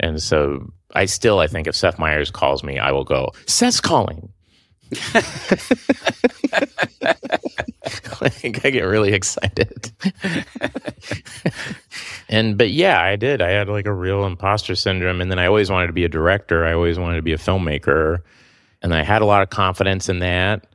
and 0.00 0.20
so 0.20 0.72
I 0.94 1.06
still, 1.06 1.40
I 1.40 1.46
think, 1.46 1.66
if 1.66 1.74
Seth 1.74 1.98
Meyers 1.98 2.30
calls 2.30 2.62
me, 2.62 2.78
I 2.78 2.92
will 2.92 3.04
go. 3.04 3.32
Seth's 3.46 3.80
calling. 3.80 4.30
like 8.20 8.64
I 8.64 8.70
get 8.70 8.82
really 8.82 9.12
excited. 9.12 9.90
and 12.28 12.56
but 12.56 12.70
yeah, 12.70 13.00
I 13.00 13.16
did. 13.16 13.42
I 13.42 13.50
had 13.50 13.68
like 13.68 13.86
a 13.86 13.92
real 13.92 14.24
imposter 14.24 14.74
syndrome 14.74 15.20
and 15.20 15.30
then 15.30 15.38
I 15.38 15.46
always 15.46 15.70
wanted 15.70 15.88
to 15.88 15.92
be 15.92 16.04
a 16.04 16.08
director. 16.08 16.64
I 16.64 16.74
always 16.74 16.98
wanted 16.98 17.16
to 17.16 17.22
be 17.22 17.32
a 17.32 17.38
filmmaker. 17.38 18.20
And 18.82 18.94
I 18.94 19.02
had 19.02 19.22
a 19.22 19.26
lot 19.26 19.42
of 19.42 19.50
confidence 19.50 20.08
in 20.08 20.20
that. 20.20 20.66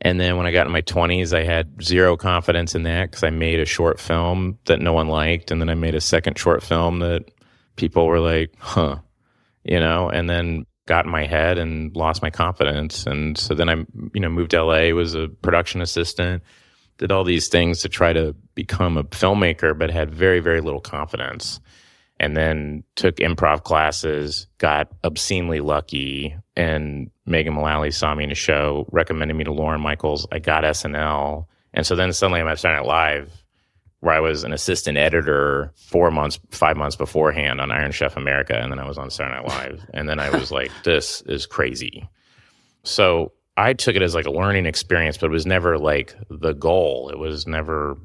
And 0.00 0.20
then 0.20 0.36
when 0.36 0.46
I 0.46 0.52
got 0.52 0.66
in 0.66 0.72
my 0.72 0.82
20s, 0.82 1.36
I 1.36 1.42
had 1.42 1.82
zero 1.82 2.16
confidence 2.16 2.76
in 2.76 2.84
that 2.84 3.10
because 3.10 3.24
I 3.24 3.30
made 3.30 3.58
a 3.58 3.66
short 3.66 3.98
film 3.98 4.56
that 4.66 4.80
no 4.80 4.92
one 4.92 5.08
liked. 5.08 5.50
And 5.50 5.60
then 5.60 5.68
I 5.68 5.74
made 5.74 5.96
a 5.96 6.00
second 6.00 6.38
short 6.38 6.62
film 6.62 7.00
that 7.00 7.24
people 7.74 8.06
were 8.06 8.20
like, 8.20 8.54
huh, 8.58 8.98
you 9.68 9.78
know, 9.78 10.08
and 10.08 10.28
then 10.28 10.66
got 10.86 11.04
in 11.04 11.10
my 11.10 11.26
head 11.26 11.58
and 11.58 11.94
lost 11.94 12.22
my 12.22 12.30
confidence. 12.30 13.06
And 13.06 13.36
so 13.36 13.54
then 13.54 13.68
I, 13.68 13.74
you 14.14 14.20
know, 14.20 14.30
moved 14.30 14.52
to 14.52 14.64
LA, 14.64 14.88
was 14.94 15.14
a 15.14 15.28
production 15.28 15.82
assistant, 15.82 16.42
did 16.96 17.12
all 17.12 17.22
these 17.22 17.48
things 17.48 17.82
to 17.82 17.88
try 17.88 18.14
to 18.14 18.34
become 18.54 18.96
a 18.96 19.04
filmmaker, 19.04 19.78
but 19.78 19.90
had 19.90 20.12
very, 20.12 20.40
very 20.40 20.62
little 20.62 20.80
confidence. 20.80 21.60
And 22.18 22.36
then 22.36 22.82
took 22.96 23.16
improv 23.16 23.62
classes, 23.62 24.48
got 24.56 24.88
obscenely 25.04 25.60
lucky, 25.60 26.34
and 26.56 27.10
Megan 27.26 27.54
Mullally 27.54 27.92
saw 27.92 28.12
me 28.12 28.24
in 28.24 28.32
a 28.32 28.34
show, 28.34 28.88
recommended 28.90 29.34
me 29.34 29.44
to 29.44 29.52
Lorne 29.52 29.80
Michaels. 29.80 30.26
I 30.32 30.40
got 30.40 30.64
SNL. 30.64 31.46
And 31.74 31.86
so 31.86 31.94
then 31.94 32.12
suddenly 32.12 32.40
I'm 32.40 32.48
at 32.48 32.58
Saturday 32.58 32.80
Night 32.80 32.88
Live, 32.88 33.37
where 34.00 34.14
I 34.14 34.20
was 34.20 34.44
an 34.44 34.52
assistant 34.52 34.96
editor 34.96 35.72
four 35.76 36.10
months, 36.10 36.38
five 36.50 36.76
months 36.76 36.96
beforehand 36.96 37.60
on 37.60 37.72
Iron 37.72 37.90
Chef 37.90 38.16
America, 38.16 38.56
and 38.56 38.70
then 38.70 38.78
I 38.78 38.86
was 38.86 38.98
on 38.98 39.10
Saturday 39.10 39.36
Night 39.36 39.48
Live, 39.48 39.86
and 39.92 40.08
then 40.08 40.20
I 40.20 40.30
was 40.30 40.52
like, 40.52 40.70
"This 40.84 41.20
is 41.22 41.46
crazy." 41.46 42.08
So 42.84 43.32
I 43.56 43.72
took 43.72 43.96
it 43.96 44.02
as 44.02 44.14
like 44.14 44.26
a 44.26 44.30
learning 44.30 44.66
experience, 44.66 45.18
but 45.18 45.26
it 45.26 45.32
was 45.32 45.46
never 45.46 45.78
like 45.78 46.14
the 46.30 46.52
goal. 46.52 47.10
It 47.10 47.18
was 47.18 47.46
never, 47.48 47.98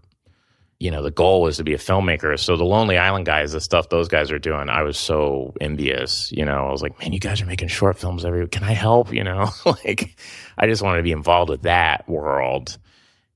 you 0.79 0.89
know, 0.89 1.03
the 1.03 1.11
goal 1.11 1.43
was 1.43 1.57
to 1.57 1.63
be 1.63 1.75
a 1.75 1.77
filmmaker. 1.77 2.39
So 2.39 2.57
the 2.57 2.63
Lonely 2.63 2.97
Island 2.97 3.27
guys, 3.27 3.51
the 3.51 3.61
stuff 3.61 3.89
those 3.89 4.07
guys 4.07 4.31
are 4.31 4.39
doing, 4.39 4.69
I 4.69 4.81
was 4.81 4.97
so 4.97 5.53
envious. 5.61 6.31
You 6.31 6.43
know, 6.43 6.67
I 6.67 6.71
was 6.71 6.81
like, 6.81 6.99
"Man, 6.99 7.13
you 7.13 7.19
guys 7.19 7.39
are 7.39 7.45
making 7.45 7.67
short 7.67 7.99
films 7.99 8.25
every. 8.25 8.47
Can 8.47 8.63
I 8.63 8.73
help?" 8.73 9.13
You 9.13 9.23
know, 9.23 9.49
like 9.65 10.17
I 10.57 10.65
just 10.65 10.81
wanted 10.81 10.97
to 10.97 11.03
be 11.03 11.11
involved 11.11 11.51
with 11.51 11.61
that 11.61 12.09
world. 12.09 12.79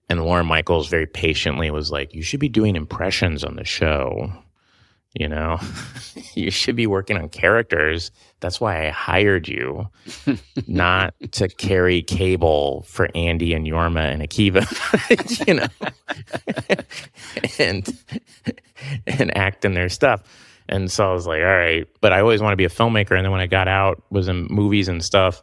And 0.10 0.24
Lorne 0.24 0.46
Michaels 0.46 0.88
very 0.88 1.06
patiently 1.06 1.70
was 1.72 1.92
like, 1.92 2.14
You 2.14 2.22
should 2.22 2.40
be 2.40 2.50
doing 2.50 2.76
impressions 2.76 3.44
on 3.44 3.56
the 3.56 3.66
show. 3.66 4.32
You 5.14 5.28
know, 5.28 5.60
you 6.36 6.52
should 6.52 6.76
be 6.76 6.86
working 6.86 7.18
on 7.18 7.30
characters. 7.30 8.12
That's 8.40 8.62
why 8.62 8.88
I 8.88 8.90
hired 8.92 9.48
you, 9.48 9.88
not 10.68 11.16
to 11.32 11.48
carry 11.48 12.04
cable 12.04 12.84
for 12.84 13.10
Andy 13.16 13.54
and 13.54 13.66
Jorma 13.66 14.12
and 14.12 14.22
Akiva, 14.22 14.68
you 15.48 15.56
know, 15.56 15.68
and 17.58 17.98
and 19.08 19.36
act 19.36 19.66
in 19.66 19.74
their 19.74 19.90
stuff. 19.90 20.24
And 20.70 20.92
so 20.92 21.10
I 21.10 21.14
was 21.14 21.26
like, 21.26 21.40
all 21.42 21.46
right. 21.46 21.88
But 22.02 22.14
I 22.14 22.20
always 22.20 22.42
want 22.42 22.54
to 22.54 22.58
be 22.58 22.66
a 22.66 22.70
filmmaker. 22.70 23.16
And 23.16 23.26
then 23.26 23.32
when 23.32 23.42
I 23.42 23.48
got 23.48 23.68
out, 23.68 24.04
was 24.12 24.28
in 24.28 24.48
movies 24.50 24.88
and 24.88 25.04
stuff. 25.04 25.42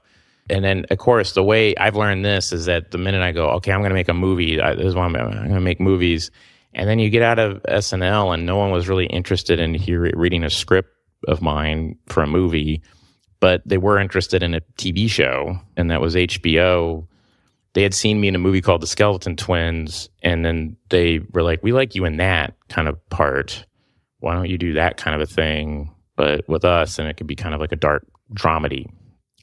And 0.50 0.64
then, 0.64 0.84
of 0.90 0.98
course, 0.98 1.32
the 1.32 1.42
way 1.42 1.74
I've 1.76 1.96
learned 1.96 2.24
this 2.24 2.52
is 2.52 2.66
that 2.66 2.90
the 2.90 2.98
minute 2.98 3.22
I 3.22 3.32
go, 3.32 3.48
okay, 3.52 3.72
I'm 3.72 3.80
going 3.80 3.90
to 3.90 3.94
make 3.94 4.08
a 4.08 4.14
movie, 4.14 4.60
I, 4.60 4.74
this 4.74 4.86
is 4.86 4.94
why 4.94 5.04
I'm, 5.04 5.16
I'm 5.16 5.32
going 5.32 5.54
to 5.54 5.60
make 5.60 5.80
movies. 5.80 6.30
And 6.74 6.88
then 6.88 6.98
you 6.98 7.08
get 7.08 7.22
out 7.22 7.38
of 7.38 7.62
SNL, 7.62 8.34
and 8.34 8.44
no 8.44 8.56
one 8.56 8.70
was 8.70 8.88
really 8.88 9.06
interested 9.06 9.58
in 9.58 9.74
hear, 9.74 10.10
reading 10.14 10.44
a 10.44 10.50
script 10.50 10.90
of 11.28 11.40
mine 11.40 11.96
for 12.06 12.22
a 12.22 12.26
movie, 12.26 12.82
but 13.40 13.62
they 13.64 13.78
were 13.78 13.98
interested 13.98 14.42
in 14.42 14.54
a 14.54 14.60
TV 14.76 15.08
show, 15.08 15.58
and 15.76 15.90
that 15.90 16.00
was 16.00 16.14
HBO. 16.14 17.06
They 17.72 17.82
had 17.82 17.94
seen 17.94 18.20
me 18.20 18.28
in 18.28 18.34
a 18.34 18.38
movie 18.38 18.60
called 18.60 18.82
The 18.82 18.86
Skeleton 18.86 19.36
Twins, 19.36 20.08
and 20.22 20.44
then 20.44 20.76
they 20.90 21.20
were 21.32 21.42
like, 21.42 21.62
"We 21.62 21.72
like 21.72 21.94
you 21.94 22.04
in 22.04 22.18
that 22.18 22.54
kind 22.68 22.88
of 22.88 23.08
part. 23.08 23.64
Why 24.18 24.34
don't 24.34 24.50
you 24.50 24.58
do 24.58 24.74
that 24.74 24.96
kind 24.96 25.14
of 25.14 25.20
a 25.20 25.32
thing, 25.32 25.90
but 26.16 26.48
with 26.48 26.64
us, 26.64 26.98
and 26.98 27.08
it 27.08 27.16
could 27.16 27.26
be 27.26 27.36
kind 27.36 27.54
of 27.54 27.60
like 27.60 27.72
a 27.72 27.76
dark 27.76 28.06
dramedy." 28.34 28.86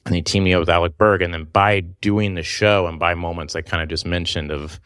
And 0.04 0.14
they 0.14 0.22
teamed 0.22 0.44
me 0.44 0.54
up 0.54 0.60
with 0.60 0.68
Alec 0.68 0.98
Berg. 0.98 1.22
And 1.22 1.32
then 1.32 1.44
by 1.44 1.80
doing 1.80 2.34
the 2.34 2.42
show 2.42 2.86
and 2.86 2.98
by 2.98 3.14
moments 3.14 3.54
I 3.54 3.62
kind 3.62 3.82
of 3.82 3.88
just 3.88 4.04
mentioned 4.04 4.50
of 4.50 4.80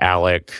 Alec, 0.00 0.52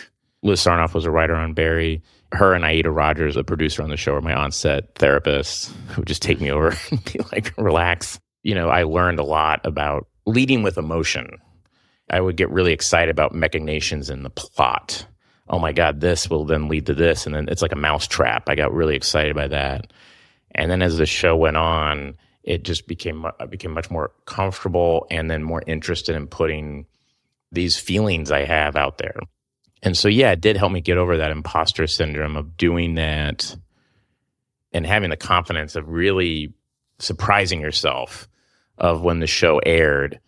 Liz 0.43 0.63
Sarnoff 0.63 0.93
was 0.93 1.05
a 1.05 1.11
writer 1.11 1.35
on 1.35 1.53
Barry. 1.53 2.01
Her 2.31 2.53
and 2.53 2.65
Aida 2.65 2.91
Rodgers, 2.91 3.35
a 3.35 3.43
producer 3.43 3.81
on 3.81 3.89
the 3.89 3.97
show, 3.97 4.13
were 4.13 4.21
my 4.21 4.33
on-set 4.33 4.95
therapists 4.95 5.71
who 5.89 6.01
would 6.01 6.07
just 6.07 6.21
take 6.21 6.39
me 6.39 6.51
over 6.51 6.75
and 6.91 7.03
be 7.05 7.19
like, 7.31 7.53
relax. 7.57 8.19
You 8.43 8.53
know, 8.53 8.69
I 8.69 8.83
learned 8.83 9.19
a 9.19 9.23
lot 9.23 9.61
about 9.63 10.07
leading 10.25 10.61
with 10.61 10.77
emotion. 10.77 11.37
I 12.09 12.21
would 12.21 12.37
get 12.37 12.51
really 12.51 12.73
excited 12.73 13.09
about 13.09 13.33
machinations 13.33 14.09
in 14.09 14.23
the 14.23 14.29
plot. 14.29 15.07
Oh 15.49 15.59
my 15.59 15.71
God, 15.71 16.01
this 16.01 16.29
will 16.29 16.45
then 16.45 16.67
lead 16.67 16.85
to 16.87 16.93
this. 16.93 17.25
And 17.25 17.33
then 17.33 17.47
it's 17.49 17.61
like 17.61 17.71
a 17.71 17.77
mouse 17.77 18.07
trap. 18.07 18.49
I 18.49 18.55
got 18.55 18.73
really 18.73 18.95
excited 18.95 19.35
by 19.35 19.47
that. 19.47 19.91
And 20.53 20.71
then 20.71 20.81
as 20.81 20.97
the 20.97 21.05
show 21.05 21.35
went 21.35 21.57
on, 21.57 22.15
it 22.45 22.63
just 22.63 22.87
became 22.87 23.25
I 23.39 23.45
became 23.47 23.71
much 23.71 23.89
more 23.89 24.11
comfortable 24.25 25.07
and 25.09 25.29
then 25.29 25.43
more 25.43 25.63
interested 25.65 26.15
in 26.15 26.27
putting 26.27 26.85
these 27.51 27.77
feelings 27.77 28.31
I 28.31 28.45
have 28.45 28.75
out 28.75 28.99
there. 28.99 29.19
And 29.81 29.97
so 29.97 30.07
yeah, 30.07 30.31
it 30.31 30.41
did 30.41 30.55
help 30.55 30.71
me 30.71 30.79
get 30.79 30.97
over 30.97 31.17
that 31.17 31.31
imposter 31.31 31.87
syndrome 31.87 32.37
of 32.37 32.55
doing 32.55 32.95
that 32.95 33.55
and 34.71 34.85
having 34.85 35.09
the 35.09 35.17
confidence 35.17 35.75
of 35.75 35.89
really 35.89 36.53
surprising 36.99 37.61
yourself 37.61 38.27
of 38.77 39.01
when 39.01 39.19
the 39.19 39.27
show 39.27 39.59
aired. 39.59 40.19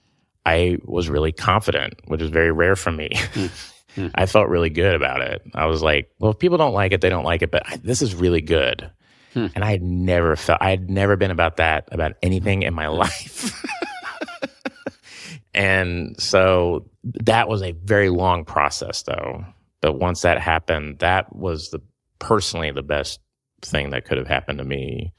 I 0.43 0.77
was 0.85 1.09
really 1.09 1.33
confident, 1.33 1.95
which 2.05 2.21
is 2.21 2.29
very 2.29 2.51
rare 2.51 2.75
for 2.75 2.91
me. 2.91 3.09
Hmm. 3.13 3.45
Hmm. 3.95 4.09
I 4.13 4.27
felt 4.27 4.49
really 4.49 4.69
good 4.69 4.93
about 4.93 5.21
it. 5.21 5.41
I 5.55 5.65
was 5.65 5.81
like, 5.81 6.11
well, 6.19 6.29
if 6.29 6.37
people 6.37 6.59
don't 6.59 6.73
like 6.73 6.91
it, 6.91 7.01
they 7.01 7.09
don't 7.09 7.23
like 7.23 7.41
it, 7.41 7.49
but 7.49 7.63
I, 7.65 7.77
this 7.77 8.03
is 8.03 8.13
really 8.13 8.41
good. 8.41 8.91
Hmm. 9.33 9.47
And 9.55 9.63
I 9.63 9.71
had 9.71 9.81
never 9.81 10.35
felt, 10.35 10.61
I 10.61 10.69
had 10.69 10.89
never 10.89 11.15
been 11.15 11.31
about 11.31 11.57
that, 11.57 11.89
about 11.91 12.13
anything 12.21 12.63
in 12.63 12.73
my 12.73 12.87
life. 12.87 13.63
and 15.53 16.19
so 16.19 16.89
that 17.03 17.47
was 17.47 17.61
a 17.61 17.71
very 17.71 18.09
long 18.09 18.45
process, 18.45 19.03
though. 19.03 19.45
But 19.81 19.93
once 19.93 20.21
that 20.21 20.39
happened, 20.39 20.99
that 20.99 21.35
was 21.35 21.69
the 21.69 21.81
personally 22.19 22.71
the 22.71 22.81
best 22.81 23.19
thing 23.61 23.91
that 23.91 24.05
could 24.05 24.17
have 24.17 24.27
happened 24.27 24.59
to 24.59 24.65
me, 24.65 25.13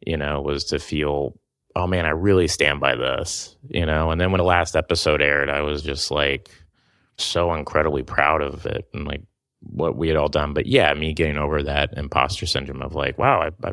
you 0.00 0.16
know, 0.16 0.40
was 0.40 0.64
to 0.64 0.78
feel, 0.78 1.38
oh 1.76 1.86
man, 1.86 2.06
I 2.06 2.10
really 2.10 2.48
stand 2.48 2.80
by 2.80 2.94
this, 2.94 3.56
you 3.68 3.86
know. 3.86 4.10
And 4.10 4.20
then 4.20 4.32
when 4.32 4.38
the 4.38 4.44
last 4.44 4.76
episode 4.76 5.20
aired, 5.20 5.50
I 5.50 5.60
was 5.60 5.82
just 5.82 6.10
like 6.10 6.48
so 7.18 7.52
incredibly 7.52 8.02
proud 8.02 8.42
of 8.42 8.64
it 8.66 8.88
and 8.94 9.06
like 9.06 9.22
what 9.60 9.96
we 9.96 10.08
had 10.08 10.16
all 10.16 10.28
done. 10.28 10.54
But 10.54 10.66
yeah, 10.66 10.92
me 10.94 11.12
getting 11.12 11.38
over 11.38 11.62
that 11.62 11.92
imposter 11.96 12.46
syndrome 12.46 12.82
of 12.82 12.94
like, 12.94 13.18
wow, 13.18 13.42
I, 13.42 13.68
I, 13.68 13.72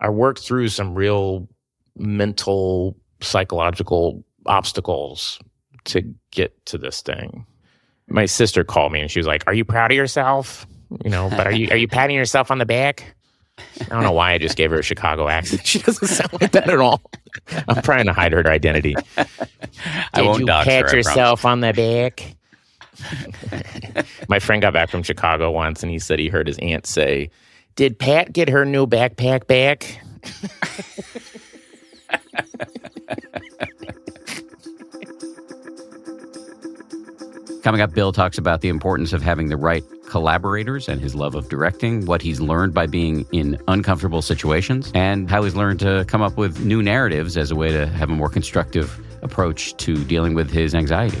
I 0.00 0.08
worked 0.10 0.40
through 0.40 0.68
some 0.68 0.94
real 0.94 1.48
mental, 1.96 2.96
psychological 3.20 4.24
obstacles 4.46 5.38
to 5.84 6.02
get 6.30 6.64
to 6.66 6.78
this 6.78 7.02
thing. 7.02 7.46
My 8.08 8.26
sister 8.26 8.64
called 8.64 8.92
me 8.92 9.00
and 9.00 9.10
she 9.10 9.18
was 9.18 9.26
like, 9.26 9.44
"Are 9.46 9.52
you 9.52 9.64
proud 9.64 9.90
of 9.90 9.96
yourself? 9.96 10.66
You 11.04 11.10
know, 11.10 11.28
but 11.28 11.46
are 11.46 11.52
you 11.52 11.68
are 11.70 11.76
you 11.76 11.88
patting 11.88 12.16
yourself 12.16 12.50
on 12.50 12.58
the 12.58 12.64
back?" 12.64 13.14
I 13.80 13.84
don't 13.86 14.02
know 14.02 14.12
why 14.12 14.32
I 14.32 14.38
just 14.38 14.56
gave 14.56 14.70
her 14.70 14.78
a 14.78 14.82
Chicago 14.82 15.28
accent. 15.28 15.62
She 15.66 15.80
doesn't 15.80 16.08
sound 16.08 16.32
like 16.40 16.52
that 16.52 16.70
at 16.70 16.78
all. 16.78 17.02
I'm 17.68 17.82
trying 17.82 18.06
to 18.06 18.12
hide 18.12 18.32
her 18.32 18.46
identity. 18.46 18.94
I 20.14 20.22
won't 20.22 20.38
Did 20.38 20.46
you 20.46 20.52
her, 20.54 20.64
pat 20.64 20.86
promise. 20.86 20.92
yourself 20.92 21.44
on 21.44 21.60
the 21.60 21.72
back? 21.72 22.36
My 24.28 24.38
friend 24.38 24.62
got 24.62 24.72
back 24.72 24.90
from 24.90 25.02
Chicago 25.02 25.50
once 25.50 25.82
and 25.82 25.90
he 25.90 25.98
said 25.98 26.18
he 26.18 26.28
heard 26.28 26.46
his 26.46 26.58
aunt 26.58 26.86
say, 26.86 27.30
Did 27.76 27.98
Pat 27.98 28.32
get 28.32 28.48
her 28.48 28.64
new 28.64 28.86
backpack 28.86 29.46
back? 29.46 30.00
Coming 37.62 37.80
up, 37.82 37.92
Bill 37.92 38.12
talks 38.12 38.38
about 38.38 38.62
the 38.62 38.68
importance 38.68 39.12
of 39.12 39.20
having 39.20 39.48
the 39.48 39.56
right 39.56 39.84
collaborators 40.06 40.88
and 40.88 41.00
his 41.00 41.14
love 41.14 41.34
of 41.34 41.48
directing, 41.50 42.06
what 42.06 42.22
he's 42.22 42.40
learned 42.40 42.72
by 42.72 42.86
being 42.86 43.26
in 43.32 43.60
uncomfortable 43.68 44.22
situations, 44.22 44.90
and 44.94 45.28
how 45.28 45.42
he's 45.42 45.54
learned 45.54 45.80
to 45.80 46.04
come 46.08 46.22
up 46.22 46.38
with 46.38 46.64
new 46.64 46.82
narratives 46.82 47.36
as 47.36 47.50
a 47.50 47.56
way 47.56 47.70
to 47.70 47.86
have 47.88 48.08
a 48.08 48.14
more 48.14 48.30
constructive 48.30 48.98
approach 49.22 49.76
to 49.76 50.02
dealing 50.04 50.34
with 50.34 50.50
his 50.50 50.74
anxiety. 50.74 51.20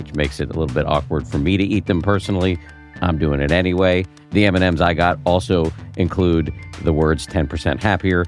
which 0.00 0.14
makes 0.14 0.40
it 0.40 0.50
a 0.50 0.58
little 0.58 0.74
bit 0.74 0.86
awkward 0.86 1.28
for 1.28 1.38
me 1.38 1.56
to 1.56 1.62
eat 1.62 1.86
them 1.86 2.02
personally. 2.02 2.58
I'm 3.02 3.18
doing 3.18 3.40
it 3.40 3.52
anyway. 3.52 4.04
The 4.30 4.46
M&Ms 4.46 4.80
I 4.80 4.94
got 4.94 5.18
also 5.24 5.72
include 5.96 6.52
the 6.82 6.92
words 6.92 7.26
10% 7.26 7.82
happier, 7.82 8.24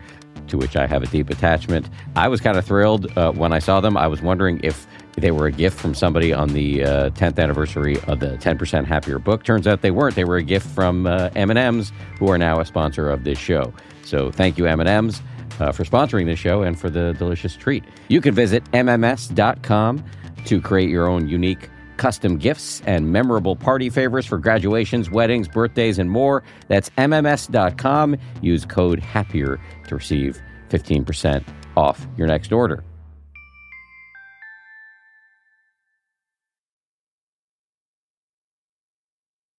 to 0.48 0.56
which 0.56 0.76
I 0.76 0.86
have 0.86 1.02
a 1.02 1.06
deep 1.06 1.30
attachment. 1.30 1.88
I 2.16 2.28
was 2.28 2.40
kind 2.40 2.56
of 2.56 2.64
thrilled 2.64 3.16
uh, 3.16 3.32
when 3.32 3.52
I 3.52 3.58
saw 3.58 3.80
them. 3.80 3.96
I 3.96 4.06
was 4.06 4.22
wondering 4.22 4.60
if 4.62 4.86
they 5.16 5.30
were 5.30 5.46
a 5.46 5.52
gift 5.52 5.78
from 5.78 5.94
somebody 5.94 6.32
on 6.32 6.48
the 6.48 6.84
uh, 6.84 7.10
10th 7.10 7.38
anniversary 7.38 7.96
of 8.06 8.20
the 8.20 8.38
10% 8.38 8.86
Happier 8.86 9.18
book. 9.18 9.44
Turns 9.44 9.66
out 9.66 9.82
they 9.82 9.90
weren't. 9.90 10.16
They 10.16 10.24
were 10.24 10.38
a 10.38 10.42
gift 10.42 10.66
from 10.66 11.06
uh, 11.06 11.30
M&Ms, 11.36 11.92
who 12.18 12.30
are 12.30 12.38
now 12.38 12.60
a 12.60 12.64
sponsor 12.64 13.10
of 13.10 13.24
this 13.24 13.38
show. 13.38 13.72
So 14.04 14.30
thank 14.30 14.58
you, 14.58 14.66
M&Ms, 14.66 15.20
uh, 15.60 15.70
for 15.72 15.84
sponsoring 15.84 16.26
this 16.26 16.38
show 16.38 16.62
and 16.62 16.78
for 16.78 16.88
the 16.88 17.12
delicious 17.14 17.54
treat. 17.56 17.84
You 18.08 18.20
can 18.20 18.34
visit 18.34 18.64
mms.com 18.72 20.04
to 20.47 20.61
create 20.61 20.88
your 20.88 21.07
own 21.07 21.28
unique 21.28 21.68
custom 21.97 22.36
gifts 22.36 22.82
and 22.86 23.12
memorable 23.12 23.55
party 23.55 23.88
favors 23.88 24.26
for 24.26 24.38
graduations, 24.38 25.11
weddings, 25.11 25.47
birthdays, 25.49 25.99
and 25.99 26.11
more. 26.11 26.43
That's 26.68 26.90
mms.com. 26.90 28.16
Use 28.40 28.64
code 28.64 28.99
HAPPIER 28.99 29.61
to 29.88 29.95
receive 29.95 30.40
15% 30.70 31.45
off 31.76 32.07
your 32.16 32.26
next 32.26 32.53
order. 32.53 32.82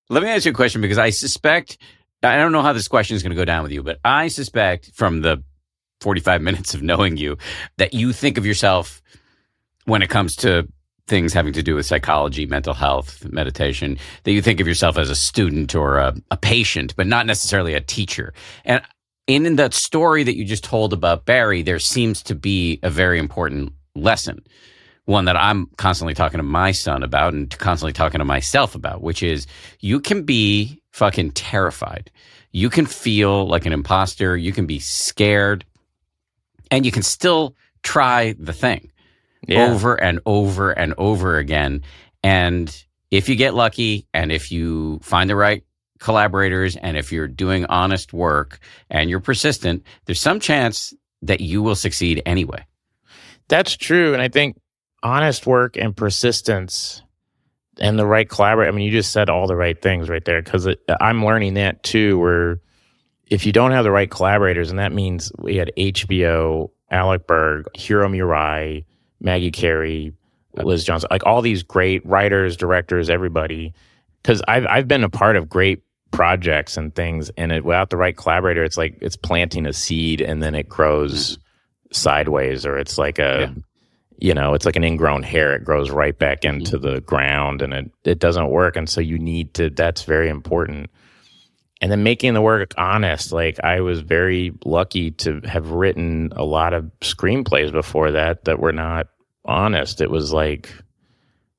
Let 0.10 0.22
me 0.22 0.30
ask 0.30 0.46
you 0.46 0.52
a 0.52 0.54
question 0.54 0.82
because 0.82 0.98
I 0.98 1.10
suspect, 1.10 1.78
I 2.22 2.36
don't 2.36 2.52
know 2.52 2.62
how 2.62 2.74
this 2.74 2.88
question 2.88 3.16
is 3.16 3.24
going 3.24 3.32
to 3.32 3.36
go 3.36 3.46
down 3.46 3.64
with 3.64 3.72
you, 3.72 3.82
but 3.82 4.00
I 4.04 4.28
suspect 4.28 4.92
from 4.94 5.22
the 5.22 5.44
45 6.02 6.42
minutes 6.50 6.74
of 6.74 6.84
knowing 6.84 7.18
you 7.18 7.38
that 7.78 7.94
you 7.94 8.14
think 8.14 8.38
of 8.38 8.46
yourself 8.46 9.02
when 9.86 10.02
it 10.02 10.10
comes 10.10 10.36
to 10.38 10.68
things 11.08 11.34
having 11.34 11.54
to 11.54 11.64
do 11.64 11.76
with 11.76 11.86
psychology, 11.86 12.46
mental 12.46 12.74
health, 12.74 13.26
meditation, 13.32 13.98
that 14.24 14.32
you 14.32 14.42
think 14.42 14.60
of 14.60 14.68
yourself 14.68 14.98
as 14.98 15.10
a 15.10 15.16
student 15.16 15.76
or 15.76 15.98
a, 15.98 16.16
a 16.32 16.38
patient, 16.38 16.96
but 16.96 17.08
not 17.08 17.26
necessarily 17.26 17.74
a 17.74 17.82
teacher. 17.82 18.34
And 18.64 18.82
in, 19.28 19.46
in 19.46 19.56
that 19.58 19.74
story 19.74 20.24
that 20.24 20.38
you 20.38 20.46
just 20.46 20.64
told 20.64 20.94
about 20.94 21.26
Barry, 21.26 21.62
there 21.62 21.80
seems 21.80 22.24
to 22.24 22.36
be 22.36 22.80
a 22.84 22.90
very 22.90 23.20
important 23.20 23.74
lesson, 23.96 24.44
one 25.06 25.26
that 25.26 25.36
I'm 25.36 25.68
constantly 25.78 26.14
talking 26.14 26.38
to 26.38 26.44
my 26.44 26.72
son 26.72 27.04
about 27.04 27.34
and 27.34 27.50
constantly 27.58 27.94
talking 27.94 28.20
to 28.20 28.26
myself 28.26 28.76
about, 28.76 29.02
which 29.02 29.22
is 29.22 29.46
you 29.80 30.00
can 30.00 30.24
be 30.24 30.82
fucking 30.92 31.32
terrified. 31.32 32.12
You 32.52 32.70
can 32.70 32.86
feel 32.86 33.48
like 33.48 33.66
an 33.66 33.74
imposter. 33.74 34.38
You 34.38 34.54
can 34.54 34.66
be 34.66 34.80
scared 34.80 35.66
and 36.72 36.86
you 36.86 36.92
can 36.92 37.04
still 37.04 37.56
try 37.82 38.36
the 38.40 38.54
thing 38.54 38.90
yeah. 39.48 39.72
over 39.72 39.96
and 39.96 40.20
over 40.26 40.72
and 40.72 40.94
over 40.98 41.38
again. 41.38 41.82
And 42.24 42.76
if 43.12 43.30
you 43.30 43.36
get 43.36 43.54
lucky 43.54 44.08
and 44.14 44.32
if 44.32 44.52
you 44.52 45.00
find 45.02 45.30
the 45.30 45.36
right 45.36 45.64
collaborators 46.00 46.76
and 46.76 46.98
if 46.98 47.12
you're 47.12 47.28
doing 47.28 47.66
honest 47.66 48.14
work 48.14 48.60
and 48.90 49.10
you're 49.10 49.20
persistent, 49.20 49.84
there's 50.06 50.22
some 50.22 50.40
chance 50.40 50.94
that 51.22 51.42
you 51.42 51.62
will 51.62 51.76
succeed 51.76 52.22
anyway. 52.26 52.66
That's 53.48 53.76
true. 53.76 54.14
And 54.14 54.22
I 54.22 54.28
think 54.28 54.60
honest 55.02 55.46
work 55.46 55.78
and 55.78 55.96
persistence 55.96 57.02
and 57.80 57.98
the 57.98 58.06
right 58.06 58.28
collaborator. 58.28 58.72
I 58.72 58.76
mean, 58.76 58.86
you 58.86 58.92
just 58.92 59.12
said 59.12 59.30
all 59.30 59.48
the 59.48 59.56
right 59.56 59.80
things 59.82 60.10
right 60.10 60.24
there 60.24 60.42
because 60.42 60.68
I'm 61.00 61.26
learning 61.26 61.56
that 61.56 61.84
too, 61.84 62.20
where 62.20 62.60
if 63.28 63.46
you 63.46 63.52
don't 63.52 63.72
have 63.72 63.84
the 63.84 63.92
right 63.92 64.10
collaborators, 64.10 64.70
and 64.70 64.80
that 64.80 64.92
means 64.92 65.32
we 65.40 65.56
had 65.56 65.72
HBO, 65.78 66.70
Alec 66.92 67.26
Berg, 67.26 67.66
Hiro 67.76 68.08
Murai, 68.08 68.86
Maggie 69.24 69.52
Carey, 69.52 70.14
Liz 70.56 70.84
Johnson, 70.84 71.08
like 71.10 71.26
all 71.26 71.42
these 71.42 71.64
great 71.64 72.06
writers, 72.06 72.56
directors, 72.56 73.10
everybody. 73.10 73.74
Because 74.22 74.42
I've 74.48 74.66
I've 74.68 74.88
been 74.88 75.04
a 75.04 75.10
part 75.10 75.36
of 75.36 75.50
great 75.50 75.82
projects 76.12 76.78
and 76.78 76.94
things, 76.94 77.32
and 77.38 77.52
it, 77.52 77.66
without 77.66 77.90
the 77.90 77.98
right 77.98 78.16
collaborator, 78.16 78.64
it's 78.64 78.78
like 78.78 78.98
it's 79.02 79.16
planting 79.16 79.66
a 79.66 79.74
seed 79.74 80.22
and 80.22 80.44
then 80.44 80.54
it 80.54 80.70
grows 80.70 81.40
sideways, 81.92 82.66
or 82.66 82.78
it's 82.78 82.98
like 82.98 83.18
a 83.20 83.52
yeah. 83.54 83.62
you 84.20 84.34
know, 84.34 84.54
it's 84.54 84.66
like 84.66 84.76
an 84.76 84.84
ingrown 84.84 85.24
hair. 85.24 85.56
It 85.56 85.64
grows 85.64 85.90
right 85.90 86.18
back 86.18 86.46
into 86.46 86.78
mm-hmm. 86.78 86.94
the 86.94 87.02
ground, 87.02 87.62
and 87.62 87.74
it 87.74 87.92
it 88.04 88.20
doesn't 88.20 88.50
work. 88.50 88.76
And 88.76 88.90
so 88.90 89.02
you 89.02 89.18
need 89.18 89.54
to. 89.56 89.70
That's 89.70 90.04
very 90.04 90.30
important 90.30 90.90
and 91.84 91.92
then 91.92 92.02
making 92.02 92.34
the 92.34 92.42
work 92.42 92.74
honest 92.78 93.34
like 93.34 93.60
i 93.62 93.82
was 93.82 94.00
very 94.00 94.54
lucky 94.64 95.12
to 95.12 95.42
have 95.42 95.72
written 95.72 96.32
a 96.36 96.46
lot 96.46 96.74
of 96.74 96.86
screenplays 97.02 97.74
before 97.74 98.12
that 98.12 98.46
that 98.46 98.60
were 98.60 98.72
not 98.72 99.08
honest. 99.46 100.02
It 100.02 100.10
was 100.10 100.32
like 100.32 100.74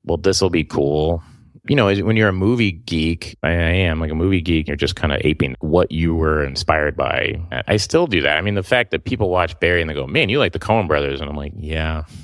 well 0.04 0.16
this 0.16 0.40
will 0.40 0.50
be 0.50 0.64
cool. 0.64 1.22
You 1.68 1.76
know 1.76 1.86
when 1.94 2.16
you're 2.16 2.28
a 2.28 2.32
movie 2.32 2.72
geek 2.72 3.36
i 3.42 3.50
am 3.50 4.00
like 4.00 4.10
a 4.10 4.14
movie 4.14 4.40
geek 4.40 4.66
you're 4.66 4.76
just 4.76 4.96
kind 4.96 5.12
of 5.12 5.20
aping 5.24 5.56
what 5.60 5.90
you 5.90 6.14
were 6.14 6.44
inspired 6.44 6.96
by. 6.96 7.34
I 7.68 7.76
still 7.78 8.06
do 8.06 8.20
that. 8.22 8.36
I 8.36 8.40
mean 8.42 8.54
the 8.54 8.62
fact 8.62 8.90
that 8.90 9.04
people 9.04 9.30
watch 9.30 9.58
barry 9.60 9.80
and 9.80 9.88
they 9.88 9.94
go 9.94 10.06
man 10.06 10.28
you 10.28 10.38
like 10.38 10.52
the 10.52 10.58
coen 10.58 10.88
brothers 10.88 11.20
and 11.20 11.30
i'm 11.30 11.36
like 11.36 11.52
yeah. 11.56 12.04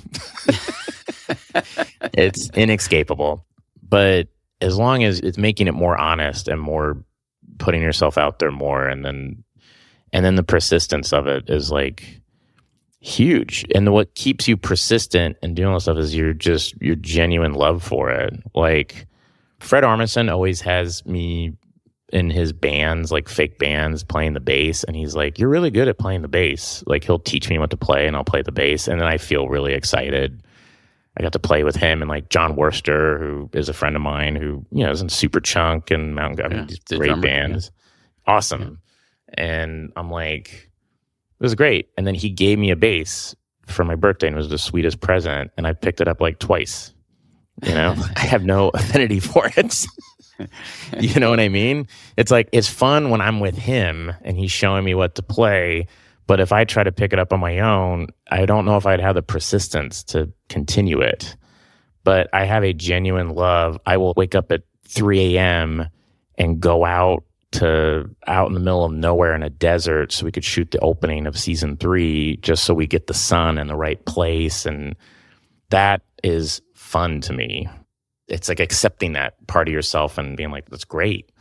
It's 2.12 2.50
inescapable. 2.54 3.46
But 3.88 4.28
as 4.60 4.76
long 4.76 5.04
as 5.04 5.20
it's 5.20 5.38
making 5.38 5.68
it 5.68 5.74
more 5.74 5.96
honest 5.96 6.48
and 6.48 6.60
more 6.60 7.04
putting 7.60 7.82
yourself 7.82 8.18
out 8.18 8.40
there 8.40 8.50
more. 8.50 8.88
And 8.88 9.04
then 9.04 9.44
and 10.12 10.24
then 10.24 10.34
the 10.34 10.42
persistence 10.42 11.12
of 11.12 11.28
it 11.28 11.48
is 11.48 11.70
like 11.70 12.20
huge. 13.00 13.64
And 13.74 13.92
what 13.92 14.14
keeps 14.16 14.48
you 14.48 14.56
persistent 14.56 15.36
and 15.42 15.54
doing 15.54 15.68
all 15.68 15.74
this 15.74 15.84
stuff 15.84 15.98
is 15.98 16.16
your 16.16 16.32
just 16.32 16.80
your 16.82 16.96
genuine 16.96 17.52
love 17.52 17.84
for 17.84 18.10
it. 18.10 18.34
Like 18.54 19.06
fred 19.60 19.84
armisen 19.84 20.30
always 20.30 20.60
has 20.62 21.06
me 21.06 21.52
in 22.12 22.28
his 22.28 22.52
bands 22.52 23.12
like 23.12 23.28
fake 23.28 23.58
bands 23.58 24.02
playing 24.02 24.32
the 24.32 24.40
bass. 24.40 24.82
And 24.82 24.96
he's 24.96 25.14
like 25.14 25.38
you're 25.38 25.48
really 25.48 25.70
good 25.70 25.86
at 25.86 25.98
playing 25.98 26.22
the 26.22 26.28
bass. 26.28 26.82
Like 26.86 27.04
he'll 27.04 27.20
teach 27.20 27.48
me 27.48 27.58
what 27.58 27.70
to 27.70 27.76
play 27.76 28.08
and 28.08 28.16
i'll 28.16 28.24
play 28.24 28.42
the 28.42 28.52
bass. 28.52 28.88
And 28.88 29.00
then 29.00 29.06
i 29.06 29.18
feel 29.18 29.48
really 29.48 29.74
excited 29.74 30.42
I 31.16 31.22
got 31.22 31.32
to 31.32 31.38
play 31.38 31.64
with 31.64 31.76
him 31.76 32.02
and 32.02 32.08
like 32.08 32.28
Jon 32.28 32.56
Wurster, 32.56 33.18
who 33.18 33.50
is 33.52 33.68
a 33.68 33.72
friend 33.72 33.96
of 33.96 34.02
mine, 34.02 34.36
who 34.36 34.64
you 34.70 34.84
know 34.84 34.90
is 34.90 35.00
in 35.02 35.08
Superchunk 35.08 35.90
and 35.90 36.14
Mountain. 36.14 36.44
I 36.44 36.48
mean, 36.48 36.68
Yeah, 36.68 36.98
great 36.98 37.20
bands, 37.20 37.70
awesome. 38.26 38.80
And 39.34 39.92
I'm 39.96 40.10
like, 40.10 40.70
it 41.40 41.42
was 41.42 41.54
great. 41.54 41.88
And 41.96 42.06
then 42.06 42.14
he 42.14 42.30
gave 42.30 42.58
me 42.58 42.70
a 42.70 42.76
bass 42.76 43.34
for 43.66 43.84
my 43.84 43.94
birthday, 43.94 44.26
and 44.26 44.34
it 44.34 44.38
was 44.38 44.48
the 44.50 44.58
sweetest 44.58 45.00
present. 45.00 45.50
And 45.56 45.66
I 45.66 45.72
picked 45.72 46.00
it 46.00 46.08
up 46.08 46.20
like 46.20 46.38
twice. 46.38 46.92
You 47.64 47.74
know, 47.74 47.94
I 48.16 48.20
have 48.20 48.44
no 48.44 48.70
affinity 48.70 49.20
for 49.20 49.50
it. 49.56 49.86
you 51.00 51.20
know 51.20 51.30
what 51.30 51.40
I 51.40 51.48
mean? 51.48 51.86
It's 52.16 52.30
like 52.30 52.48
it's 52.52 52.68
fun 52.68 53.10
when 53.10 53.20
I'm 53.20 53.40
with 53.40 53.56
him 53.56 54.12
and 54.22 54.38
he's 54.38 54.50
showing 54.50 54.84
me 54.84 54.94
what 54.94 55.14
to 55.16 55.22
play. 55.22 55.86
But 56.30 56.38
if 56.38 56.52
I 56.52 56.62
try 56.62 56.84
to 56.84 56.92
pick 56.92 57.12
it 57.12 57.18
up 57.18 57.32
on 57.32 57.40
my 57.40 57.58
own, 57.58 58.06
I 58.30 58.46
don't 58.46 58.64
know 58.64 58.76
if 58.76 58.86
I'd 58.86 59.00
have 59.00 59.16
the 59.16 59.20
persistence 59.20 60.04
to 60.04 60.32
continue 60.48 61.00
it. 61.00 61.34
But 62.04 62.28
I 62.32 62.44
have 62.44 62.62
a 62.62 62.72
genuine 62.72 63.30
love. 63.30 63.80
I 63.84 63.96
will 63.96 64.14
wake 64.16 64.36
up 64.36 64.52
at 64.52 64.62
3 64.86 65.34
a.m. 65.34 65.88
and 66.38 66.60
go 66.60 66.84
out 66.84 67.24
to 67.50 68.08
out 68.28 68.46
in 68.46 68.54
the 68.54 68.60
middle 68.60 68.84
of 68.84 68.92
nowhere 68.92 69.34
in 69.34 69.42
a 69.42 69.50
desert 69.50 70.12
so 70.12 70.24
we 70.24 70.30
could 70.30 70.44
shoot 70.44 70.70
the 70.70 70.78
opening 70.78 71.26
of 71.26 71.36
season 71.36 71.76
three 71.76 72.36
just 72.36 72.62
so 72.62 72.74
we 72.74 72.86
get 72.86 73.08
the 73.08 73.12
sun 73.12 73.58
in 73.58 73.66
the 73.66 73.74
right 73.74 74.04
place. 74.04 74.64
And 74.64 74.94
that 75.70 76.02
is 76.22 76.62
fun 76.76 77.22
to 77.22 77.32
me. 77.32 77.68
It's 78.28 78.48
like 78.48 78.60
accepting 78.60 79.14
that 79.14 79.34
part 79.48 79.66
of 79.66 79.74
yourself 79.74 80.16
and 80.16 80.36
being 80.36 80.52
like, 80.52 80.70
that's 80.70 80.84
great. 80.84 81.32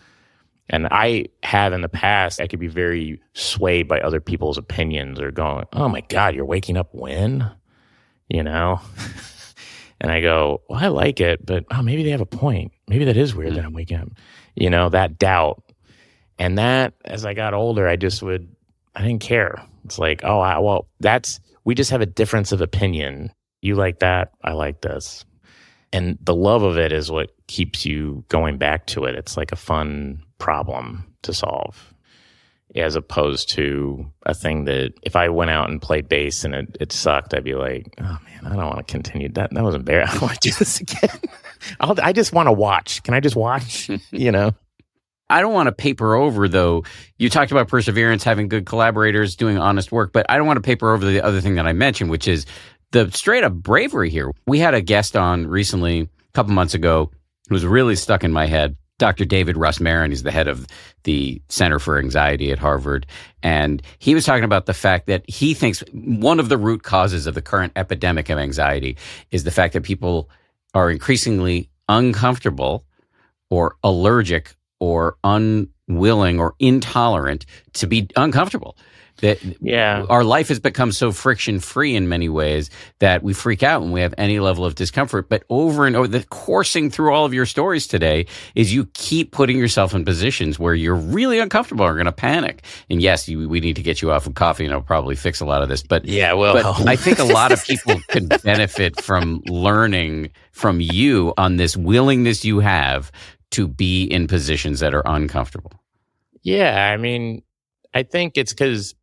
And 0.69 0.87
I 0.91 1.25
have 1.43 1.73
in 1.73 1.81
the 1.81 1.89
past, 1.89 2.39
I 2.39 2.47
could 2.47 2.59
be 2.59 2.67
very 2.67 3.19
swayed 3.33 3.87
by 3.87 3.99
other 3.99 4.21
people's 4.21 4.57
opinions 4.57 5.19
or 5.19 5.31
going, 5.31 5.65
oh 5.73 5.89
my 5.89 6.01
God, 6.01 6.35
you're 6.35 6.45
waking 6.45 6.77
up 6.77 6.89
when? 6.93 7.49
You 8.29 8.43
know? 8.43 8.79
and 10.01 10.11
I 10.11 10.21
go, 10.21 10.61
well, 10.69 10.79
I 10.79 10.87
like 10.87 11.19
it, 11.19 11.43
but 11.43 11.65
oh, 11.71 11.81
maybe 11.81 12.03
they 12.03 12.11
have 12.11 12.21
a 12.21 12.25
point. 12.25 12.71
Maybe 12.87 13.05
that 13.05 13.17
is 13.17 13.33
weird 13.33 13.55
that 13.55 13.65
I'm 13.65 13.73
waking 13.73 13.97
up. 13.97 14.09
You 14.55 14.69
know, 14.69 14.89
that 14.89 15.17
doubt. 15.17 15.63
And 16.37 16.57
that, 16.59 16.93
as 17.03 17.25
I 17.25 17.33
got 17.33 17.55
older, 17.55 17.87
I 17.87 17.95
just 17.95 18.21
would, 18.21 18.47
I 18.95 19.01
didn't 19.01 19.21
care. 19.21 19.61
It's 19.85 19.97
like, 19.97 20.23
oh, 20.23 20.39
I, 20.39 20.59
well, 20.59 20.87
that's, 20.99 21.39
we 21.65 21.73
just 21.73 21.91
have 21.91 22.01
a 22.01 22.05
difference 22.05 22.51
of 22.51 22.61
opinion. 22.61 23.31
You 23.61 23.75
like 23.75 23.99
that. 23.99 24.31
I 24.43 24.53
like 24.53 24.81
this. 24.81 25.25
And 25.91 26.19
the 26.21 26.35
love 26.35 26.61
of 26.61 26.77
it 26.77 26.93
is 26.93 27.09
what 27.09 27.31
keeps 27.47 27.85
you 27.85 28.23
going 28.29 28.57
back 28.57 28.85
to 28.87 29.05
it. 29.05 29.15
It's 29.15 29.35
like 29.35 29.51
a 29.51 29.57
fun 29.57 30.23
problem 30.39 31.05
to 31.21 31.33
solve 31.33 31.93
as 32.75 32.95
opposed 32.95 33.49
to 33.49 34.05
a 34.25 34.33
thing 34.33 34.65
that 34.65 34.93
if 35.01 35.15
I 35.15 35.29
went 35.29 35.49
out 35.49 35.69
and 35.69 35.81
played 35.81 36.07
bass 36.07 36.43
and 36.43 36.53
it, 36.53 36.77
it 36.79 36.91
sucked, 36.91 37.33
I'd 37.33 37.43
be 37.43 37.55
like, 37.55 37.95
oh 37.99 38.03
man, 38.23 38.45
I 38.45 38.49
don't 38.49 38.67
want 38.67 38.87
to 38.87 38.91
continue 38.91 39.29
that. 39.29 39.53
That 39.53 39.63
was 39.63 39.75
embarrassing. 39.75 40.09
I 40.17 40.19
don't 40.19 40.29
want 40.29 40.41
to 40.41 40.49
do 40.49 40.55
this 40.55 40.79
again. 40.79 41.19
I'll, 41.79 41.95
I 42.01 42.13
just 42.13 42.31
want 42.31 42.47
to 42.47 42.51
watch. 42.51 43.01
Can 43.03 43.13
I 43.13 43.19
just 43.19 43.35
watch? 43.35 43.89
you 44.11 44.31
know? 44.31 44.53
I 45.31 45.41
don't 45.41 45.53
want 45.53 45.67
to 45.67 45.71
paper 45.71 46.15
over 46.15 46.47
though. 46.47 46.83
You 47.17 47.29
talked 47.29 47.51
about 47.51 47.67
perseverance, 47.67 48.23
having 48.23 48.47
good 48.47 48.65
collaborators, 48.65 49.35
doing 49.35 49.57
honest 49.57 49.91
work, 49.91 50.11
but 50.13 50.25
I 50.29 50.37
don't 50.37 50.47
want 50.47 50.57
to 50.57 50.61
paper 50.61 50.93
over 50.93 51.05
the 51.05 51.21
other 51.21 51.41
thing 51.41 51.55
that 51.55 51.67
I 51.67 51.73
mentioned, 51.73 52.09
which 52.09 52.27
is 52.27 52.45
the 52.91 53.11
straight 53.11 53.43
up 53.43 53.53
bravery 53.53 54.09
here. 54.09 54.31
We 54.47 54.59
had 54.59 54.73
a 54.73 54.81
guest 54.81 55.15
on 55.15 55.47
recently, 55.47 56.01
a 56.01 56.31
couple 56.33 56.53
months 56.53 56.73
ago, 56.73 57.11
who 57.47 57.55
was 57.55 57.65
really 57.65 57.95
stuck 57.95 58.23
in 58.23 58.31
my 58.31 58.47
head. 58.47 58.75
Dr. 58.99 59.25
David 59.25 59.55
Rosmarin, 59.55 60.09
he's 60.09 60.23
the 60.23 60.31
head 60.31 60.47
of 60.47 60.67
the 61.03 61.41
Center 61.49 61.79
for 61.79 61.97
Anxiety 61.97 62.51
at 62.51 62.59
Harvard. 62.59 63.07
And 63.41 63.81
he 63.97 64.13
was 64.13 64.25
talking 64.25 64.43
about 64.43 64.67
the 64.67 64.73
fact 64.73 65.07
that 65.07 65.27
he 65.27 65.55
thinks 65.55 65.83
one 65.91 66.39
of 66.39 66.49
the 66.49 66.57
root 66.57 66.83
causes 66.83 67.25
of 67.25 67.33
the 67.33 67.41
current 67.41 67.73
epidemic 67.75 68.29
of 68.29 68.37
anxiety 68.37 68.97
is 69.31 69.43
the 69.43 69.51
fact 69.51 69.73
that 69.73 69.83
people 69.83 70.29
are 70.75 70.91
increasingly 70.91 71.69
uncomfortable 71.87 72.85
or 73.49 73.75
allergic 73.83 74.55
or 74.79 75.17
unwilling 75.23 76.39
or 76.39 76.53
intolerant 76.59 77.45
to 77.73 77.87
be 77.87 78.07
uncomfortable. 78.15 78.77
That 79.21 79.39
Yeah. 79.61 80.05
our 80.09 80.23
life 80.23 80.47
has 80.49 80.59
become 80.59 80.91
so 80.91 81.11
friction 81.11 81.59
free 81.59 81.95
in 81.95 82.07
many 82.07 82.29
ways 82.29 82.69
that 82.99 83.21
we 83.23 83.33
freak 83.33 83.63
out 83.63 83.81
when 83.81 83.91
we 83.91 84.01
have 84.01 84.13
any 84.17 84.39
level 84.39 84.65
of 84.65 84.75
discomfort. 84.75 85.29
But 85.29 85.43
over 85.49 85.85
and 85.85 85.95
over, 85.95 86.07
the 86.07 86.23
coursing 86.25 86.89
through 86.89 87.13
all 87.13 87.25
of 87.25 87.33
your 87.33 87.45
stories 87.45 87.87
today 87.87 88.25
is 88.55 88.73
you 88.73 88.85
keep 88.93 89.31
putting 89.31 89.57
yourself 89.57 89.93
in 89.93 90.05
positions 90.05 90.57
where 90.59 90.73
you're 90.73 90.95
really 90.95 91.39
uncomfortable 91.39 91.85
or 91.85 91.93
going 91.93 92.05
to 92.05 92.11
panic. 92.11 92.63
And 92.89 93.01
yes, 93.01 93.27
you, 93.27 93.49
we 93.49 93.59
need 93.59 93.75
to 93.75 93.83
get 93.83 94.01
you 94.01 94.11
off 94.11 94.25
of 94.27 94.35
coffee 94.35 94.65
and 94.65 94.73
I'll 94.73 94.81
probably 94.81 95.15
fix 95.15 95.39
a 95.41 95.45
lot 95.45 95.61
of 95.61 95.69
this. 95.69 95.83
But 95.83 96.05
Yeah. 96.05 96.33
Well, 96.33 96.53
but 96.53 96.87
I 96.87 96.95
think 96.95 97.19
a 97.19 97.23
lot 97.25 97.51
of 97.51 97.63
people 97.65 97.99
can 98.09 98.27
benefit 98.43 99.01
from 99.01 99.41
learning 99.47 100.29
from 100.51 100.81
you 100.81 101.33
on 101.37 101.57
this 101.57 101.75
willingness 101.77 102.43
you 102.45 102.59
have 102.59 103.11
to 103.51 103.67
be 103.67 104.03
in 104.03 104.27
positions 104.27 104.79
that 104.79 104.93
are 104.93 105.03
uncomfortable. 105.05 105.71
Yeah, 106.43 106.91
I 106.93 106.97
mean, 106.97 107.41
I 107.93 108.03
think 108.03 108.33
it's 108.37 108.53
because 108.53 108.93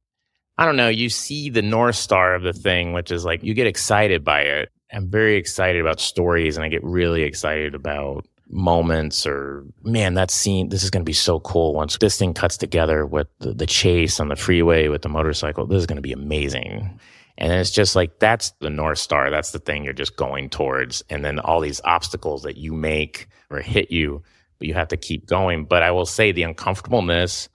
I 0.59 0.65
don't 0.65 0.77
know. 0.77 0.89
You 0.89 1.09
see 1.11 1.51
the 1.51 1.63
north 1.63 1.97
star 1.97 2.35
of 2.35 2.43
the 2.43 2.53
thing, 2.53 2.93
which 2.93 3.11
is 3.11 3.25
like 3.25 3.43
you 3.43 3.55
get 3.55 3.67
excited 3.67 4.25
by 4.25 4.41
it. 4.41 4.71
I'm 4.93 5.11
very 5.11 5.37
excited 5.37 5.81
about 5.81 6.01
stories, 6.01 6.57
and 6.57 6.65
I 6.65 6.69
get 6.69 6.83
really 6.85 7.23
excited 7.23 7.75
about 7.75 8.27
moments 8.49 9.27
or 9.27 9.65
man, 9.83 10.15
that 10.15 10.31
scene. 10.31 10.69
This 10.69 10.85
is 10.85 10.91
going 10.91 11.03
to 11.03 11.09
be 11.09 11.13
so 11.13 11.41
cool 11.41 11.75
once 11.75 11.99
this 11.99 12.19
thing 12.19 12.33
cuts 12.33 12.57
together 12.57 13.05
with 13.05 13.27
the, 13.41 13.53
the 13.53 13.67
chase 13.67 14.21
on 14.21 14.29
the 14.29 14.37
freeway 14.37 14.89
with 14.89 15.03
the 15.03 15.09
motorcycle. 15.09 15.67
This 15.67 15.81
is 15.81 15.87
going 15.87 15.97
to 15.97 16.03
be 16.03 16.13
amazing. 16.13 16.99
And 17.39 17.53
it's 17.53 17.71
just 17.71 17.97
like 17.97 18.19
that's 18.19 18.53
the 18.61 18.71
north 18.71 18.99
star. 18.99 19.31
That's 19.31 19.51
the 19.51 19.59
thing 19.59 19.85
you're 19.85 19.93
just 19.93 20.17
going 20.17 20.49
towards. 20.49 21.03
And 21.11 21.25
then 21.25 21.39
all 21.39 21.61
these 21.61 21.83
obstacles 21.85 22.43
that 22.45 22.57
you 22.57 22.73
make 22.73 23.29
or 23.51 23.61
hit 23.61 23.91
you, 23.91 24.23
but 24.59 24.69
you 24.69 24.75
have 24.75 24.89
to 24.89 24.97
keep 24.97 25.27
going. 25.27 25.67
But 25.67 25.83
I 25.83 25.91
will 25.91 26.07
say 26.07 26.33
the 26.33 26.45
uncomfortableness 26.45 27.49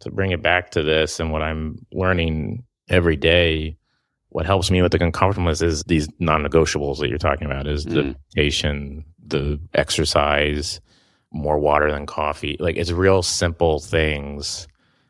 to 0.00 0.10
bring 0.10 0.30
it 0.30 0.42
back 0.42 0.70
to 0.70 0.82
this 0.82 1.18
and 1.20 1.32
what 1.32 1.42
I'm 1.42 1.84
learning 1.92 2.64
every 2.88 3.16
day, 3.16 3.76
what 4.30 4.46
helps 4.46 4.70
me 4.70 4.82
with 4.82 4.92
the 4.92 5.02
uncomfortableness 5.02 5.62
is 5.62 5.82
these 5.84 6.08
non-negotiables 6.18 6.98
that 6.98 7.08
you're 7.08 7.18
talking 7.18 7.46
about 7.46 7.66
is 7.66 7.84
the 7.84 8.02
Mm. 8.02 8.14
meditation, 8.36 9.04
the 9.26 9.58
exercise, 9.74 10.80
more 11.32 11.58
water 11.58 11.90
than 11.90 12.06
coffee. 12.06 12.56
Like 12.60 12.76
it's 12.76 12.90
real 12.92 13.22
simple 13.22 13.80
things. 13.80 14.66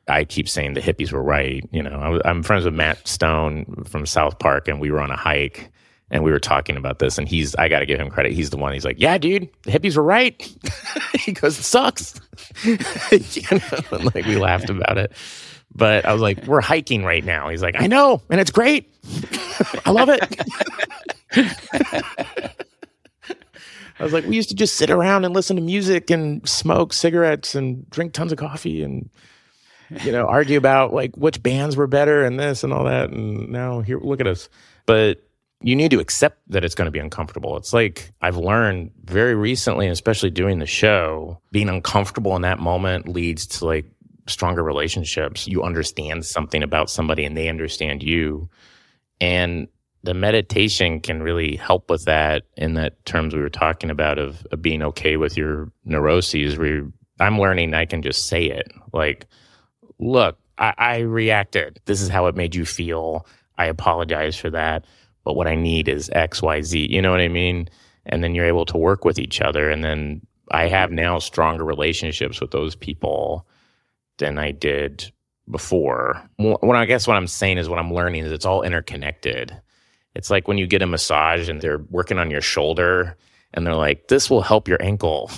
I 0.08 0.24
keep 0.24 0.48
saying 0.48 0.72
the 0.74 0.80
hippies 0.80 1.12
were 1.12 1.22
right. 1.22 1.62
You 1.70 1.82
know, 1.82 2.20
I'm 2.24 2.42
friends 2.42 2.64
with 2.64 2.74
Matt 2.74 3.06
Stone 3.06 3.84
from 3.86 4.06
South 4.06 4.38
Park, 4.38 4.66
and 4.68 4.80
we 4.80 4.90
were 4.90 5.00
on 5.00 5.10
a 5.10 5.16
hike, 5.16 5.70
and 6.10 6.24
we 6.24 6.30
were 6.30 6.40
talking 6.40 6.76
about 6.76 6.98
this. 6.98 7.18
And 7.18 7.28
he's, 7.28 7.54
I 7.56 7.68
got 7.68 7.80
to 7.80 7.86
give 7.86 8.00
him 8.00 8.10
credit. 8.10 8.32
He's 8.32 8.50
the 8.50 8.56
one. 8.56 8.72
He's 8.72 8.84
like, 8.84 8.98
"Yeah, 8.98 9.18
dude, 9.18 9.48
the 9.62 9.70
hippies 9.72 9.96
were 9.96 10.02
right." 10.02 10.40
he 11.18 11.32
goes, 11.32 11.58
"It 11.58 11.64
sucks." 11.64 12.20
you 12.64 12.78
know, 13.50 14.08
like 14.14 14.24
we 14.26 14.36
laughed 14.36 14.70
about 14.70 14.98
it, 14.98 15.12
but 15.74 16.04
I 16.04 16.12
was 16.12 16.22
like, 16.22 16.46
"We're 16.46 16.60
hiking 16.60 17.04
right 17.04 17.24
now." 17.24 17.48
He's 17.48 17.62
like, 17.62 17.80
"I 17.80 17.86
know, 17.86 18.22
and 18.30 18.40
it's 18.40 18.50
great. 18.50 18.92
I 19.84 19.90
love 19.90 20.08
it." 20.08 20.22
I 24.00 24.04
was 24.04 24.12
like, 24.12 24.26
we 24.26 24.36
used 24.36 24.50
to 24.50 24.54
just 24.54 24.76
sit 24.76 24.90
around 24.90 25.24
and 25.24 25.34
listen 25.34 25.56
to 25.56 25.62
music 25.62 26.08
and 26.08 26.48
smoke 26.48 26.92
cigarettes 26.92 27.56
and 27.56 27.88
drink 27.90 28.12
tons 28.12 28.30
of 28.30 28.38
coffee 28.38 28.82
and 28.82 29.10
you 30.04 30.12
know 30.12 30.26
argue 30.26 30.58
about 30.58 30.92
like 30.92 31.16
which 31.16 31.42
bands 31.42 31.74
were 31.76 31.86
better 31.88 32.24
and 32.24 32.38
this 32.38 32.62
and 32.62 32.72
all 32.72 32.84
that. 32.84 33.10
And 33.10 33.48
now 33.48 33.80
here, 33.80 33.98
look 33.98 34.20
at 34.20 34.26
us. 34.26 34.48
But 34.86 35.27
you 35.60 35.74
need 35.74 35.90
to 35.90 35.98
accept 35.98 36.38
that 36.48 36.64
it's 36.64 36.74
going 36.74 36.86
to 36.86 36.92
be 36.92 36.98
uncomfortable. 36.98 37.56
It's 37.56 37.72
like 37.72 38.12
I've 38.20 38.36
learned 38.36 38.92
very 39.04 39.34
recently, 39.34 39.88
especially 39.88 40.30
doing 40.30 40.60
the 40.60 40.66
show, 40.66 41.40
being 41.50 41.68
uncomfortable 41.68 42.36
in 42.36 42.42
that 42.42 42.60
moment 42.60 43.08
leads 43.08 43.46
to 43.46 43.66
like 43.66 43.86
stronger 44.28 44.62
relationships. 44.62 45.48
You 45.48 45.64
understand 45.64 46.24
something 46.24 46.62
about 46.62 46.90
somebody 46.90 47.24
and 47.24 47.36
they 47.36 47.48
understand 47.48 48.02
you. 48.02 48.48
And 49.20 49.68
the 50.02 50.14
meditation 50.14 51.00
can 51.00 51.22
really 51.22 51.56
help 51.56 51.90
with 51.90 52.04
that 52.04 52.44
in 52.56 52.74
that 52.74 53.04
terms 53.04 53.34
we 53.34 53.40
were 53.40 53.48
talking 53.48 53.90
about 53.90 54.18
of, 54.18 54.46
of 54.52 54.62
being 54.62 54.82
okay 54.82 55.16
with 55.16 55.36
your 55.36 55.70
neuroses 55.84 56.56
where 56.56 56.86
i'm 57.20 57.38
learning 57.38 57.74
i 57.74 57.84
can 57.84 58.02
just 58.02 58.26
say 58.26 58.44
it 58.44 58.70
like 58.92 59.26
look 59.98 60.38
I, 60.56 60.74
I 60.78 60.98
reacted 61.00 61.80
this 61.86 62.00
is 62.00 62.08
how 62.08 62.26
it 62.26 62.36
made 62.36 62.54
you 62.54 62.64
feel 62.64 63.26
i 63.58 63.66
apologize 63.66 64.36
for 64.36 64.50
that 64.50 64.84
but 65.28 65.36
what 65.36 65.46
i 65.46 65.54
need 65.54 65.88
is 65.90 66.08
xyz 66.14 66.88
you 66.88 67.02
know 67.02 67.10
what 67.10 67.20
i 67.20 67.28
mean? 67.28 67.68
And 68.06 68.24
then 68.24 68.34
you're 68.34 68.46
able 68.46 68.64
to 68.64 68.78
work 68.78 69.04
with 69.04 69.18
each 69.18 69.42
other. 69.42 69.68
And 69.68 69.84
then 69.84 70.22
i 70.50 70.68
have 70.68 70.90
now 70.90 71.18
stronger 71.18 71.64
relationships 71.64 72.40
with 72.40 72.50
those 72.50 72.74
people 72.74 73.46
than 74.16 74.38
i 74.38 74.52
did 74.52 75.12
before. 75.50 76.14
Wh- 76.38 76.62
what 76.62 76.76
i 76.76 76.86
guess 76.86 77.06
what 77.06 77.18
i'm 77.18 77.26
saying 77.26 77.58
is 77.58 77.68
what 77.68 77.78
i'm 77.78 77.92
learning 77.92 78.24
is 78.24 78.32
it's 78.32 78.46
all 78.46 78.62
interconnected. 78.62 79.54
It's 80.14 80.30
like 80.30 80.48
when 80.48 80.56
you 80.56 80.66
get 80.66 80.80
a 80.80 80.86
massage 80.86 81.50
and 81.50 81.60
they're 81.60 81.84
working 81.90 82.18
on 82.18 82.30
your 82.30 82.40
shoulder 82.40 83.14
and 83.52 83.66
they're 83.66 83.74
like, 83.74 84.08
this 84.08 84.30
will 84.30 84.40
help 84.40 84.66
your 84.66 84.82
ankle. 84.82 85.30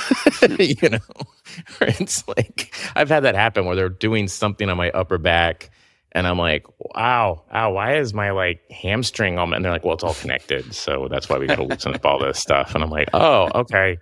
you 0.58 0.88
know, 0.90 0.98
it's 1.80 2.26
like, 2.26 2.74
I've 2.96 3.08
had 3.08 3.20
that 3.22 3.36
happen 3.36 3.66
where 3.66 3.76
they're 3.76 3.88
doing 3.88 4.26
something 4.26 4.68
on 4.68 4.76
my 4.76 4.90
upper 4.90 5.16
back 5.16 5.70
And 6.12 6.26
I'm 6.26 6.38
like, 6.38 6.64
wow, 6.94 7.44
ow, 7.52 7.72
why 7.72 7.96
is 7.96 8.14
my 8.14 8.30
like 8.30 8.60
hamstring 8.70 9.38
on? 9.38 9.52
And 9.52 9.64
they're 9.64 9.72
like, 9.72 9.84
well, 9.84 9.94
it's 9.94 10.04
all 10.04 10.14
connected. 10.14 10.74
So 10.74 11.06
that's 11.10 11.28
why 11.28 11.38
we 11.38 11.46
got 11.46 11.56
to 11.56 11.64
loosen 11.64 11.94
up 11.94 12.04
all 12.06 12.18
this 12.18 12.38
stuff. 12.38 12.74
And 12.74 12.82
I'm 12.82 12.90
like, 12.90 13.10
oh, 13.12 13.50
okay. 13.54 13.98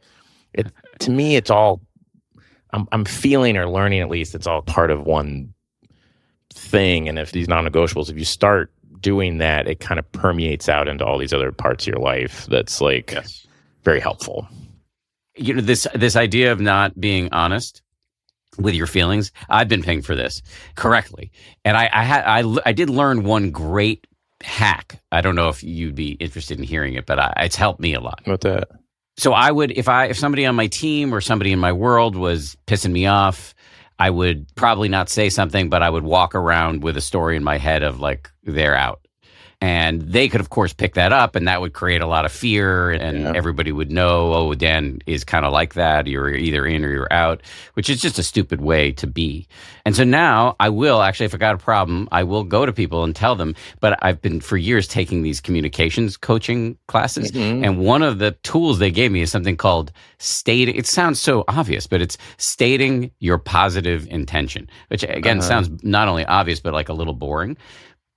It, 0.52 0.68
to 1.00 1.10
me, 1.10 1.36
it's 1.36 1.50
all, 1.50 1.80
I'm, 2.70 2.86
I'm 2.92 3.04
feeling 3.04 3.56
or 3.56 3.68
learning 3.68 4.00
at 4.00 4.08
least, 4.08 4.34
it's 4.34 4.46
all 4.46 4.62
part 4.62 4.90
of 4.90 5.04
one 5.04 5.52
thing. 6.54 7.08
And 7.08 7.18
if 7.18 7.32
these 7.32 7.48
non 7.48 7.66
negotiables, 7.66 8.08
if 8.08 8.16
you 8.16 8.24
start 8.24 8.72
doing 9.00 9.38
that, 9.38 9.66
it 9.66 9.80
kind 9.80 9.98
of 9.98 10.10
permeates 10.12 10.68
out 10.68 10.88
into 10.88 11.04
all 11.04 11.18
these 11.18 11.32
other 11.32 11.52
parts 11.52 11.84
of 11.84 11.88
your 11.92 12.02
life 12.02 12.46
that's 12.46 12.80
like 12.80 13.12
yes. 13.12 13.46
very 13.82 14.00
helpful. 14.00 14.48
You 15.36 15.54
know, 15.54 15.60
this, 15.60 15.86
this 15.94 16.16
idea 16.16 16.52
of 16.52 16.60
not 16.60 16.98
being 16.98 17.30
honest 17.32 17.82
with 18.58 18.74
your 18.74 18.86
feelings. 18.86 19.32
I've 19.48 19.68
been 19.68 19.82
paying 19.82 20.02
for 20.02 20.14
this 20.16 20.42
correctly, 20.74 21.30
and 21.64 21.76
I 21.76 21.90
I 21.92 22.04
had 22.04 22.24
I 22.24 22.56
I 22.64 22.72
did 22.72 22.90
learn 22.90 23.24
one 23.24 23.50
great 23.50 24.06
hack. 24.42 25.00
I 25.12 25.20
don't 25.20 25.34
know 25.34 25.48
if 25.48 25.62
you'd 25.62 25.94
be 25.94 26.12
interested 26.12 26.58
in 26.58 26.64
hearing 26.64 26.94
it, 26.94 27.06
but 27.06 27.18
I, 27.18 27.32
it's 27.38 27.56
helped 27.56 27.80
me 27.80 27.94
a 27.94 28.00
lot. 28.00 28.20
What 28.24 28.42
that? 28.42 28.68
So 29.16 29.32
I 29.32 29.50
would 29.50 29.72
if 29.72 29.88
I 29.88 30.06
if 30.06 30.18
somebody 30.18 30.44
on 30.44 30.54
my 30.54 30.66
team 30.66 31.14
or 31.14 31.20
somebody 31.20 31.52
in 31.52 31.58
my 31.58 31.72
world 31.72 32.16
was 32.16 32.56
pissing 32.66 32.92
me 32.92 33.06
off, 33.06 33.54
I 33.98 34.10
would 34.10 34.54
probably 34.54 34.88
not 34.88 35.08
say 35.08 35.30
something, 35.30 35.70
but 35.70 35.82
I 35.82 35.88
would 35.88 36.04
walk 36.04 36.34
around 36.34 36.82
with 36.82 36.96
a 36.96 37.00
story 37.00 37.36
in 37.36 37.44
my 37.44 37.56
head 37.58 37.82
of 37.82 38.00
like 38.00 38.30
they're 38.42 38.76
out. 38.76 39.05
And 39.62 40.02
they 40.02 40.28
could, 40.28 40.40
of 40.40 40.50
course, 40.50 40.74
pick 40.74 40.94
that 40.94 41.14
up, 41.14 41.34
and 41.34 41.48
that 41.48 41.62
would 41.62 41.72
create 41.72 42.02
a 42.02 42.06
lot 42.06 42.26
of 42.26 42.32
fear, 42.32 42.90
and 42.90 43.20
yeah. 43.20 43.32
everybody 43.34 43.72
would 43.72 43.90
know, 43.90 44.34
oh, 44.34 44.54
Dan 44.54 44.98
is 45.06 45.24
kind 45.24 45.46
of 45.46 45.52
like 45.52 45.74
that. 45.74 46.06
You're 46.06 46.34
either 46.34 46.66
in 46.66 46.84
or 46.84 46.90
you're 46.90 47.12
out, 47.12 47.40
which 47.72 47.88
is 47.88 48.02
just 48.02 48.18
a 48.18 48.22
stupid 48.22 48.60
way 48.60 48.92
to 48.92 49.06
be. 49.06 49.46
And 49.86 49.96
so 49.96 50.04
now 50.04 50.56
I 50.60 50.68
will 50.68 51.00
actually, 51.00 51.26
if 51.26 51.34
I 51.34 51.38
got 51.38 51.54
a 51.54 51.58
problem, 51.58 52.06
I 52.12 52.22
will 52.24 52.44
go 52.44 52.66
to 52.66 52.72
people 52.72 53.02
and 53.02 53.16
tell 53.16 53.34
them. 53.34 53.54
But 53.80 53.98
I've 54.02 54.20
been 54.20 54.40
for 54.40 54.58
years 54.58 54.86
taking 54.86 55.22
these 55.22 55.40
communications 55.40 56.18
coaching 56.18 56.76
classes, 56.86 57.32
mm-hmm. 57.32 57.64
and 57.64 57.78
one 57.78 58.02
of 58.02 58.18
the 58.18 58.32
tools 58.42 58.78
they 58.78 58.90
gave 58.90 59.10
me 59.10 59.22
is 59.22 59.30
something 59.30 59.56
called 59.56 59.90
stating. 60.18 60.74
It 60.74 60.86
sounds 60.86 61.18
so 61.18 61.44
obvious, 61.48 61.86
but 61.86 62.02
it's 62.02 62.18
stating 62.36 63.10
your 63.20 63.38
positive 63.38 64.06
intention, 64.08 64.68
which 64.88 65.02
again 65.02 65.38
uh-huh. 65.38 65.48
sounds 65.48 65.82
not 65.82 66.08
only 66.08 66.26
obvious 66.26 66.60
but 66.60 66.74
like 66.74 66.90
a 66.90 66.92
little 66.92 67.14
boring 67.14 67.56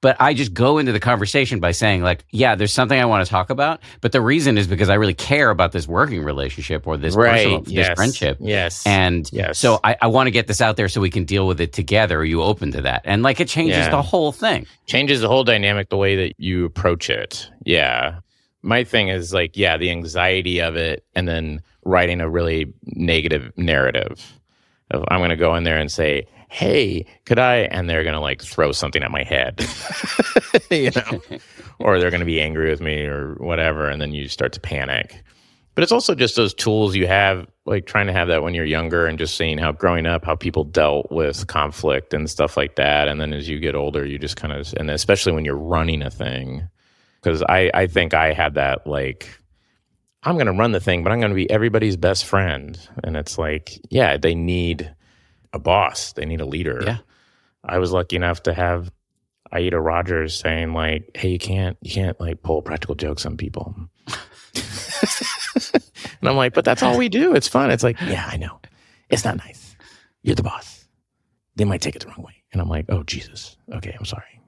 but 0.02 0.16
I 0.20 0.34
just 0.34 0.54
go 0.54 0.78
into 0.78 0.92
the 0.92 1.00
conversation 1.00 1.60
by 1.60 1.72
saying 1.72 2.02
like, 2.02 2.24
yeah, 2.32 2.56
there's 2.56 2.74
something 2.74 3.00
I 3.00 3.06
want 3.06 3.26
to 3.26 3.30
talk 3.30 3.50
about, 3.50 3.82
but 4.02 4.12
the 4.12 4.22
reason 4.22 4.58
is 4.58 4.68
because 4.68 4.90
I 4.90 4.96
really 4.96 5.14
care 5.14 5.50
about 5.50 5.72
this 5.72 5.88
working 5.88 6.24
relationship 6.24 6.88
or 6.88 6.98
this 6.98 7.16
right. 7.16 7.32
personal 7.32 7.64
yes. 7.68 7.88
this 7.88 7.96
friendship. 7.96 8.38
Yes. 8.40 8.86
And 8.86 9.30
yes. 9.34 9.60
so 9.60 9.80
I, 9.84 9.98
I 10.02 10.08
want 10.08 10.28
to 10.28 10.32
get 10.32 10.48
this 10.48 10.62
out 10.62 10.78
there 10.78 10.88
so 10.88 11.02
we 11.02 11.10
can 11.10 11.26
deal 11.26 11.48
with 11.48 11.60
it 11.60 11.74
together. 11.74 12.20
Are 12.20 12.26
you 12.26 12.42
open 12.42 12.72
to 12.72 12.82
that? 12.82 13.02
And 13.04 13.24
like 13.24 13.40
it 13.40 13.48
changes 13.48 13.78
yeah. 13.78 13.90
the 13.90 14.02
whole 14.02 14.32
thing. 14.32 14.66
Changes 14.86 15.22
the 15.22 15.28
whole 15.28 15.44
dynamic, 15.44 15.90
the 15.90 15.98
way 15.98 16.16
that 16.16 16.36
you 16.38 16.66
approach 16.66 17.10
it. 17.10 17.50
Yeah. 17.66 18.20
My 18.62 18.84
thing 18.84 19.10
is 19.10 19.34
like, 19.34 19.56
yeah, 19.56 19.78
the 19.78 19.90
anxiety 19.90 20.60
of 20.60 20.76
it 20.76 21.06
and 21.16 21.28
then 21.28 21.62
writing 21.84 22.22
a 22.22 22.30
really 22.30 22.74
negative 22.84 23.52
narrative 23.58 24.34
of 24.92 25.04
I'm 25.10 25.20
going 25.20 25.30
to 25.30 25.36
go 25.36 25.56
in 25.56 25.64
there 25.64 25.78
and 25.78 25.92
say, 25.92 26.28
hey, 26.50 27.06
could 27.26 27.40
I? 27.40 27.58
And 27.58 27.90
they're 27.90 28.04
going 28.04 28.16
to 28.16 28.20
like 28.20 28.42
throw 28.42 28.72
something 28.72 29.04
at 29.04 29.12
my 29.12 29.24
head, 29.24 29.66
you 30.72 30.92
know, 30.96 31.22
or 31.80 32.00
they're 32.00 32.10
going 32.10 32.20
to 32.20 32.26
be 32.26 32.42
angry 32.42 32.70
with 32.70 32.82
me 32.82 33.04
or 33.06 33.36
whatever. 33.36 33.88
And 33.88 34.02
then 34.02 34.12
you 34.12 34.28
start 34.28 34.52
to 34.54 34.60
panic. 34.60 35.24
But 35.76 35.84
it's 35.84 35.92
also 35.92 36.14
just 36.16 36.36
those 36.36 36.54
tools 36.54 36.96
you 36.96 37.08
have, 37.08 37.48
like 37.66 37.86
trying 37.86 38.08
to 38.08 38.14
have 38.14 38.28
that 38.28 38.44
when 38.44 38.54
you're 38.54 38.66
younger 38.66 39.06
and 39.06 39.18
just 39.18 39.38
seeing 39.38 39.58
how 39.58 39.72
growing 39.72 40.06
up, 40.06 40.26
how 40.26 40.36
people 40.36 40.64
dealt 40.66 41.10
with 41.12 41.48
conflict 41.48 42.14
and 42.14 42.30
stuff 42.30 42.58
like 42.58 42.76
that. 42.76 43.08
And 43.08 43.22
then 43.22 43.32
as 43.32 43.48
you 43.48 43.60
get 43.60 43.76
older, 43.76 44.06
you 44.06 44.18
just 44.18 44.36
kind 44.36 44.52
of, 44.52 44.74
and 44.76 44.90
especially 44.90 45.32
when 45.32 45.46
you're 45.46 45.56
running 45.56 46.02
a 46.02 46.10
thing, 46.10 46.68
because 47.22 47.44
I, 47.44 47.72
I 47.74 47.88
think 47.88 48.14
I 48.14 48.34
had 48.34 48.56
that 48.56 48.88
like, 48.88 49.30
I'm 50.24 50.36
going 50.36 50.48
to 50.48 50.54
run 50.54 50.74
the 50.74 50.82
thing, 50.82 51.04
but 51.04 51.14
I'm 51.14 51.20
going 51.20 51.32
to 51.32 51.36
be 51.36 51.50
everybody's 51.50 51.96
best 51.96 52.26
friend. 52.26 52.78
And 53.04 53.16
it's 53.16 53.38
like, 53.38 53.80
yeah, 53.90 54.18
they 54.18 54.36
need 54.36 54.94
a 55.54 55.60
boss. 55.60 56.14
They 56.14 56.26
need 56.26 56.42
a 56.42 56.46
leader. 56.46 56.82
Yeah. 56.86 56.98
I 57.64 57.80
was 57.80 57.92
lucky 57.92 58.16
enough 58.16 58.44
to 58.44 58.54
have 58.54 58.92
Aida 59.52 59.80
Rodgers 59.80 60.40
saying 60.40 60.74
like, 60.74 61.12
"Hey, 61.16 61.30
you 61.30 61.40
can't 61.40 61.78
you 61.82 61.92
can't 61.92 62.20
like 62.20 62.42
pull 62.42 62.62
practical 62.62 62.96
jokes 62.96 63.26
on 63.26 63.38
people." 63.38 63.76
and 66.22 66.30
I'm 66.30 66.36
like, 66.36 66.54
"But 66.54 66.66
that's 66.66 66.84
all 66.84 66.98
we 66.98 67.10
do. 67.10 67.34
It's 67.36 67.48
fun." 67.48 67.72
It's 67.72 67.84
like, 67.84 68.00
"Yeah, 68.02 68.28
I 68.32 68.38
know. 68.38 68.60
It's 69.10 69.26
not 69.26 69.38
nice. 69.38 69.76
You're 70.22 70.36
the 70.36 70.44
boss. 70.44 70.86
They 71.56 71.66
might 71.66 71.82
take 71.82 71.96
it 71.96 72.02
the 72.02 72.08
wrong 72.08 72.24
way." 72.24 72.44
And 72.54 72.62
I'm 72.62 72.70
like, 72.70 72.86
"Oh 72.90 73.04
Jesus. 73.04 73.58
Okay, 73.74 73.96
I'm 73.98 74.06
sorry. 74.06 74.42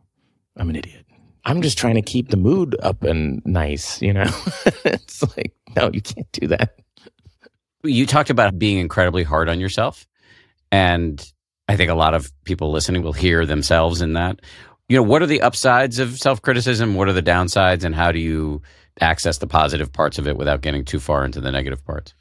I'm 0.57 0.69
an 0.69 0.75
idiot. 0.75 1.05
I'm 1.43 1.63
just 1.63 1.77
trying 1.77 1.95
to 1.95 2.01
keep 2.03 2.29
the 2.29 2.37
mood 2.37 2.75
up 2.81 3.03
and 3.03 3.41
nice, 3.45 4.01
you 4.01 4.13
know." 4.13 4.29
it's 4.85 5.23
like, 5.35 5.53
"No, 5.75 5.89
you 5.91 6.01
can't 6.01 6.31
do 6.31 6.47
that." 6.47 6.77
You 7.83 8.05
talked 8.05 8.29
about 8.29 8.59
being 8.59 8.77
incredibly 8.77 9.23
hard 9.23 9.49
on 9.49 9.59
yourself. 9.59 10.07
And 10.71 11.23
I 11.67 11.75
think 11.75 11.89
a 11.89 11.95
lot 11.95 12.13
of 12.13 12.31
people 12.43 12.71
listening 12.71 13.03
will 13.03 13.13
hear 13.13 13.45
themselves 13.45 14.01
in 14.01 14.13
that. 14.13 14.41
You 14.89 14.97
know, 14.97 15.03
what 15.03 15.21
are 15.21 15.27
the 15.27 15.41
upsides 15.41 15.99
of 15.99 16.17
self 16.17 16.41
criticism? 16.41 16.95
What 16.95 17.07
are 17.07 17.13
the 17.13 17.23
downsides? 17.23 17.83
And 17.83 17.95
how 17.95 18.11
do 18.11 18.19
you 18.19 18.61
access 18.99 19.37
the 19.37 19.47
positive 19.47 19.91
parts 19.91 20.17
of 20.17 20.27
it 20.27 20.37
without 20.37 20.61
getting 20.61 20.83
too 20.83 20.99
far 20.99 21.23
into 21.23 21.39
the 21.39 21.51
negative 21.51 21.85
parts? 21.85 22.13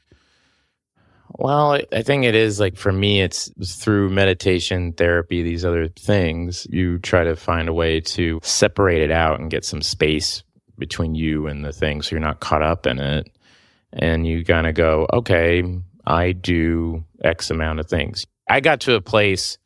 Well, 1.33 1.81
I 1.93 2.03
think 2.03 2.25
it 2.25 2.35
is 2.35 2.59
like 2.59 2.77
for 2.77 2.93
me, 2.93 3.23
it's 3.23 3.51
through 3.77 4.11
meditation, 4.11 4.93
therapy, 4.93 5.43
these 5.43 5.65
other 5.65 5.89
things. 5.89 6.67
You 6.71 6.99
try 6.99 7.25
to 7.25 7.37
find 7.37 7.69
a 7.69 7.73
way 7.73 8.01
to 8.01 8.41
separate 8.43 9.03
it 9.03 9.11
out 9.11 9.41
and 9.41 9.51
get 9.51 9.65
some 9.65 9.83
space 9.83 10.43
between 10.79 11.15
you 11.15 11.47
and 11.47 11.65
the 11.65 11.73
thing 11.73 12.03
so 12.03 12.11
you're 12.11 12.21
not 12.21 12.41
caught 12.41 12.63
up 12.63 12.87
in 12.87 12.99
it. 12.99 13.31
And 13.93 14.27
you 14.27 14.45
kind 14.45 14.67
of 14.67 14.75
go, 14.75 15.07
okay, 15.13 15.63
I 16.07 16.33
do 16.33 17.05
X 17.23 17.51
amount 17.51 17.81
of 17.81 17.89
things. 17.89 18.27
I 18.51 18.59
got 18.59 18.81
to 18.81 18.97
a 18.97 19.01
place 19.01 19.59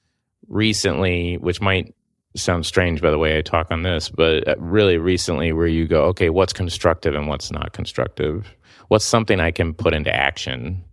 recently, 0.47 1.39
which 1.39 1.59
might 1.62 1.95
sound 2.37 2.66
strange 2.66 3.01
by 3.01 3.11
the 3.11 3.18
way 3.18 3.39
I 3.39 3.41
talk 3.41 3.70
on 3.70 3.82
this, 3.82 4.11
but 4.11 4.47
uh, 4.47 4.57
really 4.59 4.99
recently 4.99 5.53
where 5.53 5.66
you 5.66 5.89
go, 5.89 6.05
okay, 6.07 6.28
what's 6.28 6.53
constructive 6.53 7.14
and 7.14 7.26
what's 7.26 7.51
not 7.51 7.72
constructive? 7.72 8.47
What's 8.89 9.07
something 9.07 9.41
I 9.41 9.53
can 9.53 9.72
put 9.72 9.95
into 9.95 10.14
action 10.14 10.85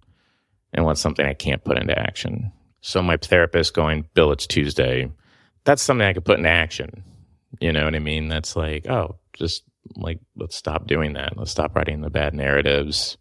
and 0.72 0.86
what's 0.86 1.02
something 1.02 1.26
I 1.26 1.34
can't 1.34 1.66
put 1.66 1.78
into 1.78 1.98
action? 2.00 2.54
So 2.80 3.02
my 3.02 3.18
therapist 3.18 3.74
going, 3.74 4.08
Bill, 4.14 4.32
it's 4.32 4.48
Tuesday. 4.48 5.12
That's 5.66 5.82
something 5.82 6.08
I 6.08 6.14
could 6.14 6.24
put 6.24 6.38
into 6.38 6.50
action. 6.50 7.04
You 7.60 7.74
know 7.74 7.84
what 7.84 7.96
I 7.96 8.00
mean? 8.00 8.30
That's 8.30 8.56
like, 8.56 8.88
oh, 8.88 9.18
just 9.34 9.64
like, 9.98 10.20
let's 10.38 10.56
stop 10.56 10.88
doing 10.88 11.14
that. 11.14 11.36
Let's 11.36 11.52
stop 11.52 11.76
writing 11.76 12.00
the 12.00 12.10
bad 12.10 12.34
narratives 12.34 13.18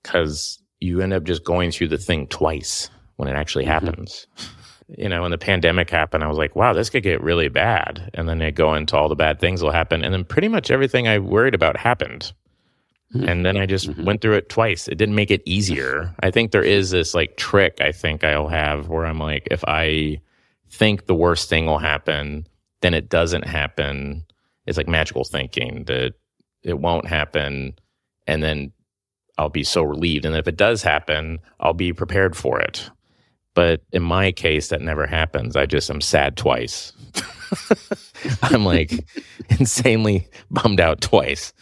because 0.00 0.62
you 0.78 1.00
end 1.00 1.12
up 1.12 1.24
just 1.24 1.42
going 1.42 1.72
through 1.72 1.88
the 1.88 1.98
thing 1.98 2.28
twice 2.28 2.88
when 3.20 3.28
it 3.28 3.36
actually 3.36 3.66
mm-hmm. 3.66 3.86
happens. 3.86 4.26
You 4.96 5.08
know, 5.08 5.22
when 5.22 5.30
the 5.30 5.38
pandemic 5.38 5.90
happened, 5.90 6.24
I 6.24 6.26
was 6.26 6.38
like, 6.38 6.56
wow, 6.56 6.72
this 6.72 6.90
could 6.90 7.04
get 7.04 7.22
really 7.22 7.48
bad. 7.48 8.10
And 8.14 8.28
then 8.28 8.38
they 8.38 8.50
go 8.50 8.74
into 8.74 8.96
all 8.96 9.08
the 9.08 9.14
bad 9.14 9.38
things 9.38 9.62
will 9.62 9.70
happen. 9.70 10.02
And 10.02 10.12
then 10.12 10.24
pretty 10.24 10.48
much 10.48 10.70
everything 10.70 11.06
I 11.06 11.18
worried 11.18 11.54
about 11.54 11.76
happened. 11.76 12.32
Mm-hmm. 13.14 13.28
And 13.28 13.46
then 13.46 13.56
I 13.56 13.66
just 13.66 13.88
mm-hmm. 13.88 14.04
went 14.04 14.20
through 14.20 14.36
it 14.36 14.48
twice. 14.48 14.88
It 14.88 14.96
didn't 14.96 15.14
make 15.14 15.30
it 15.30 15.42
easier. 15.44 16.14
I 16.20 16.30
think 16.30 16.50
there 16.50 16.64
is 16.64 16.90
this 16.90 17.14
like 17.14 17.36
trick 17.36 17.80
I 17.80 17.92
think 17.92 18.24
I'll 18.24 18.48
have 18.48 18.88
where 18.88 19.04
I'm 19.04 19.18
like, 19.18 19.46
if 19.50 19.62
I 19.68 20.20
think 20.70 21.06
the 21.06 21.14
worst 21.14 21.48
thing 21.48 21.66
will 21.66 21.78
happen, 21.78 22.46
then 22.80 22.94
it 22.94 23.10
doesn't 23.10 23.46
happen. 23.46 24.24
It's 24.66 24.78
like 24.78 24.88
magical 24.88 25.24
thinking 25.24 25.84
that 25.84 26.14
it 26.62 26.78
won't 26.78 27.06
happen. 27.06 27.74
And 28.26 28.42
then 28.42 28.72
I'll 29.38 29.48
be 29.48 29.64
so 29.64 29.82
relieved. 29.82 30.24
And 30.24 30.36
if 30.36 30.46
it 30.46 30.56
does 30.56 30.82
happen, 30.82 31.38
I'll 31.60 31.74
be 31.74 31.92
prepared 31.92 32.36
for 32.36 32.60
it. 32.60 32.90
But 33.60 33.82
in 33.92 34.02
my 34.02 34.32
case, 34.32 34.68
that 34.68 34.80
never 34.80 35.06
happens. 35.06 35.54
I 35.54 35.66
just 35.66 35.90
am 35.90 36.00
sad 36.00 36.38
twice. 36.38 36.94
I'm 38.42 38.64
like 38.64 39.04
insanely 39.50 40.26
bummed 40.50 40.80
out 40.80 41.02
twice. 41.02 41.52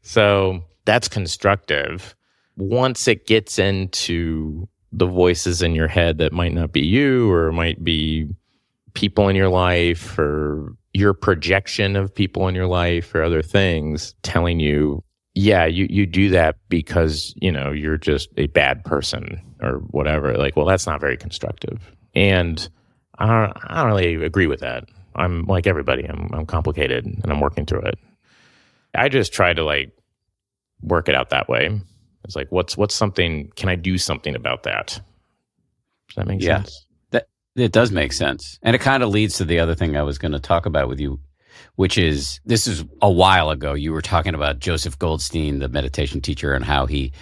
So 0.00 0.64
that's 0.86 1.08
constructive. 1.08 2.14
Once 2.56 3.06
it 3.06 3.26
gets 3.26 3.58
into 3.58 4.66
the 4.92 5.04
voices 5.04 5.60
in 5.60 5.74
your 5.74 5.88
head 5.88 6.16
that 6.16 6.32
might 6.32 6.54
not 6.54 6.72
be 6.72 6.80
you 6.80 7.30
or 7.30 7.52
might 7.52 7.84
be 7.84 8.30
people 8.94 9.28
in 9.28 9.36
your 9.36 9.50
life 9.50 10.18
or 10.18 10.74
your 10.94 11.12
projection 11.12 11.96
of 11.96 12.14
people 12.14 12.48
in 12.48 12.54
your 12.54 12.66
life 12.66 13.14
or 13.14 13.22
other 13.22 13.42
things 13.42 14.14
telling 14.22 14.58
you 14.58 15.04
yeah, 15.34 15.64
you, 15.64 15.86
you 15.88 16.06
do 16.06 16.30
that 16.30 16.56
because, 16.68 17.34
you 17.36 17.50
know, 17.50 17.70
you're 17.70 17.96
just 17.96 18.28
a 18.36 18.46
bad 18.48 18.84
person 18.84 19.40
or 19.60 19.78
whatever. 19.90 20.34
Like, 20.34 20.56
well, 20.56 20.66
that's 20.66 20.86
not 20.86 21.00
very 21.00 21.16
constructive. 21.16 21.90
And 22.14 22.68
I 23.18 23.26
don't, 23.26 23.56
I 23.64 23.82
don't 23.82 23.86
really 23.86 24.24
agree 24.24 24.46
with 24.46 24.60
that. 24.60 24.84
I'm 25.14 25.44
like 25.46 25.66
everybody. 25.66 26.04
I'm, 26.04 26.30
I'm 26.32 26.46
complicated 26.46 27.06
and 27.06 27.30
I'm 27.30 27.40
working 27.40 27.66
through 27.66 27.82
it. 27.82 27.98
I 28.94 29.08
just 29.08 29.32
try 29.32 29.54
to 29.54 29.64
like 29.64 29.90
work 30.82 31.08
it 31.08 31.14
out 31.14 31.30
that 31.30 31.48
way. 31.48 31.80
It's 32.24 32.36
like, 32.36 32.52
what's, 32.52 32.76
what's 32.76 32.94
something, 32.94 33.50
can 33.56 33.68
I 33.68 33.76
do 33.76 33.98
something 33.98 34.34
about 34.34 34.64
that? 34.64 35.00
Does 36.08 36.16
that 36.16 36.26
make 36.26 36.42
yeah. 36.42 36.58
sense? 36.58 36.86
That, 37.10 37.26
It 37.56 37.72
does 37.72 37.90
make 37.90 38.12
sense. 38.12 38.58
And 38.62 38.76
it 38.76 38.80
kind 38.80 39.02
of 39.02 39.08
leads 39.08 39.38
to 39.38 39.44
the 39.44 39.58
other 39.58 39.74
thing 39.74 39.96
I 39.96 40.02
was 40.02 40.18
going 40.18 40.32
to 40.32 40.40
talk 40.40 40.66
about 40.66 40.88
with 40.88 41.00
you, 41.00 41.20
which 41.76 41.98
is 41.98 42.40
this 42.44 42.66
is 42.66 42.84
a 43.00 43.10
while 43.10 43.50
ago. 43.50 43.74
You 43.74 43.92
were 43.92 44.02
talking 44.02 44.34
about 44.34 44.58
Joseph 44.58 44.98
Goldstein, 44.98 45.58
the 45.58 45.68
meditation 45.68 46.20
teacher, 46.20 46.54
and 46.54 46.64
how 46.64 46.86
he 46.86 47.12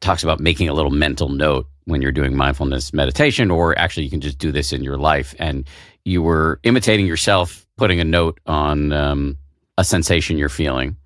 talks 0.00 0.22
about 0.22 0.40
making 0.40 0.68
a 0.68 0.74
little 0.74 0.90
mental 0.90 1.28
note 1.28 1.66
when 1.84 2.00
you're 2.00 2.12
doing 2.12 2.36
mindfulness 2.36 2.92
meditation, 2.92 3.50
or 3.50 3.78
actually 3.78 4.04
you 4.04 4.10
can 4.10 4.20
just 4.20 4.38
do 4.38 4.52
this 4.52 4.72
in 4.72 4.82
your 4.82 4.96
life. 4.96 5.34
And 5.38 5.66
you 6.04 6.22
were 6.22 6.60
imitating 6.62 7.06
yourself, 7.06 7.66
putting 7.76 8.00
a 8.00 8.04
note 8.04 8.40
on 8.46 8.92
um, 8.92 9.36
a 9.76 9.84
sensation 9.84 10.38
you're 10.38 10.48
feeling. 10.48 10.96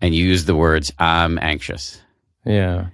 And 0.00 0.14
you 0.14 0.24
used 0.24 0.46
the 0.46 0.54
words, 0.54 0.92
I'm 0.98 1.38
anxious. 1.38 2.00
Yeah. 2.44 2.88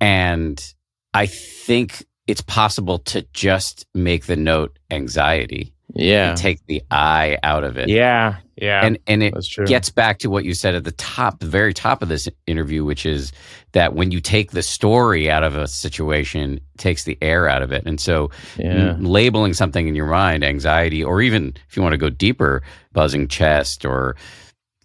And 0.00 0.74
I 1.12 1.26
think 1.26 2.04
it's 2.26 2.40
possible 2.40 2.98
to 2.98 3.22
just 3.32 3.86
make 3.94 4.26
the 4.26 4.36
note 4.36 4.78
anxiety 4.90 5.75
Yeah. 5.96 6.34
take 6.34 6.64
the 6.66 6.82
I 6.90 7.38
out 7.42 7.64
of 7.64 7.76
it. 7.76 7.88
Yeah. 7.88 8.36
Yeah. 8.56 8.84
And 8.84 8.98
and 9.06 9.22
it 9.22 9.34
gets 9.66 9.90
back 9.90 10.18
to 10.20 10.30
what 10.30 10.44
you 10.44 10.54
said 10.54 10.74
at 10.74 10.84
the 10.84 10.92
top, 10.92 11.40
the 11.40 11.46
very 11.46 11.74
top 11.74 12.02
of 12.02 12.08
this 12.08 12.28
interview, 12.46 12.84
which 12.84 13.04
is 13.04 13.32
that 13.72 13.94
when 13.94 14.10
you 14.10 14.20
take 14.20 14.52
the 14.52 14.62
story 14.62 15.30
out 15.30 15.42
of 15.42 15.56
a 15.56 15.66
situation, 15.66 16.54
it 16.54 16.78
takes 16.78 17.04
the 17.04 17.18
air 17.20 17.48
out 17.48 17.62
of 17.62 17.72
it. 17.72 17.84
And 17.86 18.00
so 18.00 18.30
yeah. 18.56 18.96
labeling 18.98 19.52
something 19.52 19.86
in 19.88 19.94
your 19.94 20.06
mind, 20.06 20.44
anxiety, 20.44 21.04
or 21.04 21.20
even 21.20 21.54
if 21.68 21.76
you 21.76 21.82
want 21.82 21.92
to 21.92 21.98
go 21.98 22.08
deeper, 22.08 22.62
buzzing 22.92 23.28
chest 23.28 23.84
or 23.84 24.16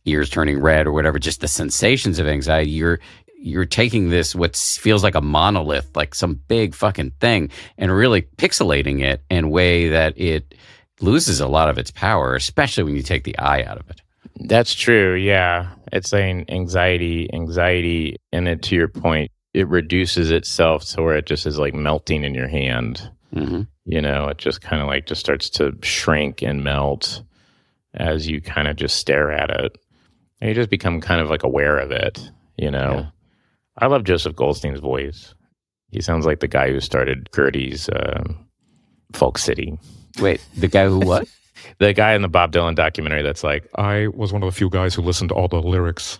ears 0.05 0.29
turning 0.29 0.59
red 0.59 0.87
or 0.87 0.91
whatever, 0.91 1.19
just 1.19 1.41
the 1.41 1.47
sensations 1.47 2.19
of 2.19 2.27
anxiety, 2.27 2.71
you're 2.71 2.99
you're 3.43 3.65
taking 3.65 4.09
this 4.09 4.35
what 4.35 4.55
feels 4.55 5.03
like 5.03 5.15
a 5.15 5.21
monolith, 5.21 5.95
like 5.95 6.13
some 6.13 6.35
big 6.47 6.75
fucking 6.75 7.11
thing, 7.19 7.49
and 7.77 7.91
really 7.91 8.21
pixelating 8.21 9.01
it 9.01 9.23
in 9.29 9.45
a 9.45 9.49
way 9.49 9.89
that 9.89 10.13
it 10.15 10.53
loses 11.01 11.39
a 11.39 11.47
lot 11.47 11.69
of 11.69 11.77
its 11.77 11.91
power, 11.91 12.35
especially 12.35 12.83
when 12.83 12.95
you 12.95 13.03
take 13.03 13.23
the 13.23 13.37
eye 13.37 13.63
out 13.63 13.77
of 13.79 13.89
it. 13.89 14.01
That's 14.39 14.73
true. 14.73 15.15
Yeah. 15.15 15.69
It's 15.91 16.09
saying 16.09 16.45
anxiety, 16.49 17.29
anxiety, 17.33 18.15
and 18.31 18.47
it, 18.47 18.61
to 18.63 18.75
your 18.75 18.87
point, 18.87 19.29
it 19.53 19.67
reduces 19.67 20.31
itself 20.31 20.85
to 20.89 21.01
where 21.01 21.17
it 21.17 21.25
just 21.25 21.45
is 21.45 21.59
like 21.59 21.73
melting 21.73 22.23
in 22.23 22.33
your 22.33 22.47
hand. 22.47 23.09
hmm 23.33 23.63
You 23.85 24.01
know, 24.01 24.27
it 24.29 24.37
just 24.37 24.61
kind 24.61 24.81
of 24.81 24.87
like 24.87 25.05
just 25.05 25.19
starts 25.21 25.49
to 25.51 25.73
shrink 25.83 26.41
and 26.41 26.63
melt 26.63 27.21
as 27.93 28.27
you 28.27 28.41
kind 28.41 28.67
of 28.67 28.77
just 28.77 28.95
stare 28.95 29.31
at 29.31 29.49
it. 29.49 29.77
And 30.39 30.47
you 30.49 30.55
just 30.55 30.69
become 30.69 31.01
kind 31.01 31.21
of 31.21 31.29
like 31.29 31.43
aware 31.43 31.77
of 31.77 31.91
it. 31.91 32.31
You 32.57 32.71
know, 32.71 32.91
Yeah. 32.93 33.05
I 33.77 33.87
love 33.87 34.03
Joseph 34.05 34.35
Goldstein's 34.35 34.79
voice. 34.79 35.33
He 35.91 36.01
sounds 36.01 36.25
like 36.25 36.39
the 36.39 36.47
guy 36.47 36.71
who 36.71 36.79
started 36.79 37.29
Gerde's 37.35 37.89
um, 37.89 38.45
Folk 39.13 39.37
City. 39.37 39.77
Wait, 40.19 40.43
the 40.55 40.67
guy 40.67 40.85
who 40.85 40.99
what? 40.99 41.27
The 41.77 41.93
guy 41.93 42.13
in 42.13 42.23
the 42.23 42.27
Bob 42.27 42.51
Dylan 42.51 42.75
documentary 42.75 43.21
that's 43.21 43.43
like, 43.43 43.67
I 43.75 44.07
was 44.07 44.33
one 44.33 44.41
of 44.43 44.47
the 44.47 44.55
few 44.55 44.69
guys 44.69 44.95
who 44.95 45.03
listened 45.03 45.29
to 45.29 45.35
all 45.35 45.47
the 45.47 45.61
lyrics. 45.61 46.19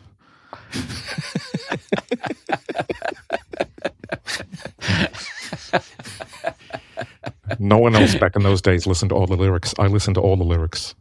no 7.59 7.77
one 7.77 7.95
else 7.95 8.15
back 8.15 8.35
in 8.35 8.43
those 8.43 8.61
days 8.61 8.87
listened 8.87 9.09
to 9.09 9.15
all 9.15 9.27
the 9.27 9.35
lyrics. 9.35 9.73
I 9.79 9.87
listened 9.87 10.15
to 10.15 10.21
all 10.21 10.35
the 10.35 10.43
lyrics. 10.43 10.95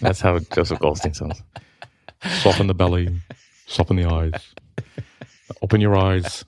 that's 0.00 0.20
how 0.20 0.38
Joseph 0.38 0.78
Goldstein 0.78 1.14
sounds. 1.14 1.42
Soften 2.40 2.66
the 2.66 2.74
belly, 2.74 3.08
soften 3.66 3.96
the 3.96 4.04
eyes, 4.04 4.32
open 5.60 5.80
your 5.80 5.96
eyes. 5.96 6.44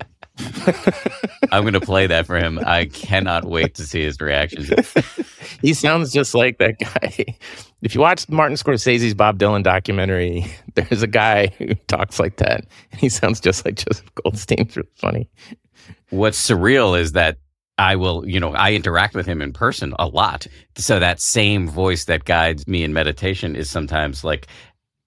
I'm 1.52 1.62
going 1.62 1.74
to 1.74 1.80
play 1.80 2.06
that 2.08 2.26
for 2.26 2.36
him. 2.38 2.58
I 2.64 2.86
cannot 2.86 3.44
wait 3.44 3.74
to 3.76 3.84
see 3.84 4.02
his 4.02 4.20
reactions. 4.20 4.70
He 5.62 5.74
sounds 5.74 6.12
just 6.12 6.34
like 6.34 6.58
that 6.58 6.78
guy. 6.78 7.36
If 7.82 7.94
you 7.94 8.00
watch 8.00 8.28
Martin 8.28 8.56
Scorsese's 8.56 9.14
Bob 9.14 9.38
Dylan 9.38 9.62
documentary, 9.62 10.46
there's 10.74 11.02
a 11.02 11.06
guy 11.06 11.48
who 11.58 11.74
talks 11.86 12.18
like 12.18 12.36
that. 12.38 12.66
And 12.90 13.00
he 13.00 13.08
sounds 13.08 13.40
just 13.40 13.64
like 13.64 13.76
Joseph 13.76 14.10
Goldstein. 14.16 14.60
It's 14.60 14.76
really 14.76 14.88
funny. 14.96 15.28
What's 16.10 16.40
surreal 16.48 16.98
is 16.98 17.12
that 17.12 17.38
I 17.78 17.96
will, 17.96 18.26
you 18.28 18.40
know, 18.40 18.52
I 18.54 18.72
interact 18.72 19.14
with 19.14 19.26
him 19.26 19.40
in 19.42 19.52
person 19.52 19.94
a 19.98 20.06
lot. 20.06 20.46
So 20.76 20.98
that 20.98 21.20
same 21.20 21.68
voice 21.68 22.04
that 22.06 22.24
guides 22.24 22.66
me 22.66 22.82
in 22.84 22.92
meditation 22.92 23.56
is 23.56 23.68
sometimes 23.70 24.24
like 24.24 24.46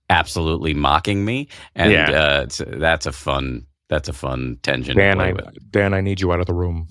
absolutely 0.09 0.73
mocking 0.73 1.25
me, 1.25 1.47
and 1.75 1.91
Yeah. 1.91 2.11
uh, 2.11 2.47
that's 2.77 3.05
a 3.05 3.11
fun. 3.11 3.65
That's 3.89 4.09
a 4.09 4.13
fun 4.13 4.59
tension 4.63 4.97
Dan, 4.97 5.17
to 5.17 5.23
play 5.23 5.29
I, 5.29 5.33
with. 5.33 5.71
Dan, 5.71 5.93
I 5.93 6.01
need 6.01 6.21
you 6.21 6.33
out 6.33 6.39
of 6.39 6.45
the 6.45 6.53
room. 6.53 6.87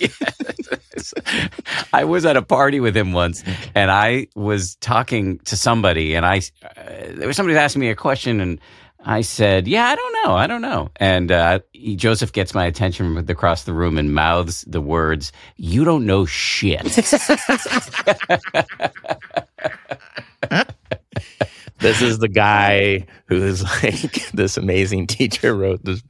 Yes. 0.00 1.14
I 1.92 2.04
was 2.04 2.24
at 2.24 2.36
a 2.36 2.42
party 2.42 2.80
with 2.80 2.96
him 2.96 3.12
once, 3.12 3.44
and 3.74 3.90
I 3.90 4.28
was 4.34 4.76
talking 4.76 5.38
to 5.40 5.56
somebody, 5.56 6.14
and 6.14 6.24
I 6.26 6.38
uh, 6.64 6.82
there 7.10 7.26
was 7.26 7.36
somebody 7.36 7.54
who 7.54 7.60
asked 7.60 7.76
me 7.76 7.90
a 7.90 7.94
question, 7.94 8.40
and 8.40 8.60
I 9.04 9.20
said, 9.20 9.68
"Yeah, 9.68 9.86
I 9.86 9.94
don't 9.94 10.16
know, 10.24 10.34
I 10.34 10.46
don't 10.46 10.62
know." 10.62 10.90
And 10.96 11.30
uh, 11.30 11.60
he, 11.72 11.96
Joseph 11.96 12.32
gets 12.32 12.54
my 12.54 12.64
attention 12.66 13.14
from 13.14 13.28
across 13.28 13.64
the 13.64 13.74
room 13.74 13.98
and 13.98 14.14
mouths 14.14 14.64
the 14.66 14.80
words, 14.80 15.32
"You 15.56 15.84
don't 15.84 16.06
know 16.06 16.24
shit." 16.26 16.82
This 21.80 22.00
is 22.02 22.18
the 22.18 22.28
guy 22.28 23.06
who 23.26 23.36
is 23.42 23.62
like 23.82 24.30
this 24.34 24.56
amazing 24.56 25.06
teacher 25.06 25.54
wrote 25.54 25.84
this 25.84 26.02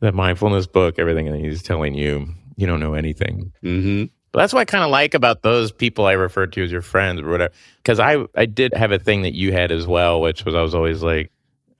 the 0.00 0.12
mindfulness 0.12 0.66
book, 0.66 0.98
everything, 0.98 1.28
and 1.28 1.36
he's 1.44 1.62
telling 1.62 1.94
you 1.94 2.28
you 2.56 2.66
don't 2.66 2.80
know 2.80 2.94
anything. 2.94 3.52
hmm 3.62 4.04
But 4.32 4.40
that's 4.40 4.52
what 4.52 4.60
I 4.60 4.64
kind 4.64 4.82
of 4.84 4.90
like 4.90 5.14
about 5.14 5.42
those 5.42 5.70
people 5.72 6.06
I 6.06 6.12
refer 6.12 6.46
to 6.46 6.62
as 6.64 6.72
your 6.72 6.82
friends 6.82 7.20
or 7.20 7.28
whatever. 7.30 7.52
Because 7.78 8.00
I 8.00 8.24
I 8.34 8.46
did 8.46 8.74
have 8.74 8.92
a 8.92 8.98
thing 8.98 9.22
that 9.22 9.34
you 9.34 9.52
had 9.52 9.70
as 9.70 9.86
well, 9.86 10.20
which 10.20 10.44
was 10.44 10.54
I 10.54 10.62
was 10.62 10.74
always 10.74 11.02
like, 11.02 11.30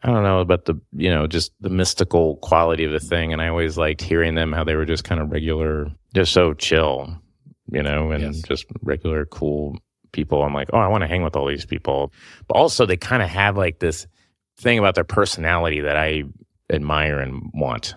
I 0.03 0.09
don't 0.13 0.23
know 0.23 0.41
about 0.41 0.67
the 0.67 0.75
you 0.93 1.11
know 1.11 1.27
just 1.27 1.53
the 1.61 1.71
mystical 1.71 2.37
quality 2.37 2.85
of 2.85 2.93
the 2.93 3.01
thing, 3.01 3.33
and 3.33 3.43
I 3.43 3.49
always 3.49 3.77
liked 3.79 4.03
hearing 4.03 4.35
them 4.35 4.53
how 4.53 4.63
they 4.65 4.77
were 4.77 4.85
just 4.87 5.05
kind 5.05 5.21
of 5.21 5.33
regular, 5.33 5.91
just 6.15 6.33
so 6.33 6.53
chill, 6.55 7.17
you 7.73 7.83
know, 7.83 8.11
and 8.13 8.23
Yes. 8.23 8.43
just 8.43 8.67
regular 8.83 9.25
cool 9.27 9.79
people. 10.17 10.43
I'm 10.43 10.55
like, 10.55 10.71
oh, 10.73 10.79
I 10.79 10.89
want 10.89 11.03
to 11.03 11.09
hang 11.09 11.23
with 11.23 11.37
all 11.37 11.47
these 11.47 11.67
people, 11.67 12.13
but 12.49 12.55
also 12.55 12.87
they 12.87 12.97
kind 12.97 13.23
of 13.23 13.29
have 13.29 13.57
like 13.57 13.79
this 13.79 14.07
thing 14.59 14.79
about 14.79 14.95
their 14.95 15.05
personality 15.05 15.83
that 15.83 15.97
I 15.97 16.25
admire 16.71 17.21
and 17.21 17.51
want, 17.55 17.95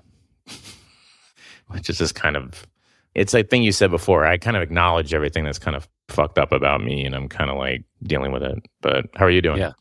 which 1.68 1.90
is 1.90 1.98
just 1.98 2.14
kind 2.14 2.36
of 2.36 2.68
it's 3.16 3.34
a 3.34 3.44
thing 3.44 3.64
you 3.64 3.72
said 3.72 3.90
before. 3.90 4.26
I 4.26 4.38
kind 4.38 4.58
of 4.58 4.62
acknowledge 4.62 5.14
everything 5.14 5.46
that's 5.46 5.60
kind 5.60 5.76
of 5.76 5.88
fucked 6.10 6.38
up 6.38 6.52
about 6.52 6.84
me, 6.84 7.06
and 7.06 7.16
I'm 7.16 7.28
kind 7.30 7.50
of 7.50 7.58
like 7.58 7.84
dealing 8.04 8.32
with 8.32 8.44
it. 8.44 8.60
But 8.82 9.06
how 9.16 9.26
are 9.26 9.32
you 9.32 9.42
doing? 9.42 9.60
Yeah. 9.60 9.72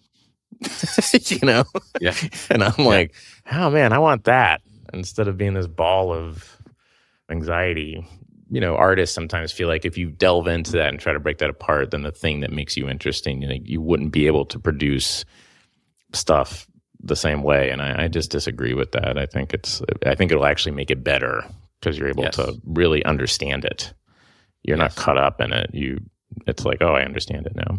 you 1.12 1.40
know. 1.42 1.64
Yeah. 2.00 2.14
And 2.50 2.64
I'm 2.64 2.84
like, 2.84 3.14
oh 3.52 3.70
man, 3.70 3.92
I 3.92 3.98
want 3.98 4.24
that 4.24 4.62
instead 4.94 5.28
of 5.28 5.36
being 5.36 5.54
this 5.54 5.66
ball 5.66 6.12
of 6.12 6.56
anxiety. 7.30 8.06
You 8.50 8.60
know, 8.60 8.76
artists 8.76 9.14
sometimes 9.14 9.52
feel 9.52 9.68
like 9.68 9.84
if 9.84 9.98
you 9.98 10.10
delve 10.10 10.46
into 10.48 10.72
that 10.72 10.88
and 10.88 10.98
try 10.98 11.12
to 11.12 11.20
break 11.20 11.38
that 11.38 11.50
apart, 11.50 11.90
then 11.90 12.02
the 12.02 12.10
thing 12.12 12.40
that 12.40 12.50
makes 12.52 12.76
you 12.76 12.88
interesting, 12.88 13.42
you 13.42 13.48
know, 13.48 13.56
you 13.62 13.80
wouldn't 13.82 14.10
be 14.12 14.26
able 14.26 14.46
to 14.46 14.58
produce 14.58 15.24
stuff 16.14 16.66
the 17.02 17.14
same 17.16 17.42
way. 17.42 17.70
And 17.70 17.82
I, 17.82 18.04
I 18.04 18.08
just 18.08 18.30
disagree 18.30 18.72
with 18.74 18.92
that. 18.92 19.18
I 19.18 19.26
think 19.26 19.52
it's, 19.52 19.82
I 20.06 20.14
think 20.14 20.32
it'll 20.32 20.46
actually 20.46 20.72
make 20.72 20.90
it 20.90 21.04
better 21.04 21.44
because 21.80 21.98
you're 21.98 22.08
able 22.08 22.24
Yes. 22.24 22.36
to 22.36 22.54
really 22.64 23.04
understand 23.04 23.64
it. 23.64 23.92
You're 24.62 24.78
Yes. 24.78 24.96
not 24.96 25.04
caught 25.04 25.18
up 25.18 25.40
in 25.40 25.52
it. 25.52 25.70
You, 25.74 26.00
it's 26.46 26.64
like, 26.64 26.78
oh, 26.80 26.94
I 26.94 27.02
understand 27.04 27.46
it 27.46 27.54
now. 27.54 27.78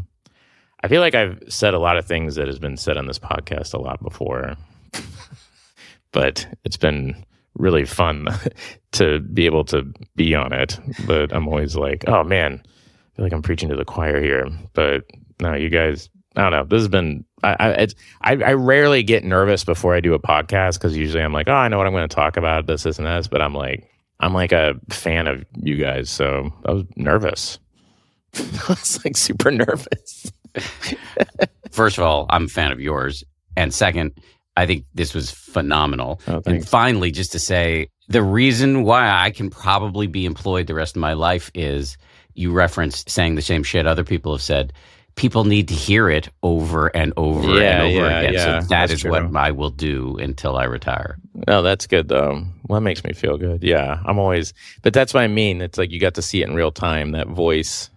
I 0.82 0.88
feel 0.88 1.02
like 1.02 1.16
I've 1.16 1.42
said 1.50 1.74
a 1.74 1.80
lot 1.80 1.98
of 1.98 2.06
things 2.06 2.36
that 2.36 2.48
has 2.48 2.60
been 2.60 2.78
said 2.78 2.96
on 2.96 3.08
this 3.08 3.20
podcast 3.20 3.74
a 3.74 3.80
lot 3.80 4.02
before, 4.02 4.56
but 6.12 6.48
it's 6.64 6.78
been 6.78 7.26
really 7.56 7.86
fun 7.86 8.28
to 8.94 9.20
be 9.20 9.46
able 9.46 9.66
to 9.66 9.92
be 10.16 10.36
on 10.36 10.54
it. 10.54 10.80
But 11.06 11.34
I'm 11.34 11.48
always 11.48 11.76
like, 11.76 12.06
oh 12.08 12.24
man, 12.24 12.62
I 12.64 13.16
feel 13.16 13.26
like 13.26 13.34
I'm 13.34 13.42
preaching 13.42 13.70
to 13.70 13.76
the 13.76 13.86
choir 13.86 14.22
here. 14.22 14.48
But 14.74 15.04
no, 15.42 15.54
you 15.54 15.70
guys, 15.70 16.10
I 16.36 16.44
don't 16.44 16.52
know. 16.52 16.64
This 16.66 16.82
has 16.82 16.88
been. 16.88 17.26
I 17.44 17.56
I, 17.60 17.70
it's, 17.70 17.96
I, 18.22 18.34
I 18.34 18.54
rarely 18.54 19.04
get 19.04 19.24
nervous 19.24 19.64
before 19.64 19.96
I 19.96 20.02
do 20.02 20.14
a 20.14 20.20
podcast 20.20 20.76
because 20.76 20.96
usually 20.96 21.24
I'm 21.24 21.34
like, 21.34 21.48
oh, 21.48 21.54
I 21.54 21.68
know 21.68 21.78
what 21.78 21.88
I'm 21.88 21.94
going 21.94 22.08
to 22.08 22.16
talk 22.16 22.38
about, 22.38 22.68
this, 22.68 22.84
this, 22.84 22.98
and 22.98 23.08
this. 23.08 23.28
But 23.28 23.42
I'm 23.42 23.54
like, 23.54 23.90
I'm 24.20 24.34
like 24.34 24.52
a 24.52 24.76
fan 24.90 25.28
of 25.28 25.46
you 25.56 25.78
guys, 25.78 26.10
so 26.10 26.54
I 26.66 26.72
was 26.72 26.84
nervous. 26.96 27.60
I 28.36 28.66
was 28.68 29.04
like 29.04 29.18
super 29.18 29.52
nervous. 29.52 30.32
First 31.72 31.98
of 31.98 32.04
all, 32.04 32.26
I'm 32.30 32.46
a 32.46 32.50
fan 32.50 32.72
of 32.72 32.80
yours, 32.80 33.24
and 33.56 33.74
second, 33.74 34.14
I 34.60 34.66
think 34.66 34.86
this 34.94 35.14
was 35.14 35.32
phenomenal. 35.32 36.22
Oh, 36.28 36.42
And 36.46 36.68
finally, 36.68 37.12
just 37.12 37.32
to 37.34 37.40
say, 37.40 37.88
the 38.08 38.24
reason 38.24 38.84
why 38.84 39.10
I 39.10 39.32
can 39.32 39.50
probably 39.50 40.08
be 40.08 40.26
employed 40.26 40.68
the 40.68 40.74
rest 40.74 40.96
of 40.96 41.00
my 41.00 41.14
life 41.14 41.52
is 41.54 41.98
you 42.34 42.52
referenced 42.52 43.10
saying 43.10 43.36
the 43.36 43.42
same 43.42 43.64
shit 43.64 43.86
other 43.88 44.04
people 44.04 44.32
have 44.34 44.42
said. 44.42 44.74
people 45.16 45.44
need 45.44 45.68
to 45.68 45.74
hear 45.74 46.10
it 46.10 46.30
over 46.44 46.88
and 46.96 47.12
over 47.18 47.42
Yeah, 47.60 47.84
and 47.84 47.98
over 47.98 48.08
yeah, 48.08 48.20
again. 48.20 48.34
yeah, 48.34 48.46
so 48.46 48.52
that 48.52 48.70
that's 48.70 48.94
is 48.94 49.04
what 49.04 49.36
I 49.36 49.52
will 49.52 49.70
do 49.72 50.16
until 50.18 50.56
I 50.56 50.64
retire. 50.64 51.18
No, 51.48 51.62
that's 51.62 51.88
good 51.88 52.08
though. 52.08 52.44
Well, 52.68 52.80
that 52.80 52.86
makes 52.86 53.04
me 53.04 53.12
feel 53.14 53.38
good. 53.38 53.62
Yeah, 53.62 54.00
I'm 54.06 54.18
always, 54.18 54.54
but 54.82 54.94
that's 54.94 55.14
what 55.14 55.24
I 55.24 55.28
mean. 55.28 55.62
It's 55.62 55.78
like 55.78 55.92
you 55.92 56.00
got 56.00 56.14
to 56.16 56.22
see 56.22 56.42
it 56.42 56.48
in 56.48 56.56
real 56.56 56.72
time. 56.72 57.12
That 57.12 57.28
voice 57.28 57.90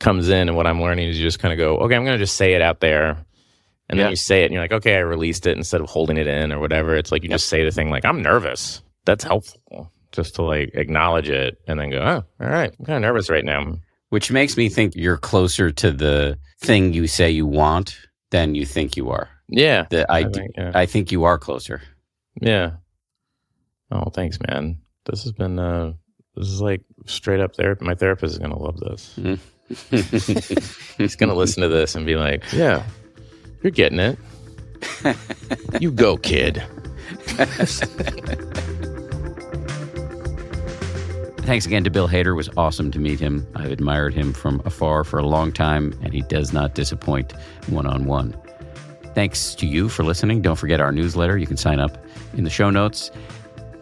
comes 0.00 0.28
in, 0.28 0.48
and 0.48 0.56
what 0.56 0.66
I'm 0.66 0.80
learning 0.82 1.08
is 1.08 1.18
you 1.18 1.24
just 1.24 1.38
kind 1.38 1.52
of 1.54 1.58
go, 1.58 1.78
okay, 1.84 1.94
I'm 1.96 2.04
going 2.04 2.18
to 2.18 2.22
just 2.24 2.36
say 2.36 2.52
it 2.52 2.60
out 2.60 2.80
there. 2.80 3.16
And 3.88 3.98
Yeah. 3.98 4.04
then 4.04 4.10
you 4.12 4.16
say 4.16 4.42
it, 4.42 4.46
and 4.46 4.52
you're 4.54 4.62
like, 4.62 4.72
okay, 4.72 4.96
I 4.96 5.00
released 5.00 5.46
it 5.46 5.56
instead 5.56 5.80
of 5.80 5.88
holding 5.88 6.16
it 6.16 6.26
in 6.26 6.52
or 6.52 6.58
whatever. 6.58 6.96
It's 6.96 7.12
like 7.12 7.22
you 7.22 7.28
just 7.28 7.48
say 7.48 7.64
the 7.64 7.70
thing, 7.70 7.88
like, 7.90 8.04
I'm 8.04 8.22
nervous. 8.22 8.82
That's 9.04 9.22
helpful 9.24 9.92
just 10.12 10.34
to 10.36 10.42
like 10.42 10.70
acknowledge 10.74 11.28
it 11.28 11.58
and 11.68 11.78
then 11.78 11.90
go, 11.90 11.98
oh, 11.98 12.24
all 12.44 12.50
right, 12.50 12.74
I'm 12.78 12.84
kind 12.86 12.96
of 12.96 13.02
nervous 13.02 13.28
right 13.30 13.44
now. 13.44 13.76
Which 14.08 14.30
makes 14.30 14.56
me 14.56 14.68
think 14.68 14.94
you're 14.96 15.16
closer 15.18 15.70
to 15.70 15.90
the 15.92 16.38
thing 16.60 16.92
you 16.92 17.06
say 17.06 17.30
you 17.30 17.46
want 17.46 17.96
than 18.30 18.54
you 18.54 18.64
think 18.64 18.96
you 18.96 19.10
are. 19.10 19.28
Yeah. 19.48 19.86
The, 19.90 20.10
I, 20.10 20.18
I 20.20 20.24
think, 20.30 20.50
yeah. 20.56 20.72
I 20.74 20.86
think 20.86 21.12
you 21.12 21.24
are 21.24 21.38
closer. 21.38 21.82
Yeah. 22.40 22.72
Oh, 23.92 24.10
thanks, 24.10 24.38
man. 24.48 24.78
This 25.04 25.22
has 25.24 25.32
been, 25.32 25.58
uh, 25.58 25.92
this 26.34 26.48
is 26.48 26.60
like 26.60 26.82
straight 27.04 27.40
up 27.40 27.54
therapy. 27.54 27.84
My 27.84 27.94
therapist 27.94 28.32
is 28.32 28.38
going 28.38 28.50
to 28.50 28.58
love 28.58 28.78
this. 28.80 29.14
He's 30.98 31.16
going 31.16 31.28
to 31.28 31.34
listen 31.34 31.62
to 31.62 31.68
this 31.68 31.94
and 31.94 32.06
be 32.06 32.16
like, 32.16 32.44
yeah, 32.52 32.84
you're 33.66 33.72
getting 33.72 33.98
it. 33.98 34.16
you 35.80 35.90
go, 35.90 36.16
kid. 36.16 36.62
Thanks 41.38 41.66
again 41.66 41.82
to 41.82 41.90
Bill 41.90 42.06
Hader. 42.06 42.26
It 42.26 42.34
was 42.34 42.48
awesome 42.56 42.92
to 42.92 43.00
meet 43.00 43.18
him. 43.18 43.44
I've 43.56 43.72
admired 43.72 44.14
him 44.14 44.32
from 44.32 44.62
afar 44.64 45.02
for 45.02 45.18
a 45.18 45.26
long 45.26 45.50
time, 45.50 45.98
and 46.00 46.14
he 46.14 46.22
does 46.22 46.52
not 46.52 46.76
disappoint 46.76 47.32
one 47.66 47.88
on 47.88 48.04
one. 48.04 48.36
Thanks 49.16 49.52
to 49.56 49.66
you 49.66 49.88
for 49.88 50.04
listening. 50.04 50.42
Don't 50.42 50.56
forget 50.56 50.80
our 50.80 50.92
newsletter. 50.92 51.36
You 51.36 51.48
can 51.48 51.56
sign 51.56 51.80
up 51.80 51.98
in 52.34 52.44
the 52.44 52.50
show 52.50 52.70
notes. 52.70 53.10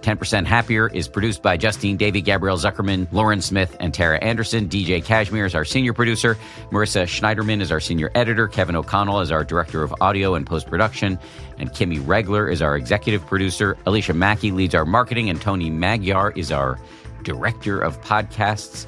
10% 0.04 0.44
Happier 0.44 0.86
is 0.88 1.08
produced 1.08 1.42
by 1.42 1.56
Justine 1.56 1.96
Davie, 1.96 2.20
Gabrielle 2.20 2.58
Zuckerman, 2.58 3.10
Lauren 3.10 3.40
Smith, 3.40 3.74
and 3.80 3.94
Tara 3.94 4.18
Anderson. 4.18 4.68
DJ 4.68 5.02
Cashmere 5.02 5.46
is 5.46 5.54
our 5.54 5.64
senior 5.64 5.94
producer. 5.94 6.36
Marissa 6.70 7.04
Schneiderman 7.04 7.62
is 7.62 7.72
our 7.72 7.80
senior 7.80 8.10
editor. 8.14 8.46
Kevin 8.46 8.76
O'Connell 8.76 9.20
is 9.20 9.32
our 9.32 9.44
director 9.44 9.82
of 9.82 9.94
audio 10.02 10.34
and 10.34 10.46
post 10.46 10.66
production. 10.66 11.18
And 11.56 11.70
Kimmy 11.70 12.06
Regler 12.06 12.50
is 12.50 12.60
our 12.60 12.76
executive 12.76 13.24
producer. 13.26 13.78
Alicia 13.86 14.12
Mackey 14.12 14.52
leads 14.52 14.74
our 14.74 14.84
marketing, 14.84 15.30
and 15.30 15.40
Tony 15.40 15.70
Magyar 15.70 16.32
is 16.36 16.52
our 16.52 16.78
director 17.22 17.80
of 17.80 17.98
podcasts. 18.02 18.86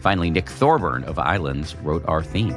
Finally, 0.00 0.30
Nick 0.30 0.48
Thorburn 0.48 1.04
of 1.04 1.18
Islands 1.18 1.76
wrote 1.76 2.04
our 2.08 2.24
theme. 2.24 2.56